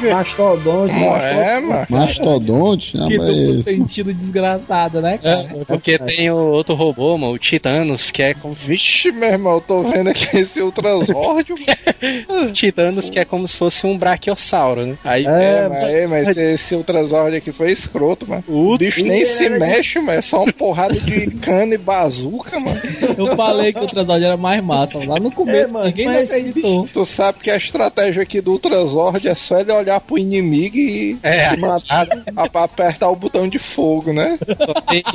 [0.00, 1.86] Mastodonte, é, mano.
[1.88, 2.96] Mastodonte?
[2.96, 5.46] Não, Que mas sentido desgraçado, né, cara?
[5.60, 9.28] É, porque tem o outro robô, mano, o Titanos, que é como se Vixe, meu
[9.30, 11.12] irmão, eu tô vendo aqui esse Ultrazord.
[11.52, 14.98] o Titanos, que é como se fosse um brachiosauro, né?
[15.04, 18.44] Aí É, É, mas, é, mas esse Ultrazord aqui foi escroto, mano.
[18.46, 20.18] O bicho nem se de- mexe, mano.
[20.18, 22.78] É só uma porrada de cana e bazuca, mano.
[23.16, 24.98] Eu falei que o Ultrazord era mais massa.
[24.98, 26.88] Lá no começo, É, mano, ninguém mas acreditou.
[26.92, 31.18] Tu sabe que a estratégia aqui do Ultrazord é só ele olhar pro inimigo e
[31.22, 32.06] É, matar,
[32.36, 34.38] a- apertar o botão de fogo, né?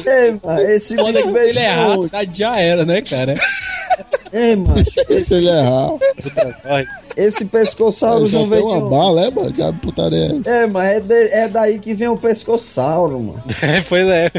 [0.05, 2.03] É, mano, esse Quando bicho veio ele onde?
[2.05, 3.33] cidade já era, né, cara?
[4.31, 4.83] É, mano,
[5.23, 5.91] Se ele errar,
[7.15, 9.53] esse pescossauro só não veio uma bala, é, mano?
[9.53, 13.43] Que putaria é É, mas é, de- é daí que vem o pescossauro, mano.
[13.87, 14.31] pois é.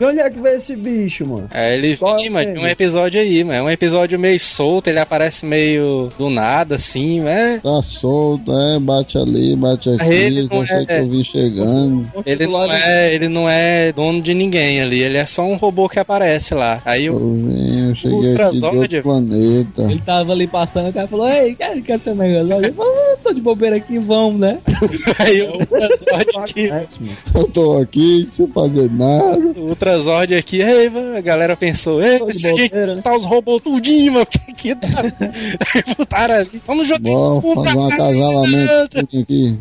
[0.00, 1.48] De onde é que veio esse bicho, mano?
[1.52, 3.58] Aí ele Qual é vem, o mano, de um episódio aí, mano.
[3.58, 7.60] É um episódio meio solto, ele aparece meio do nada, assim, né?
[7.62, 12.06] Tá solto, é, bate ali, bate aqui, Ele não você é- que eu vi chegando.
[12.24, 15.88] Ele não, é, ele não é dono de ninguém ali, ele é só um robô
[15.88, 16.80] que aparece lá.
[16.84, 19.82] Aí Eu o vim, eu cheguei aqui de outro planeta.
[19.82, 22.52] Ele tava ali passando, o cara falou, ei, quer, quer ser negócio?
[22.66, 24.58] Eu falei, "Ah, tô de bobeira aqui, vamos, né?
[25.18, 27.16] Aí o Ultrazord aqui, É, mano.
[27.34, 29.38] Eu tô aqui sem fazer nada.
[29.38, 33.24] o Ultrazord aqui, aí a galera pensou, ei, se a gente bobeira, né?" juntar os
[33.24, 34.88] robôs tudinho, mano, que que tá...
[35.74, 39.58] Aí botaram ali, vamos jogar Bom, um fazer um acasalamento tudinho aqui.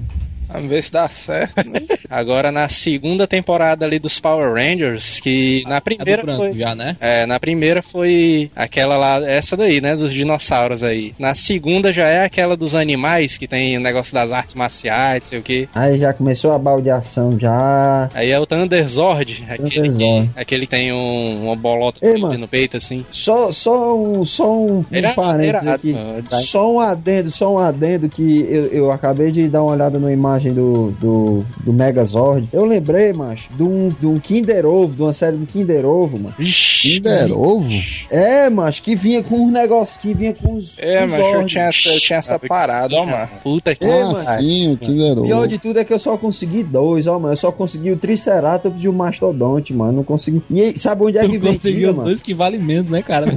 [0.56, 1.68] Vamos ver se dá certo.
[1.70, 1.80] Né?
[2.10, 6.54] Agora na segunda temporada ali dos Power Rangers, que na É do primeira branco foi...
[6.54, 6.96] já, né?
[7.00, 11.14] É, na primeira foi aquela lá, essa daí, né, dos dinossauros aí.
[11.20, 15.30] Na segunda já é aquela dos animais, que tem o negócio das artes marciais, não
[15.30, 15.70] sei o que.
[15.74, 18.10] Aí já começou a baldeação já.
[18.14, 20.30] Aí é o Thunderzord, aquele, que, Thunderzord.
[20.36, 22.38] aquele que tem um, uma bolota Ei, mano.
[22.38, 23.06] no peito, assim.
[23.12, 25.94] Só, só um, só um, um é parênteses aqui.
[25.94, 26.24] mano.
[26.32, 30.12] Só um adendo, só um adendo que eu, eu acabei de dar uma olhada na
[30.12, 32.48] imagem personagem do, do, do Megazord.
[32.54, 36.18] Eu lembrei, macho, de um, de um Kinder Ovo, de uma série do Kinder Ovo,
[36.20, 36.36] mano.
[36.38, 37.70] Kinder Ovo?
[38.10, 40.78] É, macho, que vinha com uns negócios, que vinha com os.
[40.80, 41.52] É, os mas eu Zords.
[41.52, 43.30] tinha, essa- eu tinha essa parada, ó, mano.
[43.44, 44.42] Puta que É, ah, mano.
[44.42, 45.48] sim, o Kinder Pior Ovo.
[45.48, 47.34] de tudo é que eu só consegui dois, ó, mano.
[47.34, 49.94] Eu só consegui o Triceratops e o Mastodonte, mano.
[49.94, 50.42] Não consegui.
[50.50, 52.10] E aí, sabe onde é que Tu conseguiu vendia, os mano?
[52.10, 53.26] dois que valem menos, né, cara?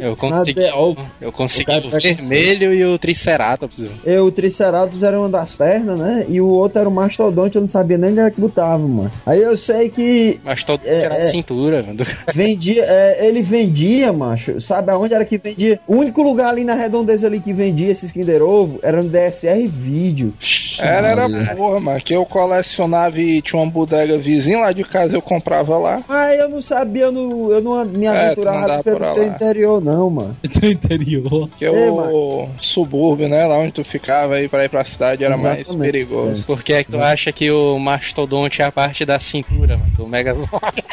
[0.00, 3.84] Eu consegui, ó, eu consegui o o vermelho e o Triceratops.
[4.04, 6.24] Eu, o Triceratops era uma das pernas, né?
[6.28, 9.10] E o outro era o Mastodonte, eu não sabia nem onde era que botava, mano.
[9.26, 11.18] Aí eu sei que Mas todo É, era é.
[11.18, 11.82] a cintura.
[11.82, 11.98] mano.
[12.32, 14.60] vendia, é, ele vendia, macho.
[14.60, 15.78] Sabe aonde era que vendia?
[15.86, 19.66] O único lugar ali na redondeza ali que vendia esses Kinder Ovo era no DSR
[19.66, 20.32] Vídeo.
[20.78, 22.00] Era, era porra, mano.
[22.00, 26.00] Que eu colecionava e tinha uma bodega vizinha lá de casa, eu comprava lá.
[26.08, 30.08] Mas eu não sabia, eu não, eu não me É, aventurava pelo teu interior, não,
[30.10, 30.36] mano.
[30.60, 31.48] Do interior.
[31.56, 33.46] Que é É, o subúrbio, né?
[33.46, 35.87] Lá onde tu ficava aí pra ir pra cidade era mais Exatamente.
[35.90, 36.44] Perigoso.
[36.44, 39.90] Por que é que tu acha que o mastodonte é a parte da cintura, mano,
[39.96, 40.84] do Megazord?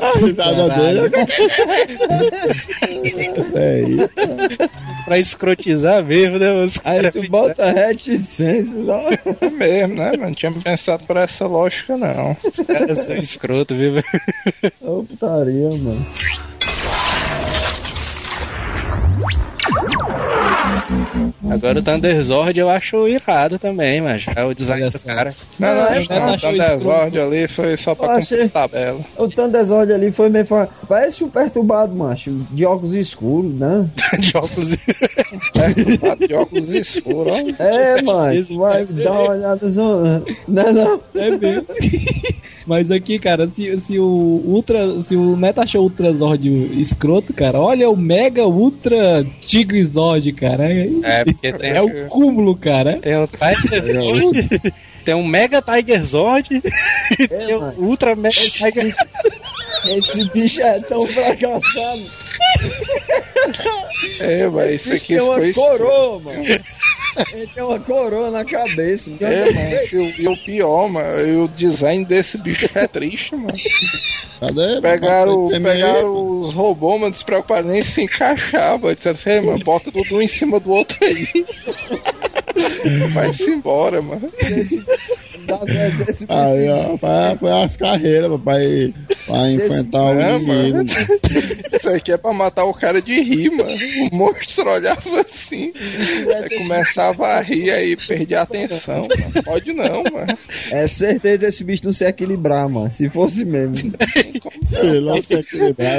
[0.00, 1.10] A risada dele
[3.56, 4.08] é isso.
[5.04, 6.52] pra escrotizar mesmo, né?
[6.52, 9.08] Os Aí tu bota reticências, ó.
[9.40, 10.12] É mesmo, né?
[10.18, 12.36] Não tinha pensado por essa lógica, não.
[12.44, 13.96] os caras são escroto, viu?
[14.80, 16.06] Ô, putaria, mano.
[21.50, 25.06] Agora o Thunderzord eu acho irado também, mas é o design Olha do só.
[25.06, 25.34] cara.
[25.58, 25.86] Não, não, não.
[25.86, 29.00] é, não, achou o Thunderzord ali foi só pra cumprir tabela.
[29.16, 30.46] O Thunderzord ali foi meio.
[30.88, 32.30] Parece um perturbado, macho.
[32.50, 33.88] De óculos escuros, né?
[34.18, 34.76] de óculos.
[35.52, 37.62] Perturbado de óculos escuros, ó.
[37.62, 38.58] É, mano.
[38.58, 40.02] Vai dar uma olhada só.
[40.48, 41.00] Não, não.
[41.14, 41.66] É mesmo.
[42.68, 45.02] Mas aqui, cara, se, se o Ultra.
[45.02, 46.46] Se o Neto achou o Ultrazord
[46.78, 50.68] escroto, cara, olha o Mega Ultra Tigrizord, cara.
[51.02, 52.98] É, porque tem, É o cúmulo, cara.
[52.98, 54.48] tem o Tigerzord,
[55.04, 56.62] tem um Mega Tigerzord
[57.18, 57.74] e tem mano.
[57.78, 58.94] o Ultra Mega Tiger.
[59.86, 62.06] Esse bicho é tão fracassado.
[64.20, 66.44] É, mas isso aqui tem uma foi coroa, mano.
[67.32, 69.10] Ele tem uma coroa na cabeça.
[69.20, 73.52] É, mano, e o, o pior, mano, e o design desse bicho é triste, mano.
[74.40, 74.80] Cadê?
[74.80, 78.94] Pegaram, Tem pegaram os robôs, mano, despreocupados nem se encaixar, mano.
[78.94, 81.44] Disseram assim, "Ei, mano, bota tudo um em cima do outro aí.
[83.14, 84.30] Vai-se embora, mano.
[86.28, 88.92] Aí, ó, foi, foi as carreiras, papai,
[89.26, 90.76] pra enfrentar o É, inimigo.
[90.78, 90.90] mano.
[91.72, 93.70] Isso aqui é pra matar o cara de rir, mano.
[94.10, 95.72] O monstro olhava assim,
[96.36, 99.08] aí começava a rir aí, perdia a atenção.
[99.08, 99.42] Mano.
[99.44, 100.38] Pode não, mano.
[100.70, 102.90] É certeza esse bicho não se equilibrar, mano.
[102.90, 103.92] Se fosse mesmo.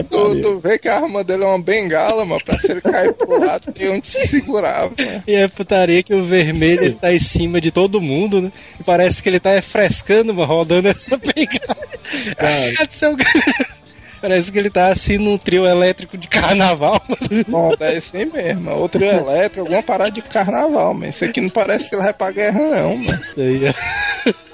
[0.10, 3.14] Tu, tu vê que a arma dele é uma bengala, mano, pra se ele cair
[3.14, 5.24] pro lado, tem onde se segurar, mano.
[5.28, 8.52] E é putaria que o vermelho ele tá em cima de todo mundo, né?
[8.80, 11.78] E parece que ele tá frescando, mano, rodando essa pegada.
[12.38, 13.16] Ah, seu.
[14.22, 17.02] Parece que ele tá assim num trio elétrico de carnaval.
[17.48, 18.72] Bom, é isso aí mesmo.
[18.72, 22.32] Outro elétrico, alguma parada de carnaval, mas isso aqui não parece que ele vai pra
[22.32, 23.22] guerra, não, mano.
[23.22, 24.49] Isso aí, ó.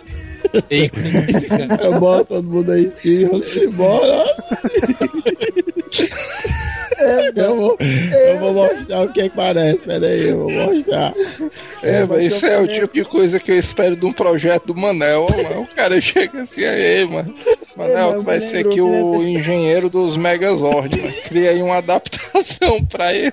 [1.84, 3.48] Eu boto todo mundo aí em cima, vamos
[5.92, 7.34] embora.
[7.36, 11.12] Eu vou, eu vou mostrar o que parece, peraí, eu vou mostrar.
[11.84, 14.76] É, mas isso é o tipo de coisa que eu espero de um projeto do
[14.76, 15.62] Manel, mano.
[15.62, 17.36] O cara chega assim, aí, mano.
[17.76, 21.14] Manel, tu vai ser aqui o engenheiro dos Megazord, mano.
[21.28, 23.32] Cria aí uma adaptação pra ele.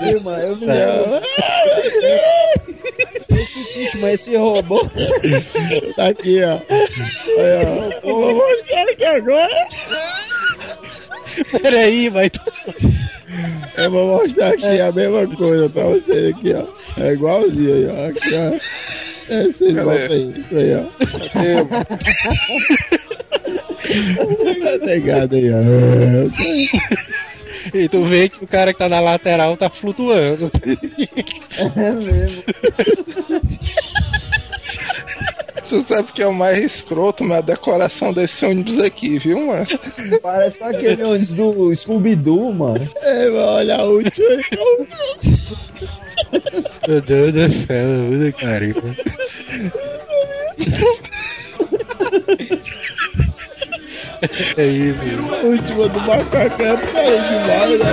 [0.00, 1.22] Ih, mano, eu me lembro.
[3.38, 4.80] Esse bicho, mas esse robô.
[5.94, 6.52] Tá aqui, ó.
[6.52, 8.08] Aí, ó.
[8.08, 9.68] Eu vou mostrar aqui agora.
[11.62, 12.30] Peraí, vai.
[13.76, 16.64] Eu vou mostrar aqui a mesma coisa pra vocês aqui, ó.
[17.02, 18.08] É igualzinho aí, ó.
[18.08, 18.52] Aqui, ó.
[19.28, 19.84] É, vocês Cadê?
[19.84, 20.84] botam aí, isso aí, ó.
[24.78, 25.56] Tá ligado aí, ó.
[27.74, 30.50] E tu vê que o cara que tá na lateral tá flutuando.
[31.74, 32.42] É mesmo.
[35.68, 39.66] Tu sabe que é o mais escroto, mas a decoração desse ônibus aqui, viu, mano?
[40.22, 42.88] Parece aquele ônibus do Scooby-Doo, mano.
[43.02, 44.00] É, vai olhar o.
[46.86, 48.74] Meu Deus do céu, puta que pariu.
[54.56, 55.04] É isso.
[55.04, 57.92] O último do macacão é parei demais, né?